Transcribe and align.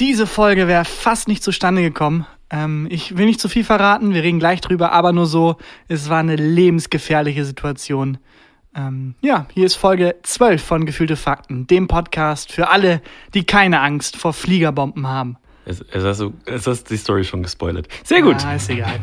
Diese 0.00 0.26
Folge 0.26 0.66
wäre 0.66 0.86
fast 0.86 1.28
nicht 1.28 1.42
zustande 1.42 1.82
gekommen. 1.82 2.26
Ähm, 2.48 2.88
ich 2.90 3.18
will 3.18 3.26
nicht 3.26 3.38
zu 3.38 3.50
viel 3.50 3.64
verraten, 3.64 4.14
wir 4.14 4.22
reden 4.22 4.38
gleich 4.38 4.62
drüber, 4.62 4.92
aber 4.92 5.12
nur 5.12 5.26
so, 5.26 5.56
es 5.88 6.08
war 6.08 6.20
eine 6.20 6.36
lebensgefährliche 6.36 7.44
Situation. 7.44 8.16
Ähm, 8.74 9.14
ja, 9.20 9.46
hier 9.52 9.66
ist 9.66 9.74
Folge 9.74 10.16
12 10.22 10.62
von 10.62 10.86
Gefühlte 10.86 11.16
Fakten, 11.16 11.66
dem 11.66 11.86
Podcast 11.86 12.50
für 12.50 12.70
alle, 12.70 13.02
die 13.34 13.44
keine 13.44 13.80
Angst 13.80 14.16
vor 14.16 14.32
Fliegerbomben 14.32 15.06
haben. 15.06 15.36
Es, 15.66 15.82
es, 15.92 16.02
hast, 16.02 16.20
du, 16.20 16.32
es 16.46 16.66
hast 16.66 16.84
die 16.84 16.96
Story 16.96 17.22
schon 17.22 17.42
gespoilert. 17.42 17.86
Sehr 18.02 18.22
gut. 18.22 18.42
Ah, 18.42 18.54
ist 18.54 18.70
egal. 18.70 18.98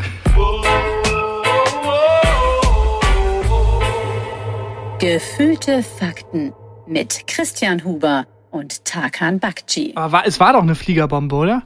Gefühlte 4.98 5.84
Fakten 5.84 6.54
mit 6.88 7.28
Christian 7.28 7.84
Huber 7.84 8.26
und 8.52 8.86
Tarkan 8.86 9.40
Bakci. 9.40 9.94
Aber 9.96 10.12
war, 10.12 10.28
es 10.28 10.40
war 10.40 10.54
doch 10.54 10.62
eine 10.62 10.76
Fliegerbombe, 10.76 11.36
oder? 11.36 11.64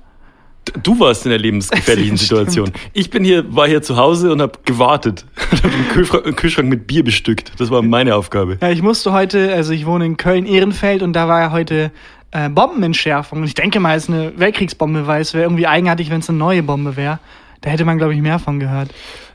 Du 0.83 0.99
warst 0.99 1.25
in 1.25 1.31
der 1.31 1.39
lebensgefährlichen 1.39 2.17
Stimmt. 2.17 2.51
Situation. 2.51 2.71
Ich 2.93 3.09
bin 3.09 3.23
hier, 3.23 3.55
war 3.55 3.67
hier 3.67 3.81
zu 3.81 3.97
Hause 3.97 4.31
und 4.31 4.41
habe 4.41 4.59
gewartet. 4.65 5.25
Und 5.63 5.63
hab 6.13 6.23
den 6.23 6.35
Kühlschrank, 6.35 6.69
mit 6.69 6.87
Bier 6.87 7.03
bestückt. 7.03 7.51
Das 7.59 7.69
war 7.69 7.81
meine 7.81 8.15
Aufgabe. 8.15 8.57
Ja, 8.61 8.69
ich 8.69 8.81
musste 8.81 9.11
heute, 9.11 9.53
also 9.53 9.73
ich 9.73 9.85
wohne 9.85 10.05
in 10.05 10.17
Köln-Ehrenfeld 10.17 11.01
und 11.01 11.13
da 11.13 11.27
war 11.27 11.41
ja 11.41 11.51
heute 11.51 11.91
äh, 12.31 12.49
Bombenentschärfung. 12.49 13.39
Und 13.39 13.45
ich 13.45 13.53
denke 13.53 13.79
mal, 13.79 13.97
es 13.97 14.03
ist 14.03 14.09
eine 14.09 14.39
Weltkriegsbombe, 14.39 15.07
weil 15.07 15.21
es 15.21 15.33
wäre 15.33 15.43
irgendwie 15.43 15.67
eigenartig, 15.67 16.09
wenn 16.09 16.21
es 16.21 16.29
eine 16.29 16.37
neue 16.37 16.63
Bombe 16.63 16.95
wäre. 16.95 17.19
Da 17.61 17.69
hätte 17.69 17.85
man, 17.85 17.97
glaube 17.97 18.13
ich, 18.13 18.21
mehr 18.21 18.39
von 18.39 18.59
gehört. 18.59 18.89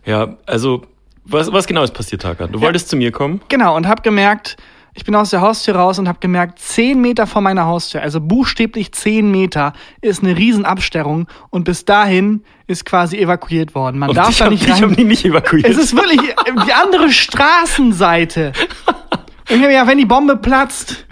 Ja, 0.04 0.36
also, 0.46 0.82
was, 1.24 1.52
was 1.52 1.66
genau 1.66 1.82
ist 1.82 1.94
passiert, 1.94 2.22
Tarkan? 2.22 2.52
Du 2.52 2.60
wolltest 2.60 2.88
zu 2.88 2.96
mir 2.96 3.12
kommen? 3.12 3.40
Genau, 3.48 3.76
und 3.76 3.86
habe 3.86 4.02
gemerkt, 4.02 4.56
ich 4.96 5.04
bin 5.04 5.14
aus 5.14 5.30
der 5.30 5.42
Haustür 5.42 5.76
raus 5.76 5.98
und 5.98 6.08
habe 6.08 6.18
gemerkt, 6.20 6.58
10 6.58 7.00
Meter 7.00 7.26
vor 7.26 7.42
meiner 7.42 7.66
Haustür, 7.66 8.00
also 8.02 8.20
buchstäblich 8.20 8.92
10 8.92 9.30
Meter, 9.30 9.74
ist 10.00 10.22
eine 10.22 10.36
Riesenabsperrung 10.36 11.28
und 11.50 11.64
bis 11.64 11.84
dahin 11.84 12.42
ist 12.66 12.84
quasi 12.86 13.18
evakuiert 13.18 13.74
worden. 13.74 13.98
Man 13.98 14.08
Und 14.08 14.16
darf 14.16 14.30
ich 14.30 14.38
da 14.38 14.46
hab- 14.46 14.50
nicht 14.52 14.64
ich 14.66 14.72
rein. 14.72 14.82
hab 14.82 14.96
die 14.96 15.04
nicht 15.04 15.24
evakuiert. 15.24 15.68
Es 15.68 15.76
ist 15.76 15.94
wirklich 15.94 16.20
die 16.66 16.72
andere 16.72 17.10
Straßenseite. 17.10 18.52
Und 19.48 19.58
ich 19.58 19.62
hab, 19.62 19.70
ja, 19.70 19.86
wenn 19.86 19.98
die 19.98 20.06
Bombe 20.06 20.36
platzt 20.36 21.06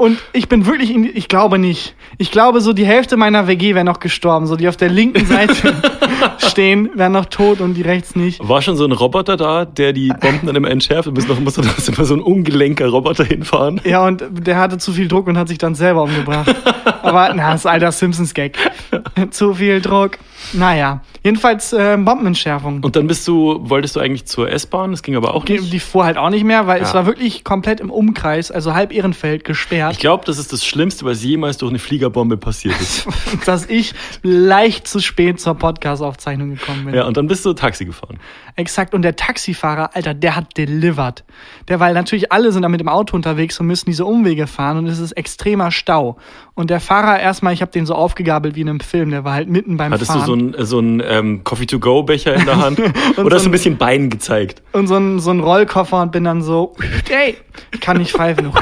und 0.00 0.18
ich 0.32 0.48
bin 0.48 0.64
wirklich 0.64 0.94
in, 0.94 1.04
ich 1.04 1.28
glaube 1.28 1.58
nicht. 1.58 1.94
Ich 2.16 2.30
glaube, 2.30 2.62
so 2.62 2.72
die 2.72 2.86
Hälfte 2.86 3.18
meiner 3.18 3.46
WG 3.48 3.74
wäre 3.74 3.84
noch 3.84 4.00
gestorben. 4.00 4.46
So 4.46 4.56
die 4.56 4.66
auf 4.66 4.78
der 4.78 4.88
linken 4.88 5.26
Seite 5.26 5.74
stehen, 6.38 6.88
wären 6.94 7.12
noch 7.12 7.26
tot 7.26 7.60
und 7.60 7.74
die 7.74 7.82
rechts 7.82 8.16
nicht. 8.16 8.40
War 8.48 8.62
schon 8.62 8.76
so 8.76 8.86
ein 8.86 8.92
Roboter 8.92 9.36
da, 9.36 9.66
der 9.66 9.92
die 9.92 10.08
Bomben 10.08 10.46
dann 10.46 10.56
immer 10.56 10.70
entschärft? 10.70 11.12
Bist 11.12 11.28
noch, 11.28 11.38
musst 11.38 11.58
du 11.58 11.60
da 11.60 11.68
immer 11.86 12.06
so 12.06 12.14
ein 12.14 12.22
ungelenker 12.22 12.88
Roboter 12.88 13.24
hinfahren? 13.24 13.78
Ja, 13.84 14.06
und 14.06 14.24
der 14.30 14.56
hatte 14.56 14.78
zu 14.78 14.92
viel 14.92 15.06
Druck 15.06 15.26
und 15.26 15.36
hat 15.36 15.48
sich 15.48 15.58
dann 15.58 15.74
selber 15.74 16.04
umgebracht. 16.04 16.54
Aber, 17.02 17.30
na, 17.34 17.52
das 17.52 17.60
ist 17.60 17.66
alter 17.66 17.92
Simpsons-Gag. 17.92 18.56
zu 19.32 19.52
viel 19.52 19.82
Druck. 19.82 20.16
Naja, 20.52 21.02
jedenfalls 21.22 21.72
äh, 21.72 21.96
Bombenentschärfung. 21.98 22.82
Und 22.82 22.96
dann 22.96 23.06
bist 23.06 23.26
du, 23.28 23.58
wolltest 23.68 23.96
du 23.96 24.00
eigentlich 24.00 24.26
zur 24.26 24.50
S-Bahn? 24.50 24.90
Das 24.90 25.02
ging 25.02 25.16
aber 25.16 25.34
auch 25.34 25.44
Die, 25.44 25.54
nicht. 25.58 25.72
die 25.72 25.80
fuhr 25.80 26.04
halt 26.04 26.16
auch 26.18 26.30
nicht 26.30 26.44
mehr, 26.44 26.66
weil 26.66 26.82
es 26.82 26.88
Ja. 26.88 26.94
war 26.94 27.06
wirklich 27.06 27.44
komplett 27.44 27.80
im 27.80 27.90
Umkreis, 27.90 28.50
also 28.50 28.74
halb 28.74 28.92
Ehrenfeld 28.92 29.44
gesperrt. 29.44 29.92
Ich 29.92 29.98
glaube, 29.98 30.24
das 30.26 30.38
ist 30.38 30.52
das 30.52 30.64
Schlimmste, 30.64 31.04
was 31.04 31.22
jemals 31.22 31.58
durch 31.58 31.70
eine 31.70 31.78
Fliegerbombe 31.78 32.36
passiert 32.36 32.80
ist. 32.80 33.06
dass 33.46 33.66
ich 33.66 33.94
leicht 34.22 34.86
zu 34.88 35.00
spät 35.00 35.40
zur 35.40 35.54
Podcast-Aufzeichnung 35.54 36.50
gekommen 36.56 36.86
bin. 36.86 36.94
ja, 36.94 37.04
und 37.06 37.16
dann 37.16 37.26
bist 37.26 37.44
du 37.44 37.52
Taxi 37.52 37.84
gefahren. 37.84 38.18
Exakt. 38.56 38.94
Und 38.94 39.02
der 39.02 39.16
Taxifahrer, 39.16 39.90
Alter, 39.94 40.14
der 40.14 40.36
hat 40.36 40.56
delivered. 40.56 41.24
Der, 41.68 41.80
weil 41.80 41.94
natürlich 41.94 42.32
alle 42.32 42.52
sind 42.52 42.62
da 42.62 42.68
mit 42.68 42.80
dem 42.80 42.88
Auto 42.88 43.16
unterwegs 43.16 43.58
und 43.60 43.66
müssen 43.66 43.86
diese 43.86 44.04
Umwege 44.04 44.46
fahren 44.46 44.78
und 44.78 44.86
es 44.86 44.98
ist 44.98 45.12
extremer 45.12 45.70
Stau. 45.70 46.16
Und 46.60 46.68
der 46.68 46.78
Fahrer 46.80 47.18
erstmal, 47.18 47.54
ich 47.54 47.62
habe 47.62 47.72
den 47.72 47.86
so 47.86 47.94
aufgegabelt 47.94 48.54
wie 48.54 48.60
in 48.60 48.68
einem 48.68 48.80
Film, 48.80 49.08
der 49.10 49.24
war 49.24 49.32
halt 49.32 49.48
mitten 49.48 49.78
beim 49.78 49.94
Hattest 49.94 50.10
Fahren. 50.10 50.20
du 50.20 50.26
so 50.26 50.32
einen 50.34 50.66
so 50.66 50.78
einen, 50.78 51.02
ähm, 51.02 51.42
Coffee-to-go-Becher 51.42 52.34
in 52.34 52.44
der 52.44 52.58
Hand? 52.58 52.78
Oder 53.16 53.36
hast 53.36 53.44
so 53.44 53.46
du 53.46 53.48
ein 53.48 53.52
bisschen 53.52 53.78
Bein 53.78 54.10
gezeigt? 54.10 54.60
und 54.72 54.86
so 54.86 54.96
ein, 54.96 55.20
so 55.20 55.30
ein 55.30 55.40
Rollkoffer 55.40 56.02
und 56.02 56.12
bin 56.12 56.24
dann 56.24 56.42
so, 56.42 56.76
ey, 57.08 57.38
ich 57.72 57.80
kann 57.80 57.96
nicht 57.96 58.12
pfeifen. 58.12 58.52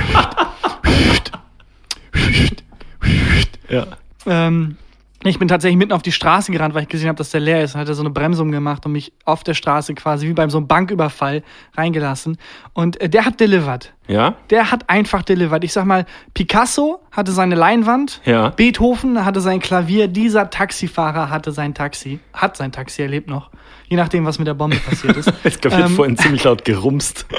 Ja. 3.69 3.87
ähm, 4.27 4.77
ich 5.25 5.39
bin 5.39 5.49
tatsächlich 5.49 5.77
mitten 5.77 5.93
auf 5.93 6.03
die 6.03 6.13
Straße 6.13 6.53
gerannt, 6.53 6.75
weil 6.75 6.83
ich 6.83 6.89
gesehen 6.89 7.09
habe, 7.09 7.17
dass 7.17 7.31
der 7.31 7.41
leer 7.41 7.63
ist. 7.65 7.75
Hat 7.75 7.89
er 7.89 7.95
so 7.95 8.03
eine 8.03 8.11
Bremsung 8.11 8.53
gemacht 8.53 8.87
und 8.87 8.93
mich 8.93 9.13
auf 9.25 9.43
der 9.43 9.55
Straße 9.55 9.95
quasi 9.95 10.29
wie 10.29 10.33
beim 10.33 10.49
so 10.49 10.59
einem 10.59 10.69
Banküberfall 10.69 11.43
reingelassen. 11.77 12.39
Und 12.73 13.01
äh, 13.01 13.09
der 13.09 13.25
hat 13.25 13.41
delivered. 13.41 13.93
Ja? 14.07 14.37
Der 14.51 14.71
hat 14.71 14.89
einfach 14.89 15.23
delivered. 15.23 15.65
Ich 15.65 15.73
sag 15.73 15.87
mal, 15.87 16.07
Picasso 16.35 17.01
hatte 17.11 17.33
seine 17.33 17.57
Leinwand, 17.57 18.21
Ja. 18.25 18.51
Beethoven 18.51 19.25
hatte 19.25 19.41
sein 19.41 19.59
Klavier, 19.59 20.07
dieser 20.07 20.51
Taxifahrer 20.51 21.31
hatte 21.31 21.51
sein 21.51 21.75
Taxi, 21.75 22.21
hat 22.33 22.57
sein 22.57 22.71
Taxi, 22.71 23.03
er 23.03 23.09
lebt 23.09 23.29
noch. 23.29 23.51
Je 23.89 23.97
nachdem, 23.97 24.25
was 24.25 24.39
mit 24.39 24.47
der 24.47 24.55
Bombe 24.55 24.77
passiert 24.77 25.17
ist. 25.17 25.33
Ich 25.45 25.57
hab 25.65 25.73
Ähm, 25.73 25.89
vorhin 25.97 26.17
ziemlich 26.17 26.45
laut 26.45 26.65
gerumst. 26.65 27.27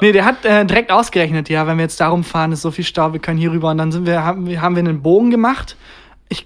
Nee, 0.00 0.10
der 0.10 0.24
hat 0.24 0.44
äh, 0.44 0.64
direkt 0.64 0.90
ausgerechnet, 0.90 1.48
ja, 1.48 1.66
wenn 1.68 1.76
wir 1.78 1.84
jetzt 1.84 2.00
darum 2.00 2.24
fahren, 2.24 2.50
ist 2.50 2.62
so 2.62 2.72
viel 2.72 2.84
Stau, 2.84 3.12
wir 3.12 3.20
können 3.20 3.38
hier 3.38 3.52
rüber. 3.52 3.70
Und 3.70 3.78
dann 3.78 3.92
sind 3.92 4.06
wir, 4.06 4.24
haben, 4.24 4.60
haben 4.60 4.74
wir 4.74 4.80
einen 4.80 5.02
Bogen 5.02 5.30
gemacht. 5.30 5.76
Ich 6.28 6.44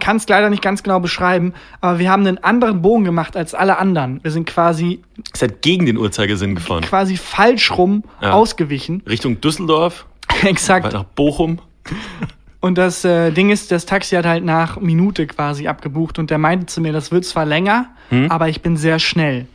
kann 0.00 0.16
es 0.16 0.28
leider 0.28 0.50
nicht 0.50 0.62
ganz 0.62 0.82
genau 0.82 1.00
beschreiben, 1.00 1.54
aber 1.80 1.98
wir 1.98 2.10
haben 2.10 2.26
einen 2.26 2.38
anderen 2.38 2.82
Bogen 2.82 3.04
gemacht 3.04 3.36
als 3.36 3.54
alle 3.54 3.78
anderen. 3.78 4.20
Wir 4.22 4.30
sind 4.30 4.46
quasi, 4.46 5.00
Ist 5.32 5.42
halt 5.42 5.62
gegen 5.62 5.86
den 5.86 5.96
Uhrzeigersinn 5.96 6.54
gefahren. 6.54 6.82
quasi 6.82 7.16
falsch 7.16 7.70
rum 7.72 8.04
Ja. 8.20 8.32
ausgewichen. 8.32 9.02
Richtung 9.08 9.40
Düsseldorf, 9.40 10.06
Exakt. 10.44 10.92
nach 10.92 11.04
Bochum. 11.04 11.58
Und 12.60 12.78
das 12.78 13.04
äh, 13.04 13.32
Ding 13.32 13.50
ist, 13.50 13.72
das 13.72 13.86
Taxi 13.86 14.14
hat 14.14 14.24
halt 14.24 14.44
nach 14.44 14.78
Minute 14.80 15.26
quasi 15.26 15.66
abgebucht 15.66 16.18
und 16.20 16.30
der 16.30 16.38
meinte 16.38 16.66
zu 16.66 16.80
mir, 16.80 16.92
das 16.92 17.10
wird 17.12 17.24
zwar 17.24 17.44
länger, 17.44 17.90
Hm? 18.10 18.30
aber 18.30 18.48
ich 18.48 18.62
bin 18.62 18.76
sehr 18.76 18.98
schnell. 18.98 19.46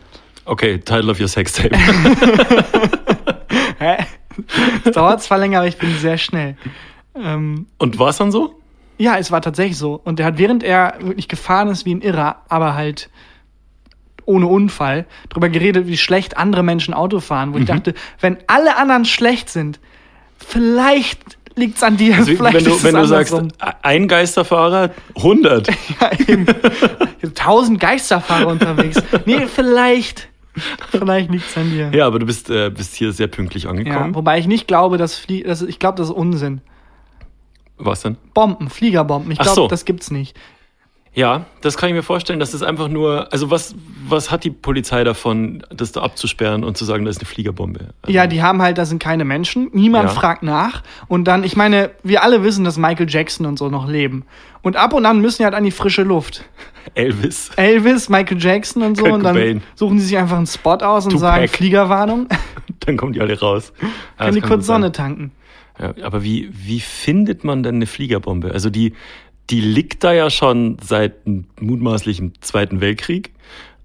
Okay, 0.46 0.78
Title 0.80 1.12
of 1.12 1.20
your 1.20 1.28
Sextape. 1.28 1.76
Hä? 3.80 3.98
Es 4.86 4.92
dauert 4.94 5.22
zwar 5.22 5.38
länger, 5.40 5.60
aber 5.60 5.68
ich 5.68 5.78
bin 5.78 5.94
sehr 5.98 6.18
schnell. 6.18 6.56
Ähm, 7.16 7.68
Und 7.78 8.00
war's 8.00 8.18
dann 8.18 8.32
so? 8.32 8.57
Ja, 8.98 9.18
es 9.18 9.32
war 9.32 9.42
tatsächlich 9.42 9.78
so. 9.78 10.00
Und 10.04 10.20
der 10.20 10.26
hat, 10.26 10.38
während 10.38 10.64
er 10.64 10.96
wirklich 11.00 11.28
gefahren 11.28 11.68
ist 11.70 11.86
wie 11.86 11.94
ein 11.94 12.02
Irrer, 12.02 12.38
aber 12.50 12.74
halt 12.76 13.10
ohne 14.26 14.48
Unfall, 14.48 15.06
drüber 15.30 15.48
geredet, 15.50 15.88
wie 15.88 15.96
schlecht 15.98 16.36
andere 16.38 16.62
Menschen 16.64 16.94
Auto 16.94 17.20
fahren, 17.22 17.50
Mhm. 17.50 17.54
wo 17.54 17.58
ich 17.60 17.66
dachte, 17.66 17.94
wenn 18.20 18.38
alle 18.48 18.76
anderen 18.76 19.06
schlecht 19.06 19.50
sind, 19.50 19.80
vielleicht 20.38 21.38
liegt's 21.56 21.82
an 21.82 21.98
dir. 21.98 22.16
Also, 22.16 22.36
vielleicht 22.36 22.56
wenn 22.58 22.64
du, 22.66 22.70
ist 22.72 22.78
es 22.78 22.84
wenn 22.84 22.96
du 22.96 23.06
sagst, 23.06 23.34
ein 23.82 24.08
Geisterfahrer, 24.08 24.92
100. 25.16 25.70
Ja, 26.02 26.12
eben. 26.28 26.46
Tausend 27.36 27.80
Geisterfahrer 27.80 28.48
unterwegs. 28.48 29.02
Nee, 29.26 29.48
vielleicht. 29.48 30.28
Vielleicht 30.92 31.30
liegt's 31.32 31.56
an 31.58 31.70
dir. 31.70 31.92
Ja, 31.94 32.08
aber 32.08 32.20
du 32.20 32.26
bist, 32.26 32.50
äh, 32.50 32.70
bist 32.70 32.96
hier 32.96 33.12
sehr 33.12 33.28
pünktlich 33.28 33.64
Ja, 33.64 33.70
angekommen. 33.70 34.16
wobei 34.16 34.40
ich 34.40 34.48
nicht 34.48 34.68
glaube, 34.68 34.98
dass 34.98 35.16
Flie 35.16 35.44
das, 35.44 35.62
ich 35.62 35.78
glaube, 35.80 35.98
das 35.98 36.08
ist 36.10 36.16
Unsinn. 36.16 36.62
Was 37.78 38.02
denn? 38.02 38.18
Bomben, 38.34 38.70
Fliegerbomben. 38.70 39.32
Ich 39.32 39.40
glaube, 39.40 39.56
so. 39.56 39.68
das 39.68 39.86
gibt's 39.86 40.12
nicht. 40.12 40.36
Ja, 41.14 41.46
das 41.62 41.78
kann 41.78 41.90
ich 41.90 41.96
mir 41.96 42.04
vorstellen, 42.04 42.40
das 42.40 42.54
einfach 42.62 42.90
nur, 42.90 43.34
also 43.34 43.50
was, 43.50 43.74
was 44.08 44.30
hat 44.30 44.44
die 44.44 44.52
Polizei 44.52 45.04
davon, 45.04 45.64
das 45.72 45.92
da 45.92 46.04
abzusperren 46.04 46.64
und 46.64 46.78
zu 46.78 46.86
sagen, 46.86 47.06
das 47.06 47.16
ist 47.16 47.22
eine 47.24 47.28
Fliegerbombe? 47.28 47.80
Also, 48.04 48.14
Ja, 48.14 48.28
die 48.28 48.44
haben 48.44 48.62
halt, 48.62 48.78
da 48.78 48.86
sind 48.86 49.00
keine 49.02 49.26
Menschen, 49.26 49.70
niemand 49.74 50.10
Ja. 50.10 50.16
fragt 50.16 50.44
nach. 50.44 50.84
Und 51.08 51.24
dann, 51.24 51.44
ich 51.44 51.56
meine, 51.56 51.90
wir 52.04 52.22
alle 52.24 52.44
wissen, 52.44 52.64
dass 52.66 52.78
Michael 52.78 53.10
Jackson 53.10 53.48
und 53.48 53.58
so 53.58 53.70
noch 53.70 53.88
leben. 53.88 54.26
Und 54.62 54.76
ab 54.76 54.94
und 54.94 55.08
an 55.08 55.20
müssen 55.20 55.38
die 55.40 55.46
halt 55.46 55.56
an 55.56 55.64
die 55.64 55.72
frische 55.72 56.04
Luft. 56.04 56.44
Elvis. 56.94 57.50
Elvis, 57.56 58.10
Michael 58.10 58.38
Jackson 58.40 58.84
und 58.84 58.96
so. 58.98 59.04
Kurt 59.04 59.16
und 59.16 59.24
dann 59.24 59.36
Cobain. 59.36 59.64
suchen 59.74 59.98
sie 60.00 60.06
sich 60.06 60.18
einfach 60.18 60.38
einen 60.38 60.46
Spot 60.46 60.74
aus 60.76 61.06
und 61.06 61.14
Tupac. 61.14 61.20
sagen 61.20 61.48
Fliegerwarnung. 61.48 62.28
Dann 62.82 62.96
kommen 62.96 63.12
die 63.14 63.20
alle 63.22 63.38
raus. 63.40 63.74
Ja, 63.82 64.26
Können 64.26 64.36
die 64.36 64.42
kurz. 64.42 64.66
Sonne 64.68 64.92
tanken. 64.92 65.32
Ja, 65.80 65.94
aber 66.02 66.24
wie, 66.24 66.50
wie 66.52 66.80
findet 66.80 67.44
man 67.44 67.64
denn 67.64 67.76
eine 67.76 67.86
Fliegerbombe? 67.86 68.52
Also 68.52 68.70
die, 68.70 68.94
die 69.50 69.62
liegt 69.62 70.04
da 70.04 70.14
ja 70.14 70.30
schon 70.30 70.78
seit 70.84 71.26
dem 71.26 71.46
mutmaßlichen 71.60 72.34
Zweiten 72.42 72.82
Weltkrieg 72.82 73.32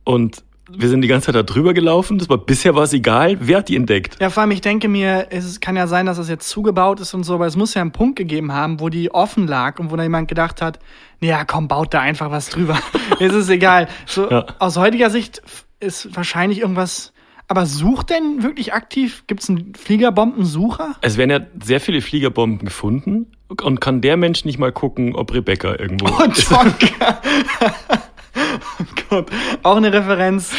und 0.05 0.43
wir 0.75 0.89
sind 0.89 1.03
die 1.03 1.09
ganze 1.09 1.27
Zeit 1.27 1.35
da 1.35 1.43
drüber 1.43 1.75
gelaufen. 1.75 2.19
Das 2.19 2.29
war 2.29 2.39
bisher 2.39 2.75
war 2.75 2.85
es 2.85 2.93
egal. 2.93 3.37
Wer 3.41 3.59
hat 3.59 3.69
die 3.69 3.77
entdeckt? 3.77 4.17
Ja, 4.21 4.31
vor 4.31 4.43
allem, 4.43 4.53
ich 4.53 4.61
denke 4.61 4.89
mir, 4.89 5.27
es 5.31 5.61
kann 5.61 5.77
ja 5.77 5.87
sein, 5.87 6.07
dass 6.07 6.17
das 6.17 6.29
jetzt 6.29 6.49
zugebaut 6.49 7.01
ist 7.01 7.15
und 7.15 7.25
so, 7.25 7.35
aber 7.35 7.47
es 7.47 7.57
muss 7.57 7.75
ja 7.75 7.83
einen 7.83 7.93
Punkt 7.93 8.17
gegeben 8.17 8.53
haben, 8.53 8.81
wo 8.81 8.89
die 8.89 9.13
offen 9.13 9.47
lag 9.47 9.79
und 9.79 9.91
wo 9.91 9.97
da 9.97 10.03
jemand 10.03 10.29
gedacht 10.29 10.63
hat, 10.63 10.79
ja, 11.21 11.45
komm, 11.45 11.69
baut 11.69 11.93
da 11.93 12.01
einfach 12.01 12.31
was 12.31 12.49
drüber. 12.49 12.79
es 13.21 13.35
ist 13.35 13.51
egal. 13.51 13.89
So, 14.07 14.31
Ja. 14.31 14.47
Aus 14.59 14.77
heutiger 14.79 15.11
Sicht 15.11 15.43
ist 15.81 16.15
wahrscheinlich 16.17 16.61
irgendwas. 16.61 17.12
Aber 17.53 17.67
sucht 17.67 18.09
denn 18.09 18.43
wirklich 18.43 18.73
aktiv? 18.73 19.25
Gibt 19.27 19.43
es 19.43 19.51
einen 19.51 19.75
Fliegerbombensucher? 19.75 20.95
Es 21.03 21.19
werden 21.19 21.31
ja 21.31 21.41
sehr 21.63 21.81
viele 21.81 22.01
Fliegerbomben 22.01 22.65
gefunden 22.65 23.27
und 23.49 23.79
kann 23.79 24.01
der 24.01 24.17
Mensch 24.17 24.47
nicht 24.47 24.59
mal 24.59 24.73
gucken, 24.73 25.15
ob 25.15 25.35
Rebecca 25.35 25.79
irgendwo 25.79 26.07
Und 26.07 26.35
John. 26.39 26.73
oh 28.81 28.85
Gott. 29.11 29.31
Auch 29.63 29.77
eine 29.77 29.93
Referenz. 29.93 30.55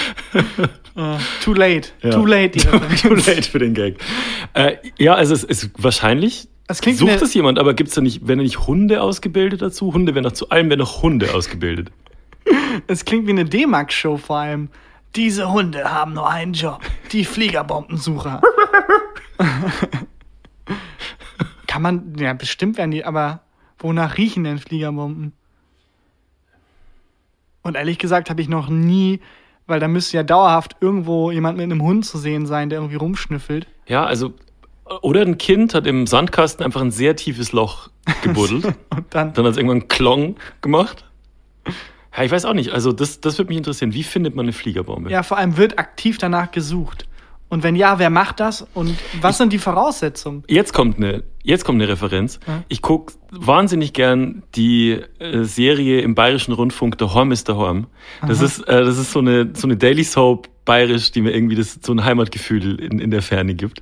Äh, 0.95 1.17
too 1.43 1.53
late. 1.55 1.89
Ja. 2.03 2.11
Too 2.11 2.27
late, 2.27 2.49
die 2.49 2.59
Referenz. 2.67 3.01
Too 3.01 3.15
late 3.15 3.41
für 3.41 3.57
den 3.57 3.73
Gag. 3.73 3.97
Äh, 4.53 4.75
ja, 4.99 5.15
also 5.15 5.33
es 5.33 5.43
ist 5.43 5.71
wahrscheinlich 5.79 6.47
Sucht 6.69 7.23
das 7.23 7.33
jemand, 7.33 7.57
aber 7.57 7.73
gibt's 7.73 7.95
da 7.95 8.01
nicht, 8.01 8.27
werden 8.27 8.37
da 8.37 8.43
nicht 8.43 8.67
Hunde 8.67 9.01
ausgebildet 9.01 9.63
dazu? 9.63 9.95
Hunde 9.95 10.13
werden 10.13 10.25
noch 10.25 10.33
zu 10.33 10.49
allem 10.49 10.69
werden 10.69 10.81
noch 10.81 11.01
Hunde 11.01 11.33
ausgebildet. 11.33 11.89
es 12.85 13.03
klingt 13.03 13.25
wie 13.25 13.31
eine 13.31 13.45
D-Max-Show 13.45 14.17
vor 14.17 14.37
allem. 14.37 14.69
Diese 15.15 15.51
Hunde 15.51 15.91
haben 15.91 16.13
nur 16.13 16.29
einen 16.29 16.53
Job. 16.53 16.81
Die 17.11 17.23
Fliegerbombensucher. 17.23 18.41
Kann 21.67 21.81
man, 21.81 22.15
ja, 22.17 22.33
bestimmt 22.33 22.77
werden 22.77 22.91
die, 22.91 23.05
aber 23.05 23.41
wonach 23.77 24.17
riechen 24.17 24.43
denn 24.43 24.57
Fliegerbomben? 24.57 25.33
Und 27.61 27.75
ehrlich 27.75 27.97
gesagt 27.99 28.29
habe 28.29 28.41
ich 28.41 28.49
noch 28.49 28.69
nie, 28.69 29.19
weil 29.67 29.79
da 29.79 29.87
müsste 29.87 30.17
ja 30.17 30.23
dauerhaft 30.23 30.75
irgendwo 30.81 31.31
jemand 31.31 31.57
mit 31.57 31.63
einem 31.63 31.81
Hund 31.81 32.05
zu 32.05 32.17
sehen 32.17 32.45
sein, 32.45 32.69
der 32.69 32.79
irgendwie 32.79 32.97
rumschnüffelt. 32.97 33.67
Ja, 33.87 34.05
also, 34.05 34.33
oder 35.01 35.21
ein 35.21 35.37
Kind 35.37 35.73
hat 35.73 35.87
im 35.87 36.07
Sandkasten 36.07 36.65
einfach 36.65 36.81
ein 36.81 36.91
sehr 36.91 37.15
tiefes 37.15 37.51
Loch 37.53 37.89
gebuddelt. 38.21 38.65
Und 38.89 39.05
dann, 39.11 39.33
Dann 39.33 39.45
hat 39.45 39.51
es 39.51 39.57
irgendwann 39.57 39.87
Klong 39.87 40.35
gemacht. 40.61 41.05
Ja, 42.15 42.23
ich 42.23 42.31
weiß 42.31 42.45
auch 42.45 42.53
nicht. 42.53 42.71
Also, 42.71 42.91
das, 42.91 43.21
das 43.21 43.37
würde 43.37 43.49
mich 43.49 43.57
interessieren. 43.57 43.93
Wie 43.93 44.03
findet 44.03 44.35
man 44.35 44.45
eine 44.45 44.53
Fliegerbombe? 44.53 45.09
ja, 45.09 45.23
vor 45.23 45.37
allem 45.37 45.57
wird 45.57 45.79
aktiv 45.79 46.17
danach 46.17 46.51
gesucht. 46.51 47.07
Und 47.53 47.61
wenn 47.61 47.75
ja, 47.75 47.99
wer 47.99 48.09
macht 48.09 48.39
das? 48.39 48.65
Und 48.73 48.97
was 49.21 49.37
sind 49.37 49.53
die 49.53 49.59
Voraussetzungen? 49.59 50.43
Jetzt 50.47 50.73
kommt 50.73 50.97
eine, 50.97 51.23
jetzt 51.43 51.63
kommt 51.65 51.79
eine 51.79 51.87
Referenz. 51.87 52.39
Ja. 52.47 52.63
Ich 52.67 52.81
guck 52.81 53.11
wahnsinnig 53.29 53.93
gern 53.93 54.41
die 54.55 54.99
äh, 55.19 55.43
Serie 55.43 56.01
im 56.01 56.15
Bayerischen 56.15 56.53
Rundfunk 56.53 56.97
Der 56.97 57.13
Horm 57.13 57.31
ist 57.31 57.47
der 57.49 57.57
Horm. 57.57 57.85
Das 58.27 58.41
ist, 58.41 58.67
äh, 58.67 58.83
das 58.83 58.97
ist 58.97 59.11
so 59.11 59.19
eine, 59.19 59.51
so 59.53 59.67
eine 59.67 59.77
Daily 59.77 60.03
Soap 60.03 60.47
bayerisch, 60.65 61.11
die 61.11 61.21
mir 61.21 61.29
irgendwie 61.29 61.55
das, 61.55 61.77
so 61.79 61.93
ein 61.93 62.03
Heimatgefühl 62.03 62.79
in, 62.79 62.97
in 62.97 63.11
der 63.11 63.21
Ferne 63.21 63.53
gibt. 63.53 63.81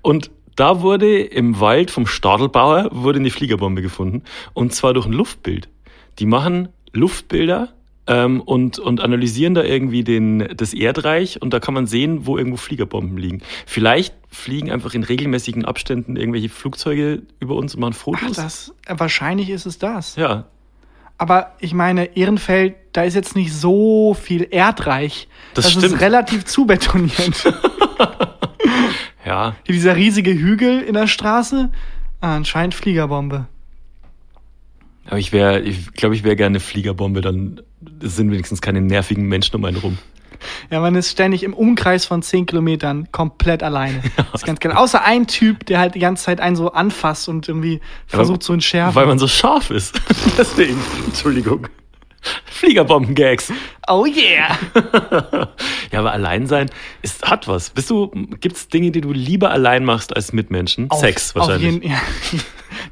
Und 0.00 0.32
da 0.56 0.80
wurde 0.80 1.20
im 1.20 1.60
Wald 1.60 1.92
vom 1.92 2.08
Stadelbauer 2.08 2.88
wurde 2.90 3.20
eine 3.20 3.30
Fliegerbombe 3.30 3.82
gefunden. 3.82 4.24
Und 4.52 4.74
zwar 4.74 4.94
durch 4.94 5.06
ein 5.06 5.12
Luftbild. 5.12 5.68
Die 6.18 6.26
machen 6.26 6.70
Luftbilder 6.92 7.72
ähm, 8.06 8.40
und, 8.40 8.78
und 8.78 9.00
analysieren 9.00 9.54
da 9.54 9.62
irgendwie 9.62 10.04
den, 10.04 10.48
das 10.56 10.74
Erdreich 10.74 11.40
und 11.40 11.52
da 11.52 11.60
kann 11.60 11.74
man 11.74 11.86
sehen, 11.86 12.26
wo 12.26 12.36
irgendwo 12.36 12.56
Fliegerbomben 12.56 13.16
liegen. 13.16 13.42
Vielleicht 13.66 14.14
fliegen 14.28 14.70
einfach 14.70 14.94
in 14.94 15.02
regelmäßigen 15.02 15.64
Abständen 15.64 16.16
irgendwelche 16.16 16.48
Flugzeuge 16.48 17.22
über 17.38 17.54
uns 17.54 17.74
und 17.74 17.80
machen 17.80 17.94
Ach, 17.96 18.02
Fotos. 18.02 18.36
das, 18.36 18.74
äh, 18.86 18.94
wahrscheinlich 18.98 19.50
ist 19.50 19.66
es 19.66 19.78
das. 19.78 20.16
ja, 20.16 20.46
Aber 21.18 21.54
ich 21.60 21.74
meine, 21.74 22.16
Ehrenfeld, 22.16 22.74
da 22.92 23.04
ist 23.04 23.14
jetzt 23.14 23.36
nicht 23.36 23.52
so 23.52 24.14
viel 24.14 24.48
Erdreich. 24.50 25.28
Das 25.54 25.66
ist 25.66 25.72
stimmt. 25.72 26.00
relativ 26.00 26.44
zubetoniert. 26.44 27.44
ja. 29.24 29.54
Dieser 29.68 29.96
riesige 29.96 30.32
Hügel 30.32 30.80
in 30.80 30.94
der 30.94 31.06
Straße, 31.06 31.70
ah, 32.20 32.36
anscheinend 32.36 32.74
Fliegerbombe. 32.74 33.46
Aber 35.12 35.18
ich 35.18 35.30
wäre, 35.30 35.60
ich 35.60 35.92
glaube, 35.92 36.14
ich 36.14 36.24
wäre 36.24 36.36
gerne 36.36 36.52
eine 36.54 36.60
Fliegerbombe, 36.60 37.20
dann 37.20 37.60
sind 38.00 38.30
wenigstens 38.30 38.62
keine 38.62 38.80
nervigen 38.80 39.26
Menschen 39.26 39.54
um 39.56 39.64
einen 39.66 39.76
rum. 39.76 39.98
Ja, 40.70 40.80
man 40.80 40.94
ist 40.94 41.10
ständig 41.10 41.42
im 41.42 41.52
Umkreis 41.52 42.06
von 42.06 42.22
10 42.22 42.46
Kilometern 42.46 43.12
komplett 43.12 43.62
alleine. 43.62 44.00
Das 44.16 44.40
ist 44.40 44.46
ganz 44.46 44.60
geil. 44.60 44.72
Außer 44.72 45.04
ein 45.04 45.26
Typ, 45.26 45.66
der 45.66 45.80
halt 45.80 45.96
die 45.96 45.98
ganze 45.98 46.24
Zeit 46.24 46.40
einen 46.40 46.56
so 46.56 46.72
anfasst 46.72 47.28
und 47.28 47.46
irgendwie 47.46 47.82
versucht 48.06 48.42
zu 48.42 48.54
entschärfen. 48.54 48.94
Weil 48.94 49.04
man 49.04 49.18
so 49.18 49.28
scharf 49.28 49.68
ist. 49.68 50.00
Deswegen, 50.38 50.78
Entschuldigung. 51.04 51.68
Fliegerbomben-Gags. 52.46 53.52
oh 53.88 54.06
yeah! 54.06 54.58
Ja, 55.92 55.98
aber 55.98 56.12
allein 56.12 56.46
sein 56.46 56.70
ist, 57.02 57.28
hat 57.28 57.48
was. 57.48 57.68
Bist 57.68 57.90
du, 57.90 58.10
gibt's 58.40 58.68
Dinge, 58.68 58.92
die 58.92 59.02
du 59.02 59.12
lieber 59.12 59.50
allein 59.50 59.84
machst 59.84 60.16
als 60.16 60.32
mit 60.32 60.50
Menschen? 60.50 60.88
Sex 60.90 61.36
Auf 61.36 61.48
wahrscheinlich. 61.48 61.74
jeden, 61.74 61.86
ja, 61.86 62.00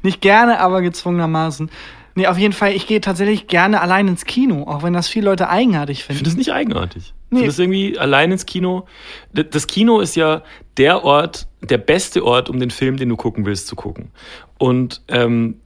nicht 0.03 0.21
gerne, 0.21 0.59
aber 0.59 0.83
gezwungenermaßen. 0.83 1.71
Nee, 2.15 2.27
auf 2.27 2.37
jeden 2.37 2.53
Fall, 2.53 2.73
ich 2.73 2.87
gehe 2.87 2.99
tatsächlich 3.01 3.47
gerne 3.47 3.79
allein 3.81 4.07
ins 4.07 4.25
Kino, 4.25 4.63
auch 4.67 4.83
wenn 4.83 4.93
das 4.93 5.07
viele 5.07 5.25
Leute 5.25 5.49
eigenartig 5.49 5.99
Ich 5.99 6.03
finden. 6.05 6.17
finde 6.19 6.29
das 6.31 6.37
nicht 6.37 6.51
eigenartig. 6.53 7.03
Ich 7.03 7.13
Nee. 7.29 7.37
finde 7.37 7.47
das 7.47 7.59
irgendwie 7.59 7.97
allein 7.97 8.31
ins 8.33 8.45
Kino. 8.45 8.85
Das 9.33 9.67
Kino 9.67 10.01
ist 10.01 10.15
ja 10.15 10.41
der 10.77 11.03
Ort, 11.05 11.47
der 11.61 11.77
beste 11.77 12.25
Ort, 12.25 12.49
um 12.49 12.59
den 12.59 12.69
Film, 12.71 12.97
den 12.97 13.07
du 13.07 13.15
gucken 13.15 13.45
willst, 13.45 13.67
zu 13.67 13.75
gucken. 13.77 14.11
Und 14.57 15.01
ähm, 15.07 15.61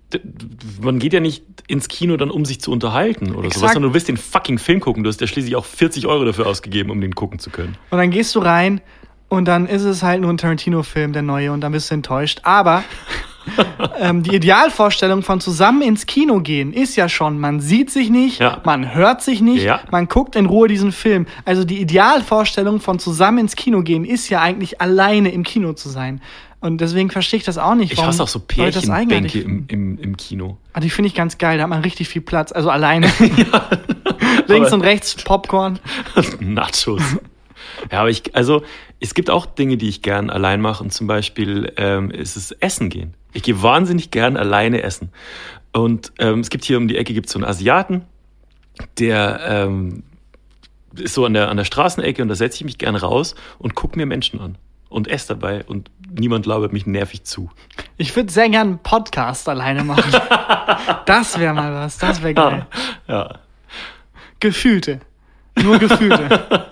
man 0.80 1.00
geht 1.00 1.14
ja 1.14 1.20
nicht 1.20 1.44
ins 1.68 1.88
Kino 1.88 2.16
dann, 2.18 2.30
um 2.30 2.46
sich 2.46 2.62
zu 2.62 2.72
unterhalten 2.72 3.32
oder 3.34 3.48
Exakt. 3.48 3.56
sowas, 3.56 3.74
sondern 3.74 3.90
du 3.90 3.94
willst 3.96 4.08
den 4.08 4.18
fucking 4.18 4.60
Film 4.60 4.80
gucken. 4.80 5.04
Du 5.04 5.10
hast 5.10 5.20
ja 5.20 5.26
schließlich 5.28 5.56
auch 5.56 5.66
40 5.66 6.06
Euro 6.06 6.24
dafür 6.26 6.46
ausgegeben, 6.46 6.92
um 6.92 7.02
den 7.02 7.16
gucken 7.16 7.40
zu 7.40 7.50
können. 7.50 7.76
Und 7.90 7.98
dann 7.98 8.12
gehst 8.12 8.36
du 8.36 8.40
rein 8.40 8.80
und 9.28 9.46
dann 9.48 9.66
ist 9.66 9.84
es 9.84 10.04
halt 10.04 10.22
nur 10.22 10.32
ein 10.32 10.38
Tarantino-Film, 10.38 11.12
der 11.14 11.24
neue, 11.24 11.52
und 11.52 11.62
dann 11.62 11.72
bist 11.72 11.90
du 11.90 11.96
enttäuscht. 11.96 12.42
Aber 12.44 12.84
ähm, 14.00 14.24
die 14.24 14.36
Idealvorstellung 14.36 15.22
von 15.24 15.40
zusammen 15.40 15.82
ins 15.82 16.06
Kino 16.06 16.40
gehen 16.40 16.74
ist 16.74 16.96
ja 16.96 17.08
schon, 17.10 17.40
man 17.40 17.60
sieht 17.60 17.90
sich 17.92 18.10
nicht, 18.10 18.40
Ja. 18.40 18.62
man 18.66 18.94
hört 18.96 19.22
sich 19.22 19.42
nicht, 19.42 19.64
Ja. 19.64 19.82
man 19.92 20.08
guckt 20.08 20.36
in 20.36 20.46
Ruhe 20.46 20.68
diesen 20.68 20.92
Film. 20.92 21.28
Also 21.46 21.64
die 21.64 21.80
Idealvorstellung 21.82 22.80
von 22.80 23.00
zusammen 23.00 23.40
ins 23.40 23.56
Kino 23.56 23.82
gehen 23.84 24.06
ist 24.06 24.30
ja 24.30 24.42
eigentlich 24.42 24.82
alleine 24.82 25.32
im 25.32 25.44
Kino 25.44 25.74
zu 25.74 25.90
sein. 25.90 26.22
Und 26.62 26.82
deswegen 26.82 27.12
verstehe 27.12 27.38
ich 27.38 27.44
das 27.44 27.60
auch 27.60 27.76
nicht. 27.76 27.92
Ich 27.92 27.98
warum 28.00 28.10
hasse 28.10 28.24
auch 28.24 28.28
so 28.28 28.40
Pärchenbänke 28.40 29.40
im, 29.40 29.66
im, 29.68 30.00
im 30.00 30.18
Kino. 30.18 30.58
Ah, 30.74 30.80
die 30.80 30.90
finde 30.90 31.08
ich 31.10 31.14
ganz 31.14 31.38
geil, 31.38 31.58
da 31.58 31.64
hat 31.64 31.70
man 31.70 31.82
richtig 31.84 32.10
viel 32.10 32.24
Platz. 32.24 32.52
Also 32.52 32.72
alleine. 32.72 33.08
Links 34.48 34.74
und 34.74 34.82
rechts 34.82 35.16
Popcorn. 35.24 35.80
Nachos. 36.40 37.02
Ja, 37.92 38.00
aber 38.00 38.10
ich, 38.10 38.36
also 38.36 38.64
es 39.00 39.14
gibt 39.14 39.30
auch 39.30 39.46
Dinge, 39.46 39.78
die 39.78 39.90
ich 39.90 40.02
gern 40.02 40.30
allein 40.30 40.62
mache 40.62 40.84
und 40.84 40.92
zum 40.92 41.08
Beispiel 41.08 41.72
ähm, 41.78 42.10
ist 42.10 42.36
es 42.36 42.52
Essen 42.52 42.90
gehen. 42.90 43.14
Ich 43.36 43.44
gehe 43.44 43.62
wahnsinnig 43.62 44.12
gern 44.12 44.38
alleine 44.38 44.82
essen. 44.82 45.12
Und 45.74 46.14
ähm, 46.20 46.40
es 46.40 46.50
gibt 46.50 46.64
hier 46.64 46.78
um 46.78 46.88
die 46.88 46.98
Ecke 46.98 47.14
gibt's 47.14 47.34
so 47.34 47.38
einen 47.38 47.46
Asiaten, 47.46 48.06
der 48.98 49.42
ähm, 49.44 50.04
ist 50.96 51.14
so 51.14 51.26
an 51.26 51.34
der, 51.34 51.50
an 51.50 51.58
der 51.58 51.66
Straßenecke 51.66 52.22
und 52.22 52.30
da 52.30 52.36
setze 52.36 52.56
ich 52.56 52.64
mich 52.64 52.78
gern 52.78 52.96
raus 52.96 53.36
und 53.60 53.76
gucke 53.76 53.98
mir 53.98 54.06
Menschen 54.06 54.40
an 54.40 54.58
und 54.88 55.10
esse 55.10 55.28
dabei 55.28 55.66
und 55.66 55.92
niemand 56.10 56.46
labert 56.46 56.72
mich 56.72 56.86
nervig 56.86 57.26
zu. 57.26 57.52
Ich 57.98 58.16
würde 58.16 58.32
sehr 58.32 58.48
gern 58.48 58.68
einen 58.68 58.80
Podcast 58.80 59.50
alleine 59.50 59.84
machen. 59.84 60.10
das 61.06 61.38
wäre 61.38 61.54
mal 61.54 61.74
was, 61.74 61.98
das 61.98 62.22
wäre 62.22 62.34
geil. 62.34 62.68
Ja. 63.10 63.40
Gefühlte. 64.40 65.02
Nur 65.62 65.78
Gefühlte. 65.78 66.72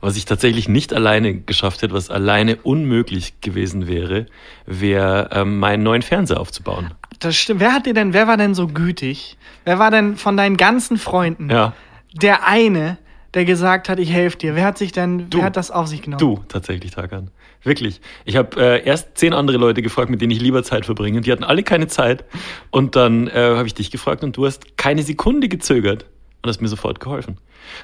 Was 0.00 0.16
ich 0.16 0.24
tatsächlich 0.24 0.68
nicht 0.68 0.94
alleine 0.94 1.34
geschafft 1.34 1.82
hätte, 1.82 1.92
was 1.94 2.08
alleine 2.10 2.56
unmöglich 2.56 3.40
gewesen 3.42 3.86
wäre, 3.86 4.26
wäre 4.66 5.28
ähm, 5.32 5.58
meinen 5.58 5.82
neuen 5.82 6.02
Fernseher 6.02 6.40
aufzubauen. 6.40 6.90
Das 7.18 7.36
stimmt. 7.36 7.60
Wer 7.60 7.74
hat 7.74 7.84
dir 7.86 7.92
denn, 7.94 8.12
wer 8.14 8.26
war 8.26 8.36
denn 8.38 8.54
so 8.54 8.66
gütig? 8.66 9.36
Wer 9.64 9.78
war 9.78 9.90
denn 9.90 10.16
von 10.16 10.36
deinen 10.36 10.56
ganzen 10.56 10.96
Freunden 10.96 11.50
Ja. 11.50 11.74
der 12.14 12.46
eine, 12.46 12.96
der 13.34 13.44
gesagt 13.44 13.88
hat, 13.90 13.98
ich 13.98 14.10
helfe 14.10 14.38
dir? 14.38 14.54
Wer 14.56 14.64
hat 14.64 14.78
sich 14.78 14.92
denn, 14.92 15.28
Du. 15.28 15.38
wer 15.38 15.44
hat 15.44 15.56
das 15.58 15.70
auf 15.70 15.86
sich 15.86 16.00
genommen? 16.02 16.18
Du, 16.18 16.40
tatsächlich, 16.48 16.92
Tagan. 16.92 17.30
Wirklich. 17.62 18.00
Ich 18.24 18.36
habe 18.36 18.58
äh, 18.58 18.82
erst 18.86 19.18
zehn 19.18 19.34
andere 19.34 19.58
Leute 19.58 19.82
gefragt, 19.82 20.08
mit 20.08 20.22
denen 20.22 20.30
ich 20.30 20.40
lieber 20.40 20.62
Zeit 20.62 20.86
verbringe. 20.86 21.18
Und 21.18 21.26
die 21.26 21.32
hatten 21.32 21.44
alle 21.44 21.62
keine 21.62 21.88
Zeit. 21.88 22.24
Und 22.70 22.96
dann 22.96 23.28
äh, 23.28 23.32
habe 23.56 23.66
ich 23.66 23.74
dich 23.74 23.90
gefragt 23.90 24.24
und 24.24 24.34
du 24.38 24.46
hast 24.46 24.78
keine 24.78 25.02
Sekunde 25.02 25.48
gezögert 25.48 26.06
und 26.42 26.48
hast 26.48 26.60
mir 26.60 26.68
sofort 26.68 27.00
geholfen. 27.00 27.38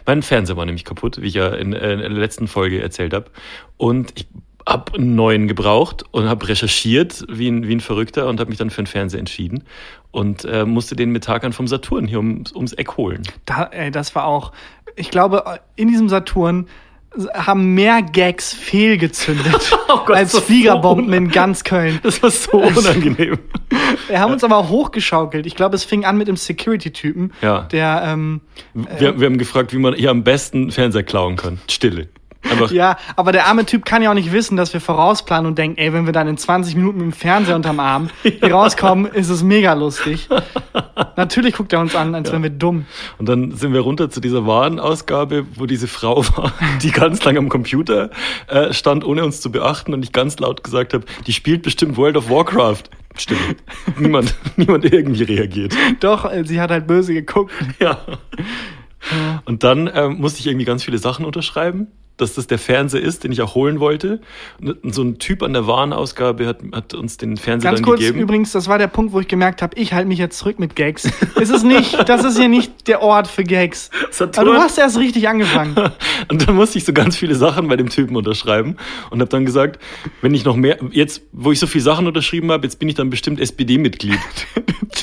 Mein 0.06 0.22
Fernseher 0.22 0.56
war 0.56 0.66
nämlich 0.66 0.84
kaputt, 0.84 1.20
wie 1.20 1.26
ich 1.26 1.34
ja 1.34 1.48
in, 1.48 1.72
äh, 1.72 1.92
in 1.92 2.00
der 2.00 2.10
letzten 2.10 2.48
Folge 2.48 2.80
erzählt 2.80 3.12
habe. 3.12 3.26
Und 3.76 4.12
ich 4.16 4.26
habe 4.68 4.94
einen 4.94 5.14
neuen 5.14 5.46
gebraucht 5.46 6.04
und 6.10 6.28
habe 6.28 6.48
recherchiert 6.48 7.24
wie 7.28 7.48
ein, 7.48 7.68
wie 7.68 7.76
ein 7.76 7.80
Verrückter 7.80 8.26
und 8.26 8.40
habe 8.40 8.50
mich 8.50 8.58
dann 8.58 8.70
für 8.70 8.78
einen 8.78 8.88
Fernseher 8.88 9.20
entschieden 9.20 9.62
und 10.10 10.44
äh, 10.44 10.64
musste 10.64 10.96
den 10.96 11.10
mit 11.10 11.24
Tagan 11.24 11.52
vom 11.52 11.68
Saturn 11.68 12.06
hier 12.06 12.18
ums, 12.18 12.52
ums 12.52 12.72
Eck 12.72 12.96
holen. 12.96 13.22
Da, 13.44 13.64
ey, 13.64 13.90
das 13.90 14.14
war 14.14 14.24
auch, 14.24 14.52
ich 14.96 15.10
glaube, 15.10 15.60
in 15.76 15.88
diesem 15.88 16.08
Saturn 16.08 16.66
haben 17.34 17.74
mehr 17.74 18.02
Gags 18.02 18.52
fehlgezündet 18.52 19.76
Oh 19.88 19.98
Gott, 20.06 20.16
als 20.16 20.32
so 20.32 20.40
Fliegerbomben 20.40 21.04
in 21.06 21.10
unangenehm. 21.10 21.32
ganz 21.32 21.64
Köln. 21.64 21.98
Das 22.02 22.22
war 22.22 22.30
so 22.30 22.52
unangenehm. 22.58 23.38
Wir 24.08 24.20
haben 24.20 24.32
uns 24.32 24.44
aber 24.44 24.68
hochgeschaukelt. 24.68 25.46
Ich 25.46 25.54
glaube, 25.56 25.74
es 25.76 25.84
fing 25.84 26.04
an 26.04 26.16
mit 26.18 26.28
dem 26.28 26.36
Security-Typen, 26.36 27.32
Ja. 27.42 27.62
der, 27.62 28.02
ähm, 28.06 28.40
Wir, 28.74 29.18
wir 29.18 29.26
haben 29.26 29.38
gefragt, 29.38 29.72
wie 29.72 29.78
man 29.78 29.94
hier 29.94 30.10
am 30.10 30.22
besten 30.24 30.70
Fernseher 30.70 31.02
klauen 31.02 31.36
kann. 31.36 31.58
Stille. 31.68 32.08
Einfach, 32.50 32.70
ja, 32.70 32.96
aber 33.16 33.32
der 33.32 33.46
arme 33.46 33.66
Typ 33.66 33.84
kann 33.84 34.02
ja 34.02 34.10
auch 34.10 34.14
nicht 34.14 34.32
wissen, 34.32 34.56
dass 34.56 34.72
wir 34.72 34.80
vorausplanen 34.80 35.46
und 35.46 35.58
denken, 35.58 35.78
ey, 35.78 35.92
wenn 35.92 36.06
wir 36.06 36.12
dann 36.12 36.28
in 36.28 36.36
20 36.36 36.76
Minuten 36.76 36.98
mit 36.98 37.06
dem 37.06 37.12
Fernseher 37.12 37.56
unterm 37.56 37.80
Arm 37.80 38.10
hier 38.22 38.52
rauskommen, 38.52 39.06
ist 39.06 39.28
es 39.28 39.42
mega 39.42 39.72
lustig. 39.72 40.28
Natürlich 41.16 41.54
guckt 41.54 41.72
er 41.72 41.80
uns 41.80 41.94
an, 41.94 42.14
als 42.14 42.30
wären 42.30 42.42
wir 42.42 42.50
dumm. 42.50 42.86
Und 43.18 43.28
dann 43.28 43.52
sind 43.52 43.72
wir 43.72 43.80
runter 43.80 44.10
zu 44.10 44.20
dieser 44.20 44.46
Warenausgabe, 44.46 45.46
wo 45.54 45.66
diese 45.66 45.88
Frau 45.88 46.24
war, 46.36 46.52
die 46.82 46.90
ganz 46.90 47.24
lange 47.24 47.38
am 47.38 47.48
Computer 47.48 48.10
äh, 48.48 48.72
stand, 48.72 49.04
ohne 49.04 49.24
uns 49.24 49.40
zu 49.40 49.50
beachten 49.50 49.94
und 49.94 50.02
ich 50.02 50.12
ganz 50.12 50.38
laut 50.38 50.62
gesagt 50.62 50.94
habe, 50.94 51.04
die 51.26 51.32
spielt 51.32 51.62
bestimmt 51.62 51.96
World 51.96 52.16
of 52.16 52.30
Warcraft. 52.30 52.84
Stimmt. 53.18 53.56
niemand, 53.98 54.34
niemand 54.56 54.84
irgendwie 54.84 55.22
reagiert. 55.22 55.74
Doch, 56.00 56.30
äh, 56.30 56.44
sie 56.44 56.60
hat 56.60 56.70
halt 56.70 56.86
böse 56.86 57.14
geguckt. 57.14 57.52
Ja. 57.80 57.98
Und 59.44 59.62
dann 59.62 59.90
ähm, 59.92 60.18
musste 60.18 60.40
ich 60.40 60.46
irgendwie 60.46 60.66
ganz 60.66 60.84
viele 60.84 60.98
Sachen 60.98 61.24
unterschreiben. 61.24 61.88
Dass 62.16 62.34
das 62.34 62.46
der 62.46 62.58
Fernseher 62.58 63.02
ist, 63.02 63.24
den 63.24 63.32
ich 63.32 63.42
auch 63.42 63.54
holen 63.54 63.78
wollte. 63.78 64.20
Und 64.60 64.94
so 64.94 65.02
ein 65.02 65.18
Typ 65.18 65.42
an 65.42 65.52
der 65.52 65.66
Warenausgabe 65.66 66.46
hat, 66.46 66.60
hat 66.72 66.94
uns 66.94 67.18
den 67.18 67.36
Fernseher 67.36 67.70
Ganz 67.70 67.80
dann 67.80 67.84
kurz, 67.84 68.00
gegeben. 68.00 68.20
übrigens, 68.20 68.52
das 68.52 68.68
war 68.68 68.78
der 68.78 68.86
Punkt, 68.86 69.12
wo 69.12 69.20
ich 69.20 69.28
gemerkt 69.28 69.60
habe, 69.60 69.78
ich 69.78 69.92
halte 69.92 70.08
mich 70.08 70.18
jetzt 70.18 70.38
zurück 70.38 70.58
mit 70.58 70.76
Gags. 70.76 71.08
es 71.40 71.50
ist 71.50 71.62
nicht, 71.64 72.08
das 72.08 72.24
ist 72.24 72.38
hier 72.38 72.48
nicht 72.48 72.88
der 72.88 73.02
Ort 73.02 73.28
für 73.28 73.44
Gags. 73.44 73.90
Aber 74.20 74.44
du 74.44 74.54
hast 74.54 74.78
erst 74.78 74.98
richtig 74.98 75.28
angefangen. 75.28 75.74
Und 76.28 76.46
dann 76.48 76.54
musste 76.56 76.78
ich 76.78 76.84
so 76.84 76.92
ganz 76.92 77.16
viele 77.16 77.34
Sachen 77.34 77.68
bei 77.68 77.76
dem 77.76 77.90
Typen 77.90 78.16
unterschreiben 78.16 78.76
und 79.10 79.20
habe 79.20 79.28
dann 79.30 79.44
gesagt, 79.44 79.80
wenn 80.22 80.34
ich 80.34 80.44
noch 80.44 80.56
mehr, 80.56 80.78
jetzt, 80.90 81.22
wo 81.32 81.52
ich 81.52 81.58
so 81.58 81.66
viele 81.66 81.84
Sachen 81.84 82.06
unterschrieben 82.06 82.50
habe, 82.50 82.64
jetzt 82.64 82.78
bin 82.78 82.88
ich 82.88 82.94
dann 82.94 83.10
bestimmt 83.10 83.40
SPD-Mitglied. 83.40 84.18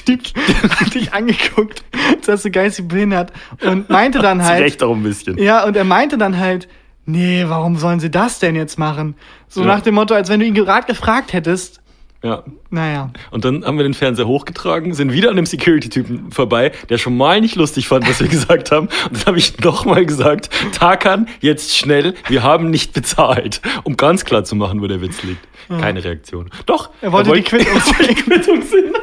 Der 0.08 0.18
Typ 0.18 0.36
hat 0.70 0.94
dich 0.94 1.14
angeguckt, 1.14 1.84
hast 2.28 2.46
du 2.46 2.52
geistig 2.52 2.88
behindert 2.88 3.32
und 3.62 3.90
meinte 3.90 4.20
dann 4.20 4.40
Zu 4.40 4.46
halt, 4.46 4.64
Recht 4.64 4.84
auch 4.84 4.96
ein 4.96 5.04
bisschen. 5.04 5.38
ja, 5.38 5.64
und 5.66 5.78
er 5.78 5.84
meinte 5.86 6.18
dann 6.18 6.40
halt, 6.40 6.68
nee, 7.06 7.44
warum 7.48 7.78
sollen 7.78 8.00
sie 8.00 8.10
das 8.12 8.40
denn 8.40 8.56
jetzt 8.56 8.78
machen? 8.80 9.16
So 9.48 9.62
Ja. 9.62 9.68
nach 9.68 9.82
dem 9.82 9.96
Motto, 9.96 10.14
als 10.14 10.30
wenn 10.30 10.40
du 10.40 10.46
ihn 10.46 10.54
gerade 10.54 10.88
gefragt 10.88 11.34
hättest, 11.34 11.80
Ja. 12.24 12.44
naja. 12.70 13.10
Und 13.32 13.44
dann 13.44 13.66
haben 13.66 13.76
wir 13.78 13.84
den 13.84 13.94
Fernseher 13.94 14.28
hochgetragen, 14.28 14.94
sind 14.94 15.12
wieder 15.12 15.30
an 15.30 15.36
dem 15.36 15.46
Security-Typen 15.46 16.32
vorbei, 16.32 16.72
der 16.90 16.98
schon 16.98 17.18
mal 17.18 17.42
nicht 17.42 17.56
lustig 17.56 17.88
fand, 17.88 18.08
was 18.10 18.20
wir 18.22 18.28
gesagt 18.38 18.72
haben. 18.72 18.88
Und 19.10 19.18
dann 19.18 19.26
habe 19.26 19.38
ich 19.38 19.60
nochmal 19.60 20.06
gesagt, 20.06 20.50
Tarkan, 20.74 21.28
jetzt 21.42 21.76
schnell, 21.78 22.14
wir 22.30 22.42
haben 22.44 22.70
nicht 22.70 22.94
bezahlt. 22.94 23.62
Um 23.84 23.98
ganz 23.98 24.24
klar 24.26 24.44
zu 24.46 24.56
machen, 24.56 24.82
wo 24.82 24.88
der 24.88 25.02
Witz 25.02 25.22
liegt. 25.24 25.46
Keine 25.70 26.04
Reaktion. 26.04 26.50
Doch. 26.66 26.90
Er 27.02 27.12
wollte 27.12 27.32
die 27.34 27.42
Quittung 27.42 27.68
er 27.76 27.76
wollte 27.86 28.08
die 28.08 28.16
Quittung 28.16 28.62
sehen. 28.62 28.94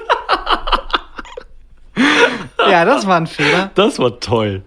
Ja, 2.69 2.85
das 2.85 3.07
war 3.07 3.17
ein 3.17 3.27
Fehler. 3.27 3.71
Das 3.75 3.99
war 3.99 4.21
toll. 4.21 4.63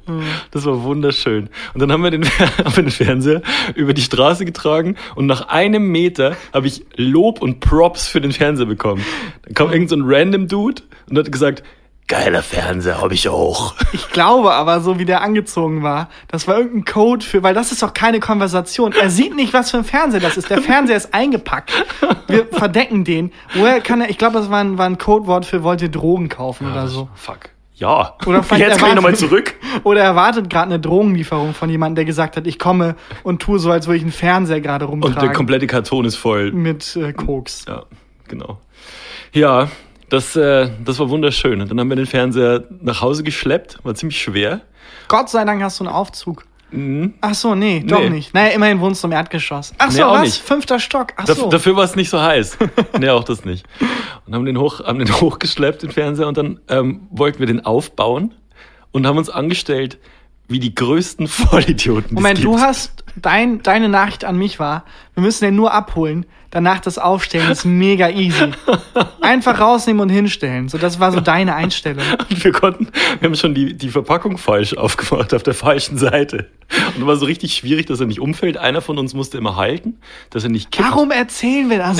Das 0.51 0.65
war 0.65 0.83
wunderschön. 0.83 1.49
Und 1.73 1.81
dann 1.81 1.91
haben 1.91 2.03
wir, 2.03 2.11
den, 2.11 2.25
haben 2.39 2.75
wir 2.75 2.83
den 2.83 2.91
Fernseher 2.91 3.41
über 3.75 3.93
die 3.93 4.01
Straße 4.01 4.45
getragen 4.45 4.95
und 5.15 5.25
nach 5.25 5.49
einem 5.49 5.91
Meter 5.91 6.35
habe 6.53 6.67
ich 6.67 6.85
Lob 6.95 7.41
und 7.41 7.59
Props 7.59 8.07
für 8.07 8.21
den 8.21 8.31
Fernseher 8.31 8.65
bekommen. 8.65 9.03
Dann 9.43 9.53
kam 9.53 9.71
irgend 9.71 9.89
so 9.89 9.95
ein 9.95 10.03
random 10.05 10.47
Dude 10.47 10.83
und 11.09 11.17
hat 11.17 11.31
gesagt, 11.31 11.63
geiler 12.07 12.43
Fernseher 12.43 13.01
habe 13.01 13.13
ich 13.13 13.29
auch. 13.29 13.75
Ich 13.93 14.09
glaube 14.09 14.53
aber, 14.53 14.81
so 14.81 14.99
wie 14.99 15.05
der 15.05 15.21
angezogen 15.21 15.83
war, 15.83 16.09
das 16.27 16.47
war 16.47 16.57
irgendein 16.57 16.85
Code 16.85 17.25
für, 17.25 17.43
weil 17.43 17.53
das 17.53 17.71
ist 17.71 17.81
doch 17.81 17.93
keine 17.93 18.19
Konversation. 18.19 18.93
Er 18.93 19.09
sieht 19.09 19.35
nicht, 19.35 19.53
was 19.53 19.71
für 19.71 19.77
ein 19.77 19.83
Fernseher 19.83 20.19
das 20.19 20.37
ist. 20.37 20.49
Der 20.49 20.61
Fernseher 20.61 20.97
ist 20.97 21.13
eingepackt. 21.13 21.71
Wir 22.27 22.45
verdecken 22.47 23.03
den. 23.03 23.31
Woher 23.55 23.81
kann 23.81 24.01
er, 24.01 24.09
ich 24.09 24.17
glaube, 24.17 24.37
das 24.37 24.49
war 24.49 24.59
ein, 24.59 24.77
war 24.77 24.85
ein 24.85 24.97
Codewort 24.97 25.45
für 25.45 25.63
wollt 25.63 25.81
ihr 25.81 25.89
Drogen 25.89 26.29
kaufen 26.29 26.71
oder 26.71 26.87
so. 26.87 27.09
Fuck. 27.15 27.49
Ja. 27.75 28.15
Oder 28.25 28.43
vielleicht 28.43 28.69
Jetzt 28.69 28.79
kann 28.79 28.89
ich 28.89 28.95
nochmal 28.95 29.15
zurück. 29.15 29.55
Oder 29.83 30.01
er 30.01 30.05
erwartet 30.07 30.49
gerade 30.49 30.65
eine 30.65 30.79
Drogenlieferung 30.79 31.53
von 31.53 31.69
jemandem, 31.69 31.95
der 31.95 32.05
gesagt 32.05 32.37
hat, 32.37 32.47
ich 32.47 32.59
komme 32.59 32.95
und 33.23 33.41
tue 33.41 33.59
so, 33.59 33.71
als 33.71 33.87
würde 33.87 33.97
ich 33.97 34.03
einen 34.03 34.11
Fernseher 34.11 34.61
gerade 34.61 34.85
Und 34.87 35.01
der 35.01 35.09
rumtragen. 35.09 35.33
komplette 35.33 35.67
Karton 35.67 36.05
ist 36.05 36.15
voll. 36.15 36.51
mit 36.51 36.95
äh, 36.95 37.13
Koks. 37.13 37.65
Ja, 37.67 37.83
genau. 38.27 38.59
Ja, 39.33 39.69
das, 40.09 40.35
äh, 40.35 40.69
das 40.85 40.99
war 40.99 41.09
wunderschön. 41.09 41.61
Und 41.61 41.71
dann 41.71 41.79
haben 41.79 41.89
wir 41.89 41.95
den 41.95 42.05
Fernseher 42.05 42.63
nach 42.81 43.01
Hause 43.01 43.23
geschleppt. 43.23 43.79
War 43.83 43.95
ziemlich 43.95 44.21
schwer. 44.21 44.61
Gott 45.07 45.29
sei 45.29 45.43
Dank 45.43 45.61
hast 45.63 45.79
du 45.79 45.85
einen 45.85 45.93
Aufzug. 45.93 46.45
Mhm. 46.73 47.13
Ach 47.21 47.33
so, 47.33 47.55
nee, 47.55 47.83
doch 47.85 47.99
Nee. 47.99 48.09
nicht. 48.09 48.33
Naja, 48.33 48.49
immerhin 48.53 48.79
wohnst 48.79 49.03
du 49.03 49.07
im 49.07 49.11
Erdgeschoss. 49.13 49.73
Ach 49.77 49.87
Nee, 49.89 49.97
so, 49.97 50.03
auch 50.05 50.13
was? 50.15 50.21
nicht. 50.21 50.37
Fünfter 50.41 50.79
Stock. 50.79 51.13
Ach 51.17 51.25
Daf 51.25 51.37
so. 51.37 51.49
Dafür 51.49 51.75
war 51.75 51.83
es 51.83 51.95
nicht 51.95 52.09
so 52.09 52.21
heiß. 52.21 52.57
nee, 52.99 53.09
auch 53.09 53.23
das 53.23 53.45
nicht. 53.45 53.65
Und 54.25 54.33
haben 54.35 54.45
den, 54.45 54.57
hoch, 54.59 54.79
haben 54.83 54.99
den 54.99 55.11
hochgeschleppt, 55.21 55.83
den 55.83 55.91
Fernseher, 55.91 56.27
und 56.27 56.37
dann 56.37 56.59
ähm, 56.69 57.07
wollten 57.11 57.39
wir 57.39 57.47
den 57.47 57.65
aufbauen 57.65 58.33
und 58.91 59.05
haben 59.07 59.17
uns 59.17 59.29
angestellt 59.29 59.97
wie 60.47 60.59
die 60.59 60.75
größten 60.75 61.27
Vollidioten. 61.27 62.15
Moment, 62.15 62.43
du 62.43 62.59
hast, 62.59 63.03
dein, 63.15 63.61
deine 63.63 63.89
Nachricht 63.89 64.25
an 64.25 64.37
mich 64.37 64.59
war, 64.59 64.85
wir 65.13 65.23
müssen 65.23 65.45
den 65.45 65.55
nur 65.55 65.73
abholen, 65.73 66.25
danach 66.51 66.79
das 66.79 66.97
Aufstellen 66.97 67.49
ist 67.51 67.65
mega 67.65 68.09
easy. 68.09 68.51
Einfach 69.21 69.59
rausnehmen 69.59 70.01
und 70.01 70.09
hinstellen. 70.09 70.69
So, 70.69 70.77
das 70.77 70.99
war 70.99 71.11
so 71.11 71.19
deine 71.19 71.55
Einstellung. 71.55 72.05
Und 72.29 72.43
wir 72.43 72.51
konnten, 72.51 72.87
wir 73.19 73.27
haben 73.27 73.35
schon 73.35 73.53
die, 73.53 73.73
die 73.73 73.89
Verpackung 73.89 74.37
falsch 74.37 74.75
aufgemacht, 74.75 75.33
auf 75.33 75.43
der 75.43 75.53
falschen 75.53 75.97
Seite. 75.97 76.49
Und 76.95 77.01
es 77.01 77.07
war 77.07 77.15
so 77.15 77.25
richtig 77.25 77.55
schwierig, 77.55 77.87
dass 77.87 77.99
er 77.99 78.05
nicht 78.05 78.19
umfällt. 78.19 78.57
Einer 78.57 78.81
von 78.81 78.97
uns 78.99 79.13
musste 79.13 79.37
immer 79.37 79.55
halten, 79.55 79.97
dass 80.29 80.43
er 80.43 80.49
nicht 80.49 80.71
kippt. 80.71 80.89
Warum 80.89 81.11
erzählen 81.11 81.69
wir 81.69 81.79
das? 81.79 81.99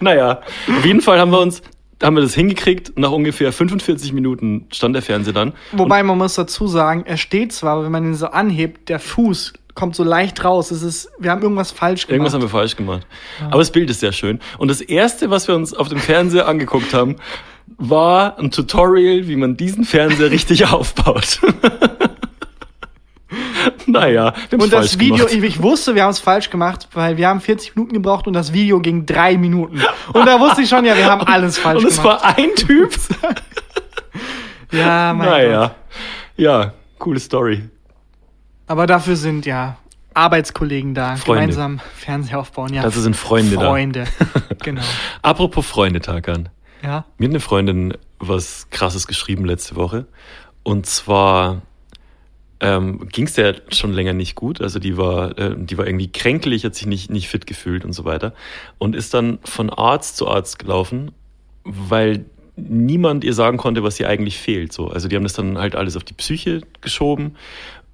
Naja, 0.00 0.40
auf 0.68 0.84
jeden 0.84 1.00
Fall 1.00 1.18
haben 1.18 1.30
wir 1.30 1.40
uns, 1.40 1.62
haben 2.02 2.16
wir 2.16 2.22
das 2.22 2.34
hingekriegt. 2.34 2.98
Nach 2.98 3.10
ungefähr 3.10 3.52
45 3.52 4.12
Minuten 4.12 4.66
stand 4.72 4.94
der 4.94 5.02
Fernseher 5.02 5.32
dann. 5.32 5.52
Wobei 5.72 6.02
man 6.02 6.18
muss 6.18 6.34
dazu 6.34 6.66
sagen, 6.66 7.04
er 7.06 7.16
steht 7.16 7.52
zwar, 7.52 7.74
aber 7.74 7.84
wenn 7.84 7.92
man 7.92 8.04
ihn 8.04 8.14
so 8.14 8.26
anhebt, 8.26 8.88
der 8.88 8.98
Fuß 8.98 9.52
kommt 9.74 9.96
so 9.96 10.04
leicht 10.04 10.44
raus. 10.44 10.70
Es 10.70 10.82
ist, 10.82 11.10
wir 11.18 11.30
haben 11.30 11.42
irgendwas 11.42 11.70
falsch 11.72 12.06
gemacht. 12.06 12.14
Irgendwas 12.14 12.34
haben 12.34 12.42
wir 12.42 12.48
falsch 12.48 12.76
gemacht. 12.76 13.06
Aber 13.46 13.58
das 13.58 13.72
Bild 13.72 13.90
ist 13.90 14.00
sehr 14.00 14.12
schön. 14.12 14.40
Und 14.58 14.68
das 14.68 14.80
erste, 14.80 15.30
was 15.30 15.48
wir 15.48 15.54
uns 15.54 15.74
auf 15.74 15.88
dem 15.88 15.98
Fernseher 15.98 16.46
angeguckt 16.46 16.94
haben, 16.94 17.16
war 17.76 18.38
ein 18.38 18.50
Tutorial, 18.50 19.26
wie 19.26 19.36
man 19.36 19.56
diesen 19.56 19.84
Fernseher 19.84 20.30
richtig 20.30 20.70
aufbaut. 20.70 21.40
naja, 23.86 24.34
wir 24.50 24.58
und 24.60 24.72
das 24.72 24.98
Video, 24.98 25.26
gemacht. 25.26 25.32
ich, 25.34 25.42
ich 25.42 25.62
wusste, 25.62 25.94
wir 25.94 26.02
haben 26.04 26.10
es 26.10 26.18
falsch 26.18 26.50
gemacht, 26.50 26.88
weil 26.92 27.16
wir 27.16 27.28
haben 27.28 27.40
40 27.40 27.76
Minuten 27.76 27.94
gebraucht 27.94 28.26
und 28.26 28.32
das 28.32 28.52
Video 28.52 28.80
ging 28.80 29.06
drei 29.06 29.36
Minuten. 29.36 29.80
Und 30.12 30.26
da 30.26 30.38
wusste 30.40 30.62
ich 30.62 30.68
schon, 30.68 30.84
ja, 30.84 30.96
wir 30.96 31.06
haben 31.10 31.22
alles 31.26 31.58
falsch 31.58 31.82
Und 31.82 31.88
es 31.90 32.00
gemacht. 32.00 32.22
war 32.22 32.36
ein 32.38 32.54
Typ. 32.56 32.92
ja, 34.72 35.12
mein 35.14 35.28
Gott. 35.28 35.36
naja. 35.38 35.74
Ja, 36.36 36.72
coole 36.98 37.20
Story. 37.20 37.68
Aber 38.66 38.86
dafür 38.86 39.16
sind 39.16 39.46
ja 39.46 39.76
Arbeitskollegen 40.14 40.94
da, 40.94 41.16
Freunde. 41.16 41.40
gemeinsam 41.42 41.80
Fernseher 41.96 42.38
aufbauen. 42.40 42.72
Ja, 42.72 42.82
Dazu 42.82 43.00
sind 43.00 43.16
Freunde 43.16 43.56
da. 43.56 43.68
Freunde. 43.68 44.04
genau. 44.62 44.82
Apropos 45.22 45.66
Freunde, 45.66 46.00
Tarkan. 46.00 46.48
Ja. 46.82 47.04
Mir 47.18 47.26
hat 47.28 47.32
eine 47.32 47.40
Freundin 47.40 47.94
was 48.18 48.68
Krasses 48.70 49.06
geschrieben 49.06 49.44
letzte 49.44 49.76
Woche. 49.76 50.06
Und 50.62 50.86
zwar 50.86 51.62
ähm, 52.60 53.08
ging 53.08 53.26
es 53.26 53.34
der 53.34 53.56
schon 53.70 53.92
länger 53.92 54.12
nicht 54.12 54.34
gut. 54.34 54.60
Also 54.60 54.78
die 54.78 54.96
war, 54.96 55.36
äh, 55.38 55.54
die 55.56 55.76
war 55.76 55.86
irgendwie 55.86 56.10
kränklich, 56.10 56.64
hat 56.64 56.74
sich 56.74 56.86
nicht, 56.86 57.10
nicht 57.10 57.28
fit 57.28 57.46
gefühlt 57.46 57.84
und 57.84 57.92
so 57.92 58.04
weiter. 58.04 58.34
Und 58.78 58.94
ist 58.94 59.14
dann 59.14 59.38
von 59.44 59.70
Arzt 59.70 60.16
zu 60.16 60.28
Arzt 60.28 60.58
gelaufen, 60.58 61.12
weil 61.64 62.24
niemand 62.56 63.24
ihr 63.24 63.34
sagen 63.34 63.58
konnte, 63.58 63.82
was 63.82 63.98
ihr 63.98 64.08
eigentlich 64.08 64.38
fehlt. 64.38 64.72
So. 64.72 64.88
Also 64.88 65.08
die 65.08 65.16
haben 65.16 65.24
das 65.24 65.32
dann 65.32 65.58
halt 65.58 65.74
alles 65.74 65.96
auf 65.96 66.04
die 66.04 66.14
Psyche 66.14 66.60
geschoben. 66.80 67.36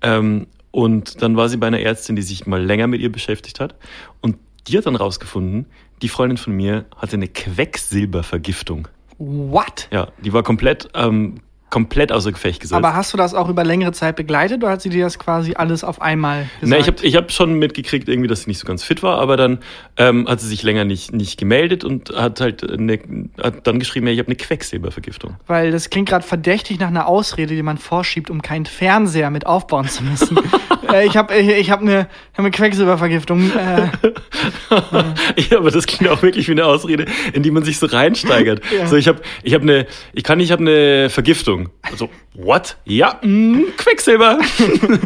Ähm, 0.02 0.46
und 0.70 1.22
dann 1.22 1.36
war 1.36 1.48
sie 1.48 1.56
bei 1.56 1.66
einer 1.66 1.80
Ärztin, 1.80 2.16
die 2.16 2.22
sich 2.22 2.46
mal 2.46 2.62
länger 2.62 2.86
mit 2.86 3.00
ihr 3.00 3.10
beschäftigt 3.10 3.60
hat. 3.60 3.74
Und 4.20 4.36
die 4.68 4.76
hat 4.76 4.86
dann 4.86 4.96
rausgefunden, 4.96 5.66
die 6.02 6.08
Freundin 6.08 6.36
von 6.36 6.54
mir 6.54 6.86
hatte 6.96 7.14
eine 7.14 7.28
Quecksilbervergiftung. 7.28 8.88
What? 9.18 9.88
Ja, 9.90 10.08
die 10.22 10.32
war 10.32 10.42
komplett, 10.42 10.88
ähm, 10.94 11.40
komplett 11.70 12.12
außer 12.12 12.32
Gefecht 12.32 12.60
gesetzt. 12.60 12.76
Aber 12.76 12.94
hast 12.94 13.12
du 13.12 13.16
das 13.16 13.34
auch 13.34 13.48
über 13.48 13.64
längere 13.64 13.92
Zeit 13.92 14.16
begleitet 14.16 14.62
oder 14.62 14.72
hat 14.72 14.82
sie 14.82 14.88
dir 14.88 15.04
das 15.04 15.18
quasi 15.18 15.54
alles 15.54 15.84
auf 15.84 16.02
einmal 16.02 16.48
gesagt? 16.60 16.62
Na, 16.62 16.78
ich 16.78 16.86
habe 16.86 16.96
ich 17.02 17.16
hab 17.16 17.32
schon 17.32 17.54
mitgekriegt, 17.54 18.08
irgendwie, 18.08 18.28
dass 18.28 18.42
sie 18.42 18.50
nicht 18.50 18.58
so 18.58 18.66
ganz 18.66 18.82
fit 18.82 19.02
war, 19.02 19.18
aber 19.18 19.36
dann 19.36 19.58
ähm, 19.96 20.28
hat 20.28 20.40
sie 20.40 20.48
sich 20.48 20.62
länger 20.62 20.84
nicht, 20.84 21.12
nicht 21.12 21.38
gemeldet 21.38 21.84
und 21.84 22.10
hat 22.10 22.40
halt 22.40 22.68
eine, 22.68 22.98
hat 23.40 23.66
dann 23.66 23.78
geschrieben, 23.78 24.06
ja, 24.06 24.12
ich 24.12 24.18
habe 24.18 24.28
eine 24.28 24.36
Quecksilbervergiftung. 24.36 25.36
Weil 25.46 25.70
das 25.70 25.90
klingt 25.90 26.08
gerade 26.08 26.26
verdächtig 26.26 26.80
nach 26.80 26.88
einer 26.88 27.06
Ausrede, 27.06 27.54
die 27.54 27.62
man 27.62 27.78
vorschiebt, 27.78 28.30
um 28.30 28.42
keinen 28.42 28.66
Fernseher 28.66 29.30
mit 29.30 29.46
aufbauen 29.46 29.88
zu 29.88 30.02
müssen. 30.02 30.38
äh, 30.92 31.06
ich 31.06 31.16
habe 31.16 31.34
ich, 31.36 31.70
hab 31.70 31.80
eine, 31.80 32.08
hab 32.32 32.38
eine 32.38 32.50
Quecksilbervergiftung. 32.50 33.50
Äh, 33.52 33.88
ja, 35.50 35.58
aber 35.58 35.70
das 35.70 35.86
klingt 35.86 36.10
auch 36.10 36.22
wirklich 36.22 36.48
wie 36.48 36.52
eine 36.52 36.66
Ausrede, 36.66 37.06
in 37.32 37.42
die 37.42 37.50
man 37.50 37.64
sich 37.64 37.78
so 37.78 37.86
reinsteigert. 37.86 38.60
Ja. 38.70 38.86
So, 38.86 38.96
ich 38.96 39.08
habe, 39.08 39.20
ich 39.42 39.54
habe 39.54 39.64
eine, 39.64 39.86
ich 40.12 40.22
kann, 40.22 40.38
ich 40.38 40.52
habe 40.52 40.62
eine 40.62 41.10
Vergiftung. 41.10 41.59
So, 41.96 42.08
what? 42.34 42.76
Ja, 42.84 43.18
mh, 43.22 43.72
Quecksilber. 43.76 44.38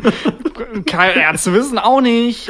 keine 0.86 1.20
Ärzte 1.22 1.52
wissen 1.52 1.78
auch 1.78 2.00
nicht. 2.00 2.48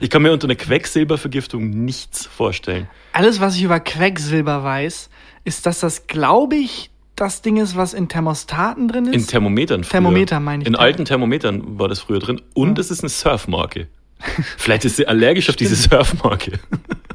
Ich 0.00 0.10
kann 0.10 0.22
mir 0.22 0.32
unter 0.32 0.46
einer 0.46 0.54
Quecksilbervergiftung 0.54 1.70
nichts 1.70 2.26
vorstellen. 2.26 2.88
alles, 3.12 3.40
was 3.40 3.56
ich 3.56 3.62
über 3.64 3.80
Quecksilber 3.80 4.62
weiß, 4.62 5.10
ist, 5.44 5.66
dass 5.66 5.80
das, 5.80 6.06
glaube 6.06 6.56
ich, 6.56 6.90
das 7.16 7.42
Ding 7.42 7.56
ist, 7.58 7.76
was 7.76 7.94
in 7.94 8.08
Thermostaten 8.08 8.88
drin 8.88 9.06
ist. 9.06 9.14
In 9.14 9.26
Thermometern 9.26 9.84
früher. 9.84 9.90
Thermometer 9.90 10.40
meine 10.40 10.62
ich 10.62 10.68
In 10.68 10.76
alten 10.76 11.04
Thermometern 11.04 11.78
war 11.78 11.88
das 11.88 12.00
früher 12.00 12.20
drin. 12.20 12.40
Und 12.54 12.78
es 12.78 12.90
ist 12.90 13.00
eine 13.00 13.10
Surfmarke. 13.10 13.88
Vielleicht 14.56 14.84
ist 14.84 14.96
sie 14.96 15.06
allergisch 15.06 15.48
auf 15.50 15.56
diese 15.56 15.76
Surfmarke. 15.76 16.58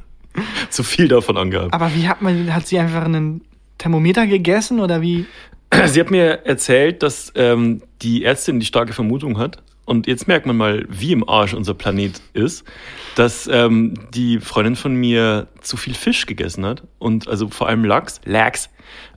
Zu 0.70 0.84
viel 0.84 1.08
davon 1.08 1.36
angehabt. 1.38 1.74
Aber 1.74 1.94
wie 1.96 2.08
hat 2.08 2.22
man, 2.22 2.54
hat 2.54 2.68
sie 2.68 2.78
einfach 2.78 3.06
einen 3.06 3.42
Thermometer 3.78 4.28
gegessen 4.28 4.80
oder 4.80 5.02
wie? 5.02 5.26
Sie 5.86 6.00
hat 6.00 6.12
mir 6.12 6.46
erzählt, 6.46 7.04
dass 7.04 7.32
ähm, 7.36 7.82
die 8.02 8.24
Ärztin 8.24 8.60
die 8.60 8.66
starke 8.66 8.94
Vermutung 8.94 9.38
hat. 9.38 9.64
Und 9.86 10.06
jetzt 10.06 10.28
merkt 10.28 10.46
man 10.46 10.58
mal, 10.58 10.86
wie 10.90 11.14
im 11.14 11.28
Arsch 11.30 11.54
unser 11.54 11.74
Planet 11.74 12.22
ist, 12.34 12.66
dass 13.16 13.48
ähm, 13.48 13.94
die 14.14 14.40
Freundin 14.42 14.76
von 14.76 14.94
mir 14.96 15.48
zu 15.62 15.78
viel 15.78 15.94
Fisch 15.94 16.26
gegessen 16.26 16.66
hat. 16.66 16.84
Und 17.00 17.28
also 17.30 17.48
vor 17.48 17.70
allem 17.70 17.86
Lachs. 17.86 18.20
Lachs. 18.26 18.70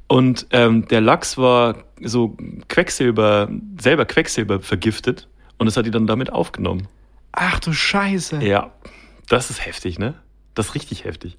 Und 0.06 0.46
ähm, 0.50 0.86
der 0.88 1.00
Lachs 1.00 1.38
war 1.38 1.84
so 2.00 2.36
Quecksilber, 2.68 3.48
selber 3.80 4.04
Quecksilber 4.06 4.60
vergiftet. 4.60 5.28
und 5.58 5.66
es 5.66 5.76
hat 5.76 5.86
die 5.86 5.90
dann 5.90 6.06
damit 6.06 6.32
aufgenommen. 6.32 6.88
Ach 7.32 7.60
du 7.60 7.72
Scheiße. 7.72 8.42
Ja, 8.42 8.72
das 9.28 9.50
ist 9.50 9.64
heftig, 9.64 9.98
ne? 9.98 10.14
Das 10.54 10.68
ist 10.68 10.74
richtig 10.74 11.04
heftig. 11.04 11.36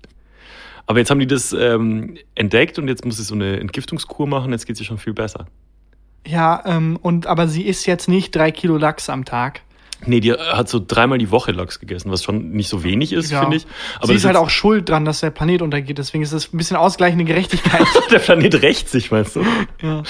Aber 0.85 0.99
jetzt 0.99 1.09
haben 1.11 1.19
die 1.19 1.27
das 1.27 1.53
ähm, 1.53 2.17
entdeckt 2.35 2.79
und 2.79 2.87
jetzt 2.87 3.05
muss 3.05 3.17
sie 3.17 3.23
so 3.23 3.35
eine 3.35 3.59
Entgiftungskur 3.59 4.27
machen, 4.27 4.51
jetzt 4.51 4.65
geht 4.65 4.77
sie 4.77 4.85
schon 4.85 4.97
viel 4.97 5.13
besser. 5.13 5.45
Ja, 6.25 6.61
ähm, 6.65 6.97
und 7.01 7.27
aber 7.27 7.47
sie 7.47 7.63
isst 7.63 7.87
jetzt 7.87 8.07
nicht 8.07 8.35
drei 8.35 8.51
Kilo 8.51 8.77
Lachs 8.77 9.09
am 9.09 9.25
Tag. 9.25 9.61
Nee, 10.05 10.19
die 10.19 10.33
hat 10.33 10.67
so 10.67 10.83
dreimal 10.85 11.19
die 11.19 11.29
Woche 11.29 11.51
Lachs 11.51 11.79
gegessen, 11.79 12.09
was 12.11 12.23
schon 12.23 12.51
nicht 12.51 12.69
so 12.69 12.83
wenig 12.83 13.13
ist, 13.13 13.29
Ja. 13.31 13.41
finde 13.41 13.57
ich. 13.57 13.67
Aber 13.97 14.07
sie 14.07 14.13
das 14.13 14.21
ist 14.23 14.25
halt 14.25 14.35
auch 14.37 14.49
schuld 14.49 14.89
dran, 14.89 15.05
dass 15.05 15.19
der 15.19 15.29
Planet 15.29 15.61
untergeht. 15.61 15.99
Deswegen 15.99 16.23
ist 16.23 16.31
es 16.31 16.51
ein 16.51 16.57
bisschen 16.57 16.75
ausgleichende 16.77 17.23
Gerechtigkeit. 17.23 17.85
der 18.11 18.17
Planet 18.19 18.61
rächt 18.63 18.89
sich, 18.89 19.11
meinst 19.11 19.35
du? 19.35 19.43
ja. 19.81 20.01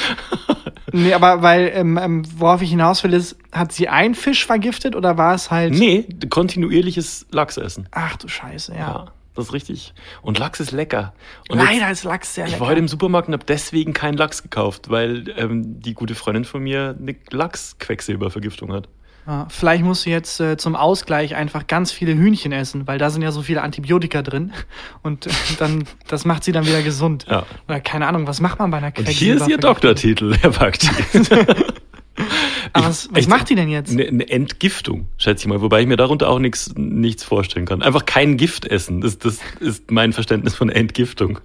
Nee, 0.93 1.13
aber 1.13 1.41
weil, 1.41 1.71
ähm, 1.73 1.97
ähm, 2.01 2.23
worauf 2.37 2.61
ich 2.61 2.69
hinaus 2.69 3.03
will, 3.03 3.13
ist, 3.13 3.37
hat 3.51 3.71
sie 3.73 3.87
einen 3.89 4.15
Fisch 4.15 4.45
vergiftet 4.45 4.95
oder 4.95 5.17
war 5.17 5.33
es 5.35 5.51
halt. 5.51 5.73
Nee, 5.73 6.05
kontinuierliches 6.29 7.27
Lachsessen. 7.31 7.87
Ach 7.91 8.15
du 8.17 8.27
Scheiße, 8.27 8.73
ja. 8.73 8.79
Ja, 8.79 9.05
das 9.35 9.45
ist 9.45 9.53
richtig. 9.53 9.93
Und 10.21 10.39
Lachs 10.39 10.59
ist 10.59 10.71
lecker. 10.71 11.13
Und 11.50 11.57
Leider 11.57 11.88
jetzt, 11.88 12.00
ist 12.00 12.03
Lachs 12.03 12.35
sehr 12.35 12.45
ich 12.45 12.51
lecker. 12.51 12.61
war 12.61 12.69
heute 12.69 12.79
im 12.79 12.88
Supermarkt 12.88 13.27
und 13.27 13.33
habe 13.33 13.45
deswegen 13.45 13.93
keinen 13.93 14.17
Lachs 14.17 14.43
gekauft, 14.43 14.89
weil 14.89 15.33
ähm, 15.38 15.79
die 15.79 15.93
gute 15.93 16.15
Freundin 16.15 16.45
von 16.45 16.61
mir 16.61 16.95
eine 17.00 17.15
Lachs-Quecksilbervergiftung 17.29 18.73
hat. 18.73 18.89
Ja, 19.27 19.47
vielleicht 19.50 19.83
musst 19.83 20.05
du 20.05 20.09
jetzt 20.09 20.39
äh, 20.39 20.57
zum 20.57 20.75
Ausgleich 20.75 21.35
einfach 21.35 21.67
ganz 21.67 21.91
viele 21.91 22.13
Hühnchen 22.13 22.51
essen, 22.51 22.88
weil 22.88 22.97
da 22.97 23.11
sind 23.11 23.21
ja 23.21 23.31
so 23.31 23.43
viele 23.43 23.61
Antibiotika 23.61 24.23
drin. 24.23 24.51
Und 25.03 25.27
äh, 25.27 25.29
dann, 25.59 25.83
das 26.07 26.25
macht 26.25 26.43
sie 26.43 26.51
dann 26.51 26.65
wieder 26.65 26.81
gesund. 26.81 27.25
Ja. 27.29 27.45
Oder 27.67 27.79
keine 27.79 28.07
Ahnung, 28.07 28.25
was 28.25 28.41
macht 28.41 28.59
man 28.59 28.71
bei 28.71 28.77
einer 28.77 28.91
Und 28.97 29.07
hier 29.07 29.35
ist 29.35 29.47
ihr? 29.47 29.57
Doktortitel, 29.57 30.35
Herr 30.41 30.51
Bakti. 30.51 30.89
Aber 32.73 32.87
was, 32.87 33.09
was 33.11 33.27
macht 33.27 33.49
die 33.49 33.55
denn 33.55 33.69
jetzt? 33.69 33.91
Eine, 33.91 34.07
eine 34.07 34.29
Entgiftung, 34.29 35.07
schätze 35.17 35.43
ich 35.43 35.47
mal. 35.47 35.61
Wobei 35.61 35.81
ich 35.81 35.87
mir 35.87 35.97
darunter 35.97 36.29
auch 36.29 36.39
nichts, 36.39 36.73
nichts 36.75 37.23
vorstellen 37.23 37.65
kann. 37.65 37.81
Einfach 37.81 38.05
kein 38.05 38.37
Gift 38.37 38.65
essen. 38.65 39.01
Das, 39.01 39.17
das 39.17 39.39
ist 39.59 39.91
mein 39.91 40.13
Verständnis 40.13 40.55
von 40.55 40.69
Entgiftung. 40.69 41.39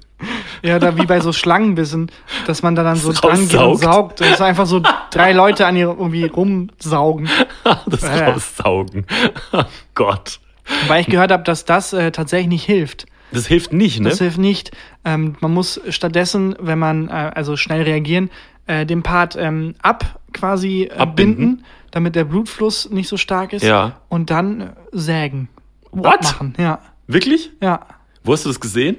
Ja, 0.62 0.78
da 0.78 0.96
wie 0.96 1.06
bei 1.06 1.20
so 1.20 1.32
Schlangenbissen, 1.32 2.10
dass 2.46 2.62
man 2.62 2.74
da 2.74 2.82
dann 2.82 2.96
so 2.96 3.12
dran 3.12 3.48
geht 3.48 3.60
und 3.60 3.78
saugt. 3.78 4.20
Das 4.20 4.30
ist 4.30 4.40
einfach 4.40 4.66
so 4.66 4.82
drei 5.10 5.32
Leute 5.32 5.66
an 5.66 5.76
ihr 5.76 5.86
irgendwie 5.86 6.26
rumsaugen. 6.26 7.28
das 7.86 8.02
Ja. 8.02 8.30
Raussaugen. 8.30 9.06
Oh 9.52 9.64
Gott. 9.94 10.40
Weil 10.88 11.02
ich 11.02 11.06
gehört 11.06 11.30
habe, 11.30 11.44
dass 11.44 11.64
das 11.64 11.92
äh, 11.92 12.10
tatsächlich 12.10 12.48
nicht 12.48 12.64
hilft. 12.64 13.06
Das 13.32 13.46
hilft 13.46 13.72
nicht, 13.72 14.00
ne? 14.00 14.08
Das 14.08 14.18
hilft 14.18 14.38
nicht. 14.38 14.70
Ähm, 15.04 15.36
man 15.40 15.52
muss 15.52 15.80
stattdessen, 15.90 16.56
wenn 16.60 16.78
man, 16.78 17.08
äh, 17.08 17.32
also 17.34 17.56
schnell 17.56 17.82
reagieren, 17.82 18.30
äh, 18.66 18.86
den 18.86 19.02
Part 19.02 19.36
ähm, 19.36 19.74
ab 19.82 20.20
quasi 20.36 20.84
äh, 20.84 20.92
Abbinden. 20.92 21.36
binden, 21.36 21.64
damit 21.90 22.14
der 22.14 22.24
Blutfluss 22.24 22.90
nicht 22.90 23.08
so 23.08 23.16
stark 23.16 23.52
ist. 23.52 23.62
Ja. 23.62 24.00
Und 24.08 24.30
dann 24.30 24.60
äh, 24.60 24.66
sägen. 24.92 25.48
What? 25.90 26.22
Machen. 26.22 26.54
Ja, 26.58 26.80
Wirklich? 27.06 27.50
ja. 27.60 27.86
Wo 28.22 28.32
hast 28.32 28.44
du 28.44 28.50
das 28.50 28.60
gesehen? 28.60 28.98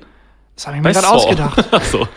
Das 0.55 0.67
habe 0.67 0.77
ich 0.77 0.83
mir 0.83 0.91
gerade 0.91 1.09
ausgedacht. 1.09 1.67
Ach 1.71 1.83
so. 1.83 2.07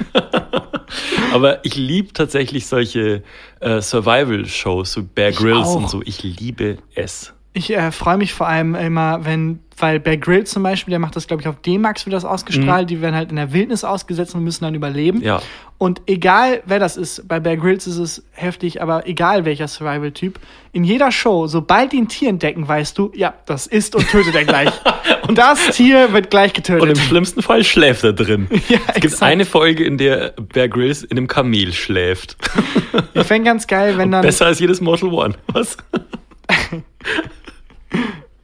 Aber 1.33 1.65
ich 1.65 1.77
liebe 1.77 2.13
tatsächlich 2.13 2.67
solche 2.67 3.23
äh, 3.61 3.81
Survival-Shows, 3.81 4.93
so 4.93 5.03
Bear 5.03 5.33
Grylls 5.33 5.69
und 5.69 5.91
so. 5.91 6.03
Ich 6.05 6.23
liebe 6.23 6.79
es. 6.95 7.35
Ich 7.53 7.71
äh, 7.77 7.93
freue 7.93 8.17
mich 8.17 8.33
vor 8.33 8.49
allem 8.49 8.75
immer, 8.75 9.25
wenn, 9.25 9.61
weil 9.81 10.01
Bear 10.01 10.17
Grylls 10.17 10.51
zum 10.51 10.63
Beispiel, 10.63 10.91
der 10.93 10.99
macht 10.99 11.17
das, 11.17 11.27
glaube 11.27 11.43
ich, 11.43 11.49
auf 11.49 11.57
D-Max 11.61 12.07
wird 12.07 12.15
das 12.15 12.25
ausgestrahlt, 12.25 12.91
die 12.91 13.01
werden 13.01 13.15
halt 13.15 13.31
in 13.31 13.37
der 13.37 13.53
Wildnis 13.53 13.85
ausgesetzt 13.85 14.35
und 14.35 14.45
müssen 14.45 14.65
dann 14.65 14.75
überleben. 14.75 15.19
Mhm. 15.19 15.25
Ja. 15.25 15.43
Und 15.79 16.03
egal 16.07 16.63
wer 16.67 16.79
das 16.79 16.99
ist, 16.99 17.27
bei 17.27 17.41
Bear 17.41 17.57
Grylls 17.57 17.87
ist 17.87 17.97
es 17.97 18.23
heftig, 18.33 18.83
aber 18.83 19.07
egal 19.09 19.47
welcher 19.47 19.67
Survival-Typ, 19.67 20.39
in 20.73 20.85
jeder 20.85 21.11
Show, 21.11 21.47
sobald 21.47 21.93
die 21.93 22.03
ein 22.03 22.09
Tier 22.09 22.29
entdecken, 22.29 22.69
weißt 22.69 22.99
du, 22.99 23.11
ja, 23.15 23.33
das 23.47 23.67
ist 23.67 23.95
und 23.97 24.07
tötet 24.09 24.35
er 24.35 24.45
gleich. 24.45 24.71
und 25.27 25.39
das 25.39 25.71
Tier 25.71 26.13
wird 26.13 26.29
gleich 26.29 26.53
getötet. 26.53 26.83
Und 26.83 26.91
im 26.91 26.97
schlimmsten 26.97 27.41
Fall 27.41 27.65
schläft 27.65 28.05
er 28.05 28.13
drin. 28.13 28.49
Ja, 28.69 28.79
es 28.89 28.95
gibt 28.95 29.05
exakt. 29.07 29.23
eine 29.23 29.47
Folge, 29.47 29.85
in 29.85 29.97
der 29.97 30.35
Bear 30.53 30.69
Grylls 30.69 31.03
in 31.03 31.17
einem 31.17 31.27
Kamel 31.27 31.73
schläft. 31.73 32.37
ich 33.15 33.27
fände 33.27 33.49
ganz 33.49 33.67
geil, 33.67 33.97
wenn 33.97 34.13
dann 34.13 34.23
Besser 34.23 34.47
als 34.47 34.61
jedes 34.61 34.81
Mortal 34.81 35.09
One. 35.09 35.35
Was? 35.53 35.77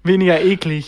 weniger 0.03 0.41
eklig. 0.41 0.87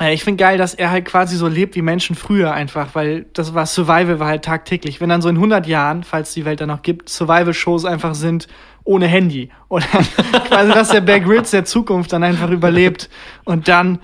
Äh, 0.00 0.14
Ich 0.14 0.24
finde 0.24 0.42
geil, 0.42 0.58
dass 0.58 0.74
er 0.74 0.90
halt 0.90 1.04
quasi 1.04 1.36
so 1.36 1.48
lebt 1.48 1.74
wie 1.74 1.82
Menschen 1.82 2.16
früher 2.16 2.52
einfach, 2.52 2.94
weil 2.94 3.26
das 3.32 3.54
war 3.54 3.66
Survival 3.66 4.18
war 4.20 4.28
halt 4.28 4.44
tagtäglich. 4.44 5.00
Wenn 5.00 5.08
dann 5.08 5.22
so 5.22 5.28
in 5.28 5.36
100 5.36 5.66
Jahren, 5.66 6.04
falls 6.04 6.32
die 6.34 6.44
Welt 6.44 6.60
dann 6.60 6.68
noch 6.68 6.82
gibt, 6.82 7.08
Survival-Shows 7.08 7.84
einfach 7.84 8.14
sind 8.14 8.46
ohne 8.84 9.06
Handy 9.06 9.50
oder 9.68 9.86
quasi, 10.48 10.72
dass 10.72 10.90
der 10.90 11.00
Bear 11.00 11.20
Grylls 11.20 11.50
der 11.50 11.64
Zukunft 11.64 12.12
dann 12.12 12.22
einfach 12.22 12.50
überlebt 12.50 13.10
und 13.44 13.68
dann 13.68 13.98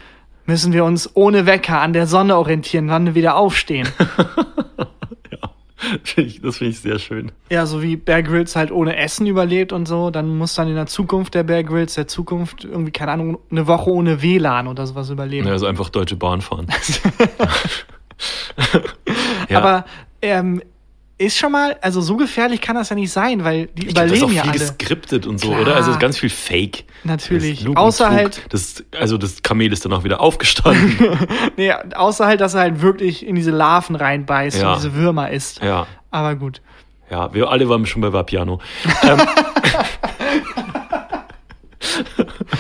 müssen 0.45 0.73
wir 0.73 0.85
uns 0.85 1.11
ohne 1.15 1.47
Wecker 1.47 1.81
an 1.81 1.93
der 1.93 2.09
Sonne 2.09 2.37
orientieren, 2.37 2.89
wann 2.89 3.07
wir 3.07 3.15
wieder 3.15 3.37
aufstehen. 3.37 3.89
Das 6.43 6.57
finde 6.59 6.71
ich 6.71 6.81
sehr 6.81 6.99
schön. 6.99 7.33
Ja, 7.51 7.67
so 7.67 7.83
wie 7.83 7.97
Bear 7.97 8.23
Grylls 8.23 8.57
halt 8.57 8.71
ohne 8.71 8.97
Essen 8.97 9.27
überlebt 9.27 9.73
und 9.73 9.87
so, 9.87 10.11
dann 10.11 10.37
muss 10.37 10.55
dann 10.55 10.69
in 10.69 10.75
der 10.75 10.87
Zukunft 10.87 11.35
der 11.35 11.43
Bear 11.43 11.63
Grylls 11.63 11.95
der 11.95 12.09
Zukunft 12.09 12.65
irgendwie, 12.65 12.93
keine 12.93 13.13
Ahnung, 13.13 13.39
eine 13.51 13.67
Woche 13.67 13.91
ohne 13.91 14.23
WLAN 14.23 14.67
oder 14.67 14.87
sowas 14.87 15.11
überleben. 15.11 15.47
Ja, 15.47 15.53
also 15.53 15.67
einfach 15.67 15.91
Deutsche 15.91 16.17
Bahn 16.17 16.41
fahren. 16.41 16.67
ja. 19.49 19.59
Aber 19.59 19.85
ähm, 20.21 20.63
ist 21.27 21.37
schon 21.37 21.53
mal, 21.53 21.77
also 21.81 22.01
so 22.01 22.17
gefährlich 22.17 22.61
kann 22.61 22.77
das 22.77 22.89
ja 22.91 22.97
nicht 22.97 23.13
sein, 23.13 23.45
weil 23.45 23.67
die 23.69 23.89
ich 23.89 23.95
glaub, 23.95 24.07
das 24.09 24.17
ist 24.19 24.23
auch 24.23 24.29
überleben 24.29 24.31
viel 24.31 24.37
ja 24.37 24.43
alle. 24.43 24.53
geskriptet 24.53 25.27
und 25.27 25.39
so, 25.39 25.49
Klar. 25.49 25.63
oder? 25.63 25.77
Also 25.77 25.97
ganz 25.99 26.19
viel 26.19 26.31
Fake. 26.31 26.85
Natürlich. 27.05 27.65
Ist 27.67 27.77
Außer 27.77 28.11
halt- 28.11 28.43
Das, 28.51 28.85
also 28.99 29.19
das 29.19 29.43
Kamel 29.43 29.73
ist 29.73 29.85
dann 29.85 29.93
auch 29.93 30.05
wieder 30.05 30.21
aufgestanden. 30.21 30.97
Nee, 31.57 31.73
außer 31.95 32.27
halt, 32.27 32.41
dass 32.41 32.55
er 32.55 32.61
halt 32.61 32.83
wirklich 32.83 33.27
in 33.27 33.35
diese 33.35 33.51
Larven 33.51 33.97
reinbeißt 33.97 34.61
Ja. 34.63 34.71
und 34.73 34.77
diese 34.79 34.95
Würmer 34.95 35.31
isst. 35.31 35.61
ja. 35.63 35.87
Aber 36.11 36.35
gut. 36.37 36.61
Ja, 37.11 37.33
wir 37.35 37.51
alle 37.51 37.69
waren 37.69 37.85
schon 37.87 38.01
bei 38.03 38.13
Vapiano. 38.13 38.61
ähm, 39.03 39.21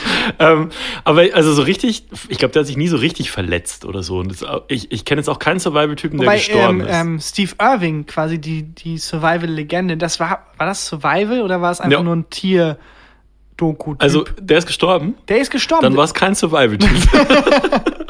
ähm, 0.38 0.70
aber 1.05 1.24
also 1.35 1.52
so 1.52 1.62
richtig, 1.62 2.05
ich 2.28 2.38
glaube, 2.38 2.52
der 2.52 2.61
hat 2.61 2.66
sich 2.66 2.76
nie 2.76 2.88
so 2.88 2.96
richtig 2.96 3.31
verletzt 3.31 3.85
oder 3.85 4.02
so. 4.02 4.18
Und 4.18 4.31
das, 4.31 4.44
ich 4.68 4.90
ich 4.92 5.05
kenne 5.05 5.20
jetzt 5.20 5.28
auch 5.28 5.38
keinen 5.38 5.61
Survival-Typen, 5.61 6.18
der 6.20 6.33
gestorben 6.35 6.81
ähm, 6.81 6.87
ist. 6.87 6.94
ähm, 7.00 7.20
Steve 7.20 7.52
Irving, 7.61 8.07
quasi 8.07 8.38
die, 8.38 8.62
die 8.62 8.98
Survival-Legende, 8.98 9.96
das 9.96 10.18
war, 10.20 10.46
war 10.57 10.66
das 10.66 10.87
Survival 10.87 11.42
oder 11.42 11.61
war 11.61 11.70
es 11.70 11.81
einfach 11.81 11.98
Ja. 11.98 12.02
nur 12.02 12.16
ein 12.16 12.28
Tier-Doku? 12.31 13.94
also, 13.98 14.24
der 14.40 14.59
ist 14.59 14.66
gestorben, 14.66 15.14
der 15.28 15.38
ist 15.40 15.50
gestorben. 15.50 15.83
dann 15.83 15.96
war 15.96 16.05
es 16.05 16.14
kein 16.14 16.35
Survival-Typ. 16.35 16.90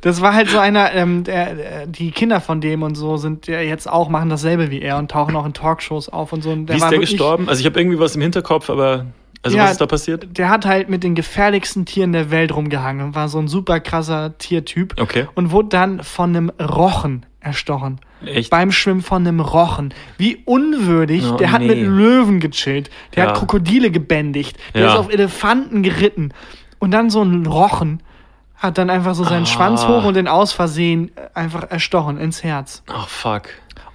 Das 0.00 0.20
war 0.22 0.32
halt 0.32 0.48
so 0.48 0.58
einer, 0.60 0.94
ähm, 0.94 1.24
der, 1.24 1.86
die 1.86 2.12
Kinder 2.12 2.40
von 2.40 2.60
dem 2.60 2.84
und 2.84 2.94
so 2.94 3.16
sind 3.16 3.48
ja 3.48 3.60
jetzt 3.60 3.90
auch, 3.90 4.08
machen 4.08 4.28
dasselbe 4.30 4.70
wie 4.70 4.80
er 4.80 4.96
und 4.96 5.10
tauchen 5.10 5.34
auch 5.34 5.44
in 5.44 5.54
Talkshows 5.54 6.08
auf 6.08 6.32
und 6.32 6.42
so. 6.42 6.50
Und 6.50 6.66
der 6.66 6.74
Wie 6.74 6.76
ist 6.76 6.82
war 6.82 6.90
der 6.90 6.98
wirklich- 7.00 7.10
gestorben? 7.18 7.48
Also 7.48 7.58
ich 7.60 7.66
habe 7.66 7.80
irgendwie 7.80 7.98
was 7.98 8.14
im 8.14 8.22
Hinterkopf, 8.22 8.70
aber 8.70 9.06
also 9.42 9.56
Ja, 9.56 9.64
was 9.64 9.72
ist 9.72 9.80
da 9.80 9.86
passiert? 9.86 10.36
Der 10.38 10.48
hat 10.50 10.66
halt 10.66 10.88
mit 10.88 11.02
den 11.04 11.14
gefährlichsten 11.14 11.84
Tieren 11.86 12.12
der 12.12 12.30
Welt 12.30 12.54
rumgehangen 12.54 13.06
und 13.06 13.14
war 13.14 13.28
so 13.28 13.38
ein 13.38 13.48
super 13.48 13.80
krasser 13.80 14.36
Tiertyp. 14.38 14.94
Okay. 15.00 15.26
Und 15.34 15.50
wurde 15.50 15.68
dann 15.70 16.02
von 16.02 16.30
einem 16.36 16.50
Rochen 16.60 17.24
erstochen. 17.40 18.00
Echt? 18.24 18.50
Beim 18.50 18.72
Schwimmen 18.72 19.00
von 19.02 19.26
einem 19.26 19.38
Rochen. 19.40 19.94
Wie 20.16 20.42
unwürdig. 20.44 21.24
Oh, 21.30 21.36
der 21.36 21.52
hat 21.52 21.60
nee. 21.62 21.68
mit 21.68 21.78
Löwen 21.80 22.40
gechillt. 22.40 22.90
Der 23.14 23.24
Ja. 23.24 23.30
hat 23.30 23.38
Krokodile 23.38 23.90
gebändigt. 23.92 24.56
Der 24.74 24.82
Ja. 24.82 24.88
ist 24.92 24.98
auf 24.98 25.12
Elefanten 25.12 25.82
geritten. 25.84 26.32
Und 26.80 26.90
dann 26.90 27.10
so 27.10 27.22
ein 27.22 27.46
Rochen 27.46 28.02
hat 28.56 28.76
dann 28.76 28.90
einfach 28.90 29.14
so 29.14 29.22
seinen 29.22 29.44
Ah. 29.44 29.46
Schwanz 29.46 29.86
hoch 29.86 30.02
und 30.04 30.14
den 30.14 30.26
aus 30.26 30.52
Versehen 30.52 31.12
einfach 31.32 31.70
erstochen 31.70 32.18
ins 32.18 32.42
Herz. 32.42 32.82
Ach, 32.92 33.06
fuck. 33.08 33.42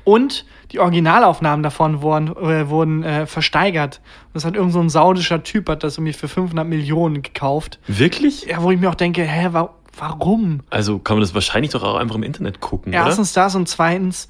Und 0.03 0.45
die 0.71 0.79
Originalaufnahmen 0.79 1.63
davon 1.63 2.01
wurden, 2.01 2.27
äh, 2.35 2.69
wurden 2.69 3.03
äh, 3.03 3.25
versteigert. 3.25 4.01
Das 4.33 4.43
hat 4.43 4.55
irgend 4.55 4.73
so 4.73 4.79
ein 4.79 4.89
saudischer 4.89 5.43
Typ, 5.43 5.69
hat 5.69 5.83
das 5.83 5.97
irgendwie 5.97 6.13
für 6.13 6.27
500 6.27 6.67
Millionen 6.67 7.21
gekauft. 7.21 7.79
Wirklich? 7.87 8.45
Ja, 8.45 8.61
wo 8.61 8.71
ich 8.71 8.79
mir 8.79 8.89
auch 8.89 8.95
denke, 8.95 9.23
hä, 9.23 9.49
wa 9.51 9.73
warum? 9.97 10.61
Also 10.69 10.97
kann 10.99 11.17
man 11.17 11.21
das 11.21 11.35
wahrscheinlich 11.35 11.71
doch 11.71 11.83
auch 11.83 11.97
einfach 11.97 12.15
im 12.15 12.23
Internet 12.23 12.59
gucken, 12.59 12.93
Erstens 12.93 13.33
das 13.33 13.53
und 13.53 13.69
zweitens, 13.69 14.27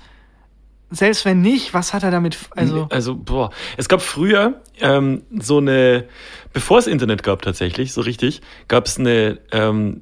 selbst 0.90 1.26
wenn 1.26 1.42
nicht, 1.42 1.74
was 1.74 1.94
hat 1.94 2.04
er 2.04 2.12
damit, 2.12 2.38
oder? 2.52 2.62
also, 2.62 2.88
also, 2.90 3.16
boah. 3.16 3.50
Es 3.78 3.88
gab 3.88 4.02
früher 4.02 4.62
ähm, 4.80 5.24
so 5.40 5.58
eine, 5.58 6.06
bevor 6.52 6.80
es 6.80 6.88
Internet 6.88 7.24
gab 7.24 7.42
tatsächlich, 7.42 7.94
so 7.94 8.02
richtig, 8.02 8.42
gab 8.68 8.86
es 8.86 9.00
eine 9.00 9.40
ähm, 9.52 10.02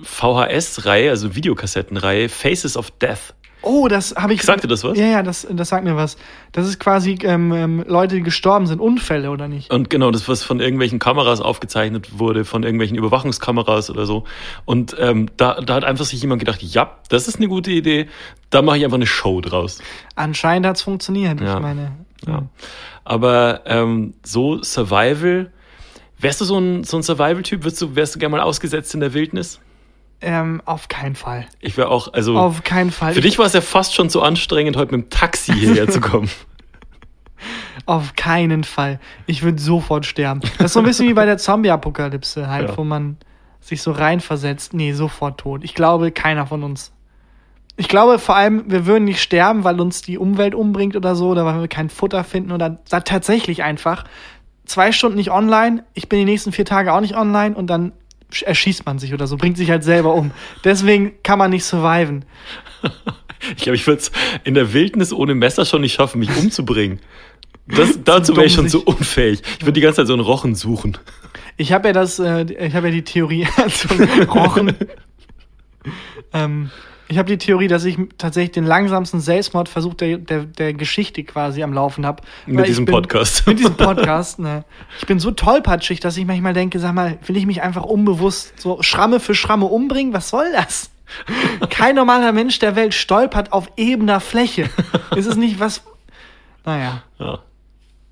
VHS-Reihe, 0.00 1.10
also 1.10 1.34
Videokassettenreihe, 1.34 2.28
Faces 2.28 2.76
of 2.76 2.90
Death. 2.92 3.34
Oh, 3.62 3.88
das 3.88 4.14
habe 4.16 4.34
ich... 4.34 4.42
Sagt 4.42 4.64
dir 4.64 4.68
das 4.68 4.84
was? 4.84 4.96
Ja, 4.98 5.06
ja, 5.06 5.22
das, 5.22 5.46
das 5.50 5.68
sagt 5.68 5.84
mir 5.84 5.96
was. 5.96 6.16
Das 6.52 6.66
ist 6.66 6.78
quasi 6.78 7.18
ähm, 7.22 7.52
ähm, 7.52 7.84
Leute, 7.86 8.16
die 8.16 8.22
gestorben 8.22 8.66
sind, 8.66 8.80
Unfälle, 8.80 9.30
oder 9.30 9.48
nicht? 9.48 9.72
Und 9.72 9.90
genau, 9.90 10.10
das, 10.10 10.28
was 10.28 10.42
von 10.42 10.60
irgendwelchen 10.60 10.98
Kameras 10.98 11.40
aufgezeichnet 11.40 12.18
wurde, 12.18 12.44
von 12.44 12.62
irgendwelchen 12.62 12.96
Überwachungskameras 12.96 13.90
oder 13.90 14.06
so. 14.06 14.24
Und 14.64 14.96
ähm, 14.98 15.28
da, 15.36 15.60
da 15.60 15.74
hat 15.74 15.84
einfach 15.84 16.04
sich 16.04 16.20
jemand 16.20 16.40
gedacht, 16.40 16.62
ja, 16.62 16.98
das 17.08 17.28
ist 17.28 17.36
eine 17.36 17.48
gute 17.48 17.70
Idee, 17.70 18.08
da 18.50 18.62
mache 18.62 18.78
ich 18.78 18.84
einfach 18.84 18.96
eine 18.96 19.06
Show 19.06 19.40
draus. 19.40 19.80
Anscheinend 20.14 20.66
hat's 20.66 20.82
funktioniert. 20.82 21.40
Ja. 21.40 21.56
Ich 21.56 21.62
meine, 21.62 21.92
Ja. 22.26 22.44
Aber 23.04 23.62
ähm, 23.66 24.14
so 24.22 24.62
Survival, 24.62 25.50
Wärst 26.20 26.40
du 26.40 26.44
so 26.44 26.58
ein, 26.58 26.82
so 26.82 26.96
ein 26.96 27.02
Survival-Typ? 27.02 27.62
Würdest 27.62 27.80
du, 27.80 27.94
wärst 27.94 28.14
du 28.14 28.18
gerne 28.18 28.36
mal 28.36 28.42
ausgesetzt 28.42 28.92
in 28.92 29.00
der 29.00 29.14
Wildnis? 29.14 29.60
Ähm, 30.20 30.60
auf 30.64 30.88
keinen 30.88 31.14
Fall. 31.14 31.46
Ich 31.60 31.76
wäre 31.76 31.88
auch, 31.90 32.12
also. 32.12 32.36
Auf 32.36 32.64
keinen 32.64 32.90
Fall. 32.90 33.14
Für 33.14 33.20
dich 33.20 33.38
war 33.38 33.46
es 33.46 33.52
ja 33.52 33.60
fast 33.60 33.94
schon 33.94 34.10
so 34.10 34.20
anstrengend, 34.22 34.76
heute 34.76 34.96
mit 34.96 35.06
dem 35.06 35.10
Taxi 35.10 35.52
hierher 35.52 35.88
zu 35.88 36.00
kommen. 36.00 36.28
Auf 37.86 38.16
keinen 38.16 38.64
Fall. 38.64 39.00
Ich 39.26 39.42
würde 39.42 39.60
sofort 39.60 40.06
sterben. 40.06 40.40
Das 40.58 40.66
ist 40.66 40.72
so 40.72 40.80
ein 40.80 40.84
bisschen 40.84 41.08
wie 41.08 41.14
bei 41.14 41.24
der 41.24 41.38
Zombie-Apokalypse 41.38 42.48
halt, 42.48 42.70
Ja. 42.70 42.76
wo 42.76 42.84
man 42.84 43.16
sich 43.60 43.82
so 43.82 43.92
reinversetzt. 43.92 44.74
Nee, 44.74 44.92
sofort 44.92 45.38
tot. 45.40 45.64
Ich 45.64 45.74
glaube, 45.74 46.10
keiner 46.10 46.46
von 46.46 46.62
uns. 46.62 46.92
Ich 47.76 47.88
glaube 47.88 48.18
vor 48.18 48.34
allem, 48.34 48.64
wir 48.66 48.86
würden 48.86 49.04
nicht 49.04 49.22
sterben, 49.22 49.62
weil 49.62 49.80
uns 49.80 50.02
die 50.02 50.18
Umwelt 50.18 50.54
umbringt 50.54 50.96
oder 50.96 51.14
so, 51.14 51.28
oder 51.28 51.44
weil 51.44 51.60
wir 51.60 51.68
kein 51.68 51.90
Futter 51.90 52.24
finden 52.24 52.50
oder 52.50 52.82
tatsächlich 52.84 53.62
einfach 53.62 54.04
zwei 54.64 54.90
Stunden 54.90 55.16
nicht 55.16 55.30
online, 55.30 55.84
ich 55.94 56.08
bin 56.08 56.18
die 56.18 56.24
nächsten 56.24 56.50
vier 56.50 56.64
Tage 56.64 56.92
auch 56.92 57.00
nicht 57.00 57.16
online 57.16 57.54
und 57.54 57.68
dann 57.68 57.92
erschießt 58.42 58.86
man 58.86 58.98
sich 58.98 59.14
oder 59.14 59.26
so, 59.26 59.36
bringt 59.36 59.56
sich 59.56 59.70
halt 59.70 59.84
selber 59.84 60.14
um. 60.14 60.32
Deswegen 60.64 61.14
kann 61.22 61.38
man 61.38 61.50
nicht 61.50 61.64
surviven. 61.64 62.24
Ich 63.56 63.62
glaube, 63.62 63.76
ich 63.76 63.86
würde 63.86 64.00
es 64.00 64.10
in 64.42 64.54
der 64.54 64.72
Wildnis 64.72 65.12
ohne 65.12 65.34
Messer 65.34 65.64
schon 65.64 65.82
nicht 65.82 65.94
schaffen, 65.94 66.18
mich 66.18 66.36
umzubringen. 66.36 66.98
Das, 67.68 67.98
dazu 68.04 68.34
wäre 68.36 68.46
ich 68.46 68.54
schon 68.54 68.68
so 68.68 68.80
unfähig. 68.80 69.42
Ich 69.58 69.62
würde 69.62 69.74
die 69.74 69.80
ganze 69.80 69.98
Zeit 69.98 70.06
so 70.06 70.12
einen 70.12 70.22
Rochen 70.22 70.54
suchen. 70.54 70.98
Ich 71.56 71.72
habe 71.72 71.88
ja 71.88 71.92
das, 71.92 72.18
äh, 72.18 72.42
ich 72.42 72.74
habe 72.74 72.88
ja 72.88 72.94
die 72.94 73.04
Theorie 73.04 73.46
zum 73.68 74.02
Rochen. 74.24 74.74
Ähm, 76.32 76.70
ich 77.10 77.16
habe 77.16 77.28
die 77.28 77.38
Theorie, 77.38 77.68
dass 77.68 77.84
ich 77.84 77.98
tatsächlich 78.18 78.52
den 78.52 78.64
langsamsten 78.64 79.20
Selbstmordversuch 79.20 79.94
der, 79.94 80.18
der, 80.18 80.44
der 80.44 80.74
Geschichte 80.74 81.24
quasi 81.24 81.62
am 81.62 81.72
Laufen 81.72 82.04
habe. 82.04 82.22
Mit 82.46 82.68
diesem 82.68 82.84
Podcast. 82.84 83.46
Mit 83.46 83.58
diesem 83.58 83.76
Podcast. 83.76 84.38
Ne. 84.38 84.64
Ich 84.98 85.06
bin 85.06 85.18
so 85.18 85.30
tollpatschig, 85.30 86.00
dass 86.00 86.18
ich 86.18 86.26
manchmal 86.26 86.52
denke, 86.52 86.78
sag 86.78 86.92
mal, 86.92 87.18
will 87.24 87.38
ich 87.38 87.46
mich 87.46 87.62
einfach 87.62 87.82
unbewusst 87.82 88.60
so 88.60 88.82
Schramme 88.82 89.20
für 89.20 89.34
Schramme 89.34 89.64
umbringen? 89.66 90.12
Was 90.12 90.28
soll 90.28 90.52
das? 90.52 90.90
Kein 91.70 91.94
normaler 91.94 92.32
Mensch 92.32 92.58
der 92.58 92.76
Welt 92.76 92.92
stolpert 92.92 93.52
auf 93.52 93.72
ebener 93.78 94.20
Fläche. 94.20 94.68
Ist 95.16 95.26
es 95.26 95.36
nicht 95.36 95.58
was. 95.58 95.82
Naja. 96.66 97.02
Ja. 97.18 97.38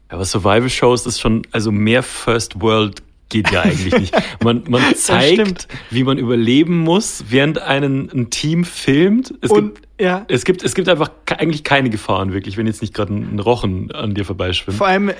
Aber 0.09 0.25
Survival-Shows 0.25 1.05
ist 1.05 1.21
schon, 1.21 1.43
also 1.53 1.71
mehr 1.71 2.03
First 2.03 2.61
World 2.63 3.03
geht 3.29 3.51
ja 3.51 3.63
eigentlich 3.63 3.99
nicht. 3.99 4.15
Man, 4.43 4.65
man 4.69 4.83
zeigt, 4.95 5.69
wie 5.91 6.05
man 6.05 6.19
überleben 6.19 6.79
muss, 6.79 7.25
während 7.29 7.61
einen, 7.61 8.11
ein 8.13 8.31
Team 8.31 8.65
filmt. 8.65 9.35
Es 9.41 9.51
Und 9.51 9.75
gibt, 9.75 9.89
ja. 10.01 10.25
es 10.29 10.45
gibt, 10.45 10.63
es 10.63 10.75
gibt 10.75 10.89
einfach 10.89 11.11
eigentlich 11.37 11.65
keine 11.65 11.91
Gefahren, 11.91 12.33
wirklich, 12.33 12.57
wenn 12.57 12.67
jetzt 12.67 12.83
nicht 12.83 12.95
gerade 12.95 13.15
ein 13.15 13.39
Rochen 13.39 13.91
an 13.93 14.15
dir 14.15 14.25
vorbeischwimmt. 14.25 14.79
Vor 14.79 14.87
allem 14.87 15.09
äh, 15.09 15.15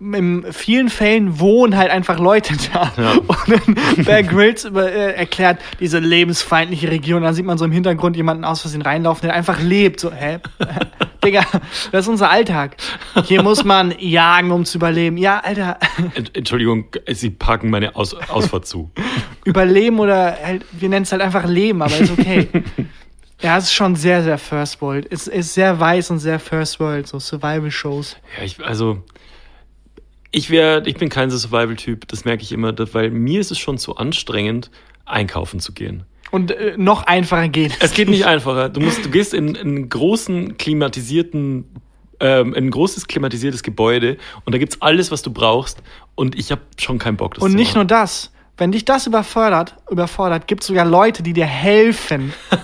in 0.00 0.46
vielen 0.50 0.88
Fällen 0.88 1.40
wohnen 1.40 1.76
halt 1.76 1.90
einfach 1.90 2.18
Leute 2.18 2.54
da. 2.72 2.92
Ja. 2.96 3.12
Und 3.96 4.04
Bear 4.04 4.22
Grylls 4.22 4.64
über, 4.64 4.90
äh, 4.90 5.14
erklärt 5.14 5.58
diese 5.78 5.98
lebensfeindliche 5.98 6.90
Region. 6.90 7.22
Dann 7.22 7.34
sieht 7.34 7.44
man 7.44 7.58
so 7.58 7.64
im 7.64 7.72
Hintergrund 7.72 8.16
jemanden 8.16 8.44
aus 8.44 8.62
Versehen 8.62 8.82
reinlaufen, 8.82 9.26
der 9.28 9.34
einfach 9.34 9.60
lebt. 9.60 10.00
So, 10.00 10.10
hä? 10.12 10.38
Digga, 11.24 11.44
das 11.92 12.04
ist 12.04 12.08
unser 12.08 12.30
Alltag. 12.30 12.76
Hier 13.24 13.42
muss 13.42 13.64
man 13.64 13.94
jagen, 13.98 14.50
um 14.52 14.64
zu 14.64 14.78
überleben. 14.78 15.16
Ja, 15.16 15.40
Alter, 15.40 15.78
Ent- 16.14 16.36
Entschuldigung, 16.36 16.86
Sie 17.08 17.30
parken 17.30 17.70
meine 17.70 17.94
Aus 17.96 18.14
Ausfahrt 18.14 18.66
zu. 18.66 18.90
überleben 19.44 19.98
oder 19.98 20.36
halt, 20.42 20.64
wir 20.72 20.88
nennen 20.88 21.02
es 21.02 21.12
halt 21.12 21.22
einfach 21.22 21.44
Leben, 21.46 21.82
aber 21.82 21.96
ist 21.98 22.10
okay. 22.12 22.48
Ja, 23.42 23.56
es 23.56 23.64
ist 23.64 23.72
schon 23.72 23.96
sehr, 23.96 24.22
sehr 24.22 24.36
First 24.36 24.82
World. 24.82 25.06
Es 25.10 25.26
ist 25.26 25.54
sehr 25.54 25.80
weiß 25.80 26.10
und 26.10 26.18
sehr 26.18 26.38
First 26.38 26.78
World, 26.78 27.06
so 27.06 27.18
Survival-Shows. 27.18 28.16
Ja, 28.36 28.44
ich, 28.44 28.62
also, 28.62 29.02
ich 30.30 30.50
wäre, 30.50 30.82
ich 30.86 30.96
bin 30.96 31.08
kein 31.08 31.30
Survival-Typ, 31.30 32.06
das 32.08 32.26
merke 32.26 32.42
ich 32.42 32.52
immer, 32.52 32.74
weil 32.92 33.10
mir 33.10 33.40
ist 33.40 33.50
es 33.50 33.58
schon 33.58 33.78
zu 33.78 33.96
anstrengend, 33.96 34.70
einkaufen 35.06 35.58
zu 35.58 35.72
gehen. 35.72 36.04
Und 36.30 36.52
äh, 36.52 36.74
noch 36.76 37.04
einfacher 37.04 37.48
geht 37.48 37.76
Es 37.80 37.92
geht 37.92 38.08
nicht 38.08 38.26
einfacher. 38.26 38.68
Du 38.68 38.80
musst, 38.80 39.04
du 39.04 39.10
gehst 39.10 39.34
in, 39.34 39.54
in 39.54 39.56
einen 39.56 39.88
großen 39.88 40.56
klimatisierten, 40.58 41.64
ähm, 42.20 42.54
in 42.54 42.66
ein 42.66 42.70
großes 42.70 43.06
klimatisiertes 43.08 43.62
Gebäude 43.62 44.16
und 44.44 44.54
da 44.54 44.58
gibt's 44.58 44.80
alles, 44.80 45.10
was 45.10 45.22
du 45.22 45.32
brauchst. 45.32 45.82
Und 46.14 46.38
ich 46.38 46.50
habe 46.52 46.62
schon 46.78 46.98
keinen 46.98 47.16
Bock, 47.16 47.34
das 47.34 47.42
Und 47.42 47.52
zu 47.52 47.56
nicht 47.56 47.74
nur 47.74 47.84
machen. 47.84 47.88
das. 47.88 48.32
Wenn 48.56 48.72
dich 48.72 48.84
das 48.84 49.06
überfordert, 49.06 49.74
überfordert, 49.90 50.46
gibt 50.46 50.62
es 50.62 50.66
sogar 50.66 50.84
Leute, 50.84 51.22
die 51.22 51.32
dir 51.32 51.46
helfen. 51.46 52.32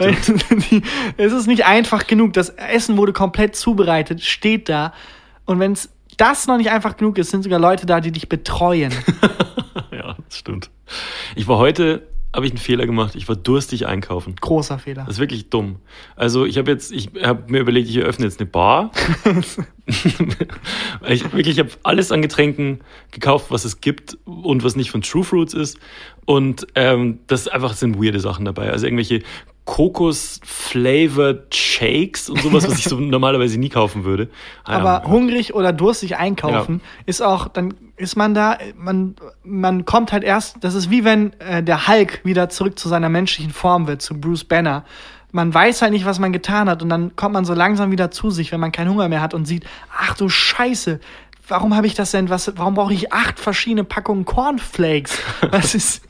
Die, 0.00 0.82
es 1.16 1.32
ist 1.32 1.46
nicht 1.46 1.66
einfach 1.66 2.06
genug. 2.06 2.32
Das 2.32 2.48
Essen 2.48 2.96
wurde 2.96 3.12
komplett 3.12 3.54
zubereitet, 3.54 4.22
steht 4.22 4.68
da. 4.68 4.92
Und 5.44 5.60
wenn 5.60 5.72
es 5.72 5.90
das 6.16 6.46
noch 6.46 6.56
nicht 6.56 6.70
einfach 6.70 6.96
genug 6.96 7.18
ist, 7.18 7.30
sind 7.30 7.42
sogar 7.42 7.58
Leute 7.58 7.86
da, 7.86 8.00
die 8.00 8.12
dich 8.12 8.28
betreuen. 8.28 8.92
Ja, 9.90 10.16
das 10.28 10.38
stimmt. 10.38 10.70
Ich 11.34 11.48
war 11.48 11.58
heute, 11.58 12.06
habe 12.34 12.46
ich 12.46 12.52
einen 12.52 12.58
Fehler 12.58 12.84
gemacht. 12.84 13.14
Ich 13.14 13.28
war 13.28 13.36
durstig 13.36 13.86
einkaufen. 13.86 14.34
Großer 14.40 14.78
Fehler. 14.78 15.04
Das 15.04 15.14
ist 15.14 15.20
wirklich 15.20 15.50
dumm. 15.50 15.76
Also 16.16 16.44
ich 16.44 16.58
habe 16.58 16.70
jetzt, 16.70 16.90
ich 16.90 17.10
habe 17.22 17.50
mir 17.50 17.60
überlegt, 17.60 17.88
ich 17.88 17.96
eröffne 17.96 18.24
jetzt 18.24 18.40
eine 18.40 18.50
Bar. 18.50 18.90
ich 19.86 20.18
wirklich, 21.32 21.56
ich 21.56 21.58
habe 21.60 21.70
alles 21.84 22.10
an 22.10 22.22
Getränken 22.22 22.80
gekauft, 23.12 23.46
was 23.50 23.64
es 23.64 23.80
gibt 23.80 24.18
und 24.24 24.64
was 24.64 24.74
nicht 24.74 24.90
von 24.90 25.00
True 25.00 25.22
Fruits 25.22 25.54
ist. 25.54 25.78
Und 26.24 26.66
ähm, 26.74 27.20
das 27.28 27.46
einfach 27.46 27.74
sind 27.74 28.02
weirde 28.02 28.18
Sachen 28.18 28.44
dabei. 28.44 28.70
Also 28.70 28.86
irgendwelche 28.86 29.22
Kokos-flavored 29.64 31.54
Shakes 31.54 32.28
und 32.28 32.40
sowas, 32.42 32.68
was 32.68 32.78
ich 32.78 32.84
so 32.84 32.96
normalerweise 33.00 33.58
nie 33.58 33.70
kaufen 33.70 34.04
würde. 34.04 34.28
Ah, 34.64 34.78
Aber 34.78 35.04
ja. 35.04 35.08
hungrig 35.10 35.54
oder 35.54 35.72
durstig 35.72 36.16
einkaufen 36.16 36.82
ist 37.06 37.22
auch, 37.22 37.48
dann 37.48 37.74
ist 37.96 38.16
man 38.16 38.34
da, 38.34 38.58
man, 38.76 39.16
man 39.42 39.84
kommt 39.84 40.12
halt 40.12 40.22
erst, 40.22 40.56
das 40.60 40.74
ist 40.74 40.90
wie 40.90 41.04
wenn 41.04 41.32
äh, 41.40 41.62
der 41.62 41.88
Hulk 41.88 42.20
wieder 42.24 42.50
zurück 42.50 42.78
zu 42.78 42.88
seiner 42.88 43.08
menschlichen 43.08 43.52
Form 43.52 43.86
wird, 43.86 44.02
zu 44.02 44.20
Bruce 44.20 44.44
Banner. 44.44 44.84
Man 45.32 45.52
weiß 45.52 45.82
halt 45.82 45.92
nicht, 45.92 46.04
was 46.04 46.18
man 46.18 46.32
getan 46.32 46.68
hat 46.68 46.82
und 46.82 46.90
dann 46.90 47.16
kommt 47.16 47.32
man 47.32 47.44
so 47.44 47.54
langsam 47.54 47.90
wieder 47.90 48.10
zu 48.10 48.30
sich, 48.30 48.52
wenn 48.52 48.60
man 48.60 48.70
keinen 48.70 48.90
Hunger 48.90 49.08
mehr 49.08 49.20
hat 49.22 49.34
und 49.34 49.46
sieht, 49.46 49.64
ach 49.96 50.14
du 50.14 50.28
Scheiße, 50.28 51.00
warum 51.48 51.74
habe 51.74 51.86
ich 51.86 51.94
das 51.94 52.10
denn, 52.10 52.28
was, 52.28 52.52
warum 52.56 52.74
brauche 52.74 52.92
ich 52.92 53.12
acht 53.12 53.40
verschiedene 53.40 53.84
Packungen 53.84 54.24
Cornflakes? 54.26 55.18
Was 55.50 55.74
ist, 55.74 56.02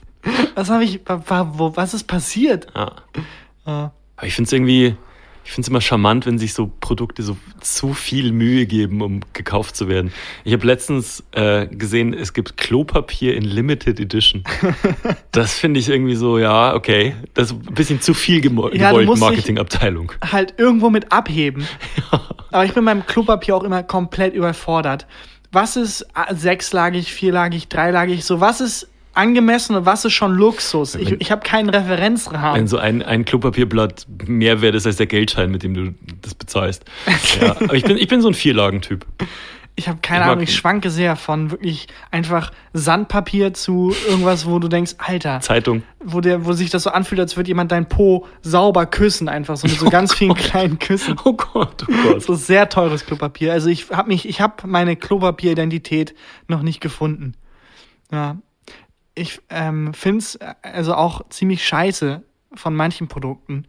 was 0.54 0.70
habe 0.70 0.84
ich, 0.84 1.00
was 1.06 1.94
ist 1.94 2.04
passiert? 2.04 2.66
Ja. 2.74 2.92
Ja. 3.66 3.92
Aber 4.16 4.26
ich 4.26 4.34
finde 4.34 4.46
es 4.48 4.52
irgendwie, 4.52 4.96
ich 5.44 5.50
finde 5.52 5.62
es 5.66 5.68
immer 5.68 5.80
charmant, 5.80 6.24
wenn 6.26 6.38
sich 6.38 6.54
so 6.54 6.70
Produkte 6.80 7.22
so 7.22 7.36
zu 7.60 7.92
viel 7.94 8.32
Mühe 8.32 8.64
geben, 8.66 9.02
um 9.02 9.20
gekauft 9.32 9.76
zu 9.76 9.88
werden. 9.88 10.12
Ich 10.44 10.52
habe 10.52 10.66
letztens 10.66 11.22
äh, 11.32 11.66
gesehen, 11.66 12.14
es 12.14 12.32
gibt 12.32 12.56
Klopapier 12.56 13.34
in 13.36 13.42
Limited 13.44 13.98
Edition. 14.00 14.44
Das 15.32 15.54
finde 15.54 15.80
ich 15.80 15.88
irgendwie 15.88 16.14
so, 16.14 16.38
ja, 16.38 16.74
okay. 16.74 17.16
Das 17.34 17.50
ist 17.50 17.54
ein 17.68 17.74
bisschen 17.74 18.00
zu 18.00 18.14
viel 18.14 18.36
Ja, 18.36 18.40
gewollt, 18.42 19.08
dich- 19.08 19.18
Marketingabteilung. 19.18 20.12
halt 20.30 20.54
irgendwo 20.58 20.90
mit 20.90 21.10
abheben. 21.10 21.66
Aber 22.52 22.64
ich 22.64 22.72
bin 22.72 22.84
beim 22.84 23.04
Klopapier 23.04 23.56
auch 23.56 23.64
immer 23.64 23.82
komplett 23.82 24.32
überfordert. 24.34 25.08
Was 25.50 25.76
ist 25.76 26.06
ah, 26.14 26.32
sechslagig, 26.34 27.12
vierlagig, 27.12 27.68
dreilagig? 27.68 28.24
So, 28.24 28.40
was 28.40 28.60
ist 28.60 28.88
angemessen 29.14 29.76
und 29.76 29.86
was 29.86 30.04
ist 30.04 30.12
schon 30.12 30.34
Luxus? 30.34 30.94
Ich, 30.94 31.12
ich 31.12 31.30
habe 31.30 31.42
keinen 31.42 31.72
Wenn 31.72 31.82
Referenzrahmen. 31.82 32.66
so 32.66 32.78
ein, 32.78 33.02
ein 33.02 33.24
Klopapierblatt 33.24 34.06
mehr 34.26 34.60
wert 34.60 34.74
ist 34.74 34.86
als 34.86 34.96
der 34.96 35.06
Geldschein, 35.06 35.50
mit 35.50 35.62
dem 35.62 35.74
du 35.74 35.94
das 36.22 36.34
bezahlst. 36.34 36.84
Ja, 37.40 37.56
aber 37.56 37.74
ich 37.74 37.84
bin, 37.84 37.96
ich 37.96 38.08
bin 38.08 38.20
so 38.20 38.28
ein 38.28 38.34
Vierlagentyp. 38.34 39.04
Ich 39.76 39.88
habe 39.88 39.98
keine 40.02 40.24
ich 40.24 40.30
Ahnung, 40.30 40.44
ich 40.44 40.54
schwanke 40.54 40.88
sehr 40.88 41.16
von 41.16 41.50
wirklich 41.50 41.88
einfach 42.12 42.52
Sandpapier 42.72 43.54
zu 43.54 43.92
irgendwas, 44.08 44.46
wo 44.46 44.60
du 44.60 44.68
denkst, 44.68 44.94
Alter, 44.98 45.40
Zeitung. 45.40 45.82
wo, 45.98 46.20
der, 46.20 46.44
wo 46.46 46.52
sich 46.52 46.70
das 46.70 46.84
so 46.84 46.90
anfühlt, 46.90 47.20
als 47.20 47.36
würde 47.36 47.48
jemand 47.48 47.72
dein 47.72 47.88
Po 47.88 48.26
sauber 48.42 48.86
küssen, 48.86 49.28
einfach 49.28 49.56
so 49.56 49.66
mit 49.66 49.78
so 49.78 49.86
ganz 49.90 50.14
vielen 50.14 50.34
kleinen 50.34 50.78
Küssen. 50.78 51.16
Oh 51.24 51.32
Gott, 51.32 51.84
oh 51.88 51.92
Gott. 52.04 52.22
So 52.22 52.34
sehr 52.34 52.68
teures 52.68 53.04
Klopapier. 53.04 53.52
Also 53.52 53.68
ich 53.68 53.90
habe 53.90 54.08
mich, 54.08 54.28
ich 54.28 54.40
habe 54.40 54.66
meine 54.66 54.94
Klopapieridentität 54.94 56.14
noch 56.46 56.62
nicht 56.62 56.80
gefunden. 56.80 57.34
Ja, 58.12 58.36
ich 59.14 59.40
ähm, 59.50 59.94
finde 59.94 60.18
es 60.18 60.38
also 60.62 60.94
auch 60.94 61.28
ziemlich 61.28 61.64
scheiße 61.66 62.22
von 62.54 62.74
manchen 62.74 63.08
Produkten, 63.08 63.66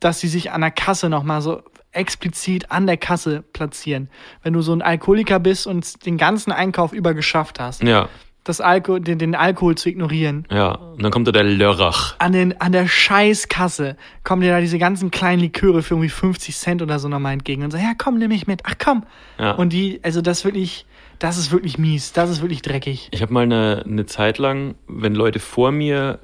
dass 0.00 0.20
sie 0.20 0.28
sich 0.28 0.52
an 0.52 0.60
der 0.60 0.70
Kasse 0.70 1.08
noch 1.08 1.22
mal 1.22 1.40
so 1.40 1.62
explizit 1.92 2.70
an 2.70 2.86
der 2.86 2.96
Kasse 2.96 3.42
platzieren. 3.52 4.08
Wenn 4.42 4.52
du 4.52 4.62
so 4.62 4.72
ein 4.72 4.82
Alkoholiker 4.82 5.38
bist 5.38 5.66
und 5.66 6.04
den 6.06 6.18
ganzen 6.18 6.50
Einkauf 6.52 6.92
über 6.92 7.14
geschafft 7.14 7.60
hast, 7.60 7.82
Ja, 7.82 8.08
das 8.42 8.60
Alko 8.60 8.98
den, 8.98 9.18
den 9.18 9.34
Alkohol 9.34 9.74
zu 9.76 9.88
ignorieren. 9.88 10.46
ja. 10.50 10.72
Und 10.72 11.02
dann 11.02 11.10
kommt 11.10 11.26
da 11.28 11.32
der 11.32 11.44
Lörrach. 11.44 12.16
An, 12.18 12.32
den, 12.32 12.60
an 12.60 12.72
der 12.72 12.86
Scheißkasse 12.86 13.96
kommen 14.22 14.42
dir 14.42 14.50
da 14.50 14.60
diese 14.60 14.78
ganzen 14.78 15.10
kleinen 15.10 15.40
Liköre 15.40 15.82
für 15.82 15.94
irgendwie 15.94 16.10
50 16.10 16.56
Cent 16.56 16.82
oder 16.82 16.98
so 16.98 17.08
nochmal 17.08 17.32
entgegen 17.32 17.62
und 17.62 17.70
sagen, 17.70 17.84
ja 17.84 17.94
komm, 17.96 18.18
nimm 18.18 18.28
mich 18.28 18.46
mit, 18.46 18.60
ach 18.64 18.74
komm. 18.78 19.04
Ja. 19.38 19.52
Und 19.52 19.72
die, 19.72 20.00
also 20.02 20.20
das 20.20 20.44
wirklich, 20.44 20.84
das 21.18 21.38
ist 21.38 21.52
wirklich 21.52 21.78
mies, 21.78 22.12
das 22.12 22.30
ist 22.30 22.40
wirklich 22.42 22.62
dreckig. 22.62 23.08
Ich 23.10 23.22
habe 23.22 23.32
mal 23.32 23.42
eine, 23.42 23.82
eine 23.86 24.06
Zeit 24.06 24.38
lang, 24.38 24.74
wenn 24.86 25.14
Leute 25.14 25.38
vor 25.38 25.72
mir 25.72 26.18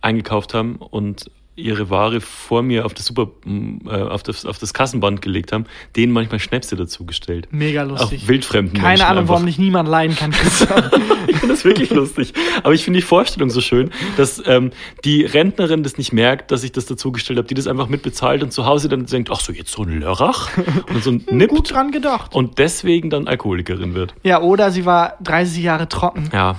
eingekauft 0.00 0.54
haben 0.54 0.76
und 0.76 1.30
ihre 1.54 1.90
Ware 1.90 2.20
vor 2.22 2.62
mir 2.62 2.86
auf 2.86 2.94
das 2.94 3.04
Super, 3.06 3.28
äh, 3.46 3.90
auf 3.90 4.22
das, 4.22 4.46
auf 4.46 4.58
das 4.58 4.72
Kassenband 4.72 5.20
gelegt 5.20 5.52
haben, 5.52 5.66
denen 5.96 6.12
manchmal 6.12 6.40
Schnäpse 6.40 6.76
dazugestellt. 6.76 7.48
Mega 7.50 7.84
Auch 7.84 7.88
lustig. 7.90 8.26
wildfremden 8.26 8.74
Keine 8.74 8.88
Menschen 8.88 9.04
Ahnung, 9.06 9.18
einfach. 9.22 9.34
warum 9.34 9.46
dich 9.46 9.58
niemand 9.58 9.88
leiden 9.88 10.16
kann. 10.16 10.32
Ich 11.28 11.38
finde 11.38 11.54
das 11.54 11.64
wirklich 11.64 11.90
lustig. 11.90 12.32
Aber 12.62 12.74
ich 12.74 12.84
finde 12.84 12.98
die 13.00 13.04
Vorstellung 13.06 13.48
so 13.50 13.60
schön, 13.60 13.90
dass 14.16 14.42
ähm, 14.46 14.70
die 15.04 15.24
Rentnerin 15.24 15.82
das 15.82 15.96
nicht 15.98 16.12
merkt, 16.12 16.50
dass 16.50 16.62
ich 16.64 16.72
das 16.72 16.86
dazugestellt 16.86 17.38
habe, 17.38 17.48
die 17.48 17.54
das 17.54 17.66
einfach 17.66 17.88
mitbezahlt 17.88 18.42
und 18.42 18.52
zu 18.52 18.66
Hause 18.66 18.88
dann 18.88 19.06
denkt, 19.06 19.30
ach 19.30 19.40
so, 19.40 19.52
jetzt 19.52 19.72
so 19.72 19.82
ein 19.82 20.00
Lörrach 20.00 20.50
und 20.92 21.02
so 21.02 21.10
ein 21.10 21.18
Gut 21.26 21.32
Nippt 21.36 21.72
dran 21.72 21.90
gedacht. 21.90 22.34
und 22.34 22.58
deswegen 22.58 23.08
dann 23.10 23.28
Alkoholikerin 23.28 23.94
wird. 23.94 24.14
Ja, 24.24 24.40
oder 24.42 24.70
sie 24.70 24.84
war 24.84 25.14
30 25.22 25.62
Jahre 25.62 25.88
trocken. 25.88 26.28
Ja. 26.32 26.56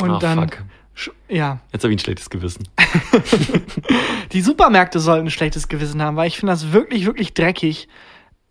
Und 0.00 0.10
Ah, 0.10 0.18
dann. 0.18 0.38
fuck. 0.40 0.58
Sch- 0.96 1.10
Ja, 1.28 1.60
Jetzt 1.72 1.82
habe 1.84 1.92
ich 1.92 1.98
ein 2.00 2.04
schlechtes 2.04 2.30
Gewissen. 2.30 2.68
die 4.32 4.40
Supermärkte 4.40 5.00
sollten 5.00 5.26
ein 5.26 5.30
schlechtes 5.30 5.68
Gewissen 5.68 6.02
haben, 6.02 6.16
weil 6.16 6.28
ich 6.28 6.38
finde 6.38 6.52
das 6.52 6.72
wirklich, 6.72 7.06
wirklich 7.06 7.34
dreckig, 7.34 7.88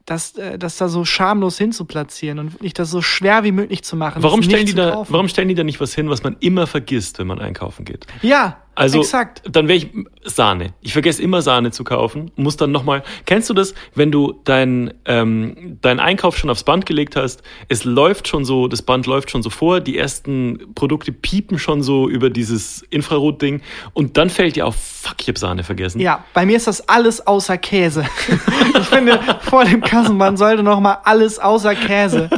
das, 0.06 0.36
äh, 0.38 0.58
das 0.60 0.78
da 0.78 0.88
so 0.88 1.04
schamlos 1.06 1.58
hinzuplatzieren 1.58 2.38
und 2.40 2.54
wirklich 2.54 2.74
das 2.74 2.92
so 2.92 3.02
schwer 3.02 3.44
wie 3.44 3.52
möglich 3.52 3.84
zu 3.84 3.96
machen. 3.96 4.22
Warum 4.22 4.44
stellen, 4.44 4.64
nicht 4.66 4.74
die 4.74 4.82
da, 4.82 5.04
warum 5.10 5.28
stellen 5.28 5.48
die 5.48 5.56
da 5.56 5.64
nicht 5.64 5.80
was 5.80 5.96
hin, 5.96 6.10
was 6.10 6.24
man 6.24 6.36
immer 6.40 6.68
vergisst, 6.68 7.18
wenn 7.18 7.28
man 7.28 7.40
einkaufen 7.40 7.86
geht? 7.86 8.06
Ja, 8.22 8.58
Also, 8.76 9.00
exakt. 9.00 9.42
dann 9.50 9.68
wäre 9.68 9.78
ich 9.78 9.90
Sahne. 10.24 10.74
Ich 10.82 10.94
vergesse 10.94 11.22
immer 11.22 11.42
Sahne 11.42 11.72
zu 11.72 11.84
kaufen. 11.84 12.32
Muss 12.36 12.58
dann 12.58 12.72
nochmal. 12.72 13.04
Kennst 13.26 13.50
du 13.50 13.54
das, 13.54 13.74
wenn 13.94 14.12
du 14.12 14.42
deinen 14.44 14.94
ähm, 15.06 15.78
deinen 15.82 16.00
Einkauf 16.00 16.38
schon 16.38 16.50
aufs 16.50 16.64
Band 16.64 16.86
gelegt 16.86 17.16
hast? 17.16 17.42
Es 17.70 17.86
läuft 17.86 18.28
schon 18.28 18.44
so, 18.44 18.68
das 18.68 18.82
Band 18.82 19.06
läuft 19.08 19.32
schon 19.32 19.42
so 19.44 19.50
vor, 19.50 19.80
die 19.80 19.98
ersten 19.98 20.74
Produkte 20.76 21.12
piepen 21.12 21.58
schon 21.58 21.84
so 21.84 22.10
über 22.10 22.30
dieses 22.30 22.82
Infrarot-Ding 22.90 23.62
und 23.94 24.18
dann 24.18 24.30
fällt 24.30 24.58
dir 24.58 24.68
auf, 24.68 24.76
fuck, 24.76 25.16
ich 25.22 25.28
habe 25.30 25.40
Sahne 25.40 25.64
vergessen. 25.64 26.00
Ja, 26.02 26.26
bei 26.34 26.46
mir 26.46 26.58
ist 26.58 26.68
das 26.68 26.88
alles 26.90 27.26
außer 27.26 27.58
Käse. 27.58 28.06
ich 28.78 28.86
finde, 28.88 29.20
vor 29.42 29.64
dem 29.64 29.82
Kassenband 29.82 30.38
sollte 30.38 30.64
noch 30.64 30.80
mal 30.82 30.98
alles 31.04 31.40
außer 31.40 31.76
Käse. 31.76 32.30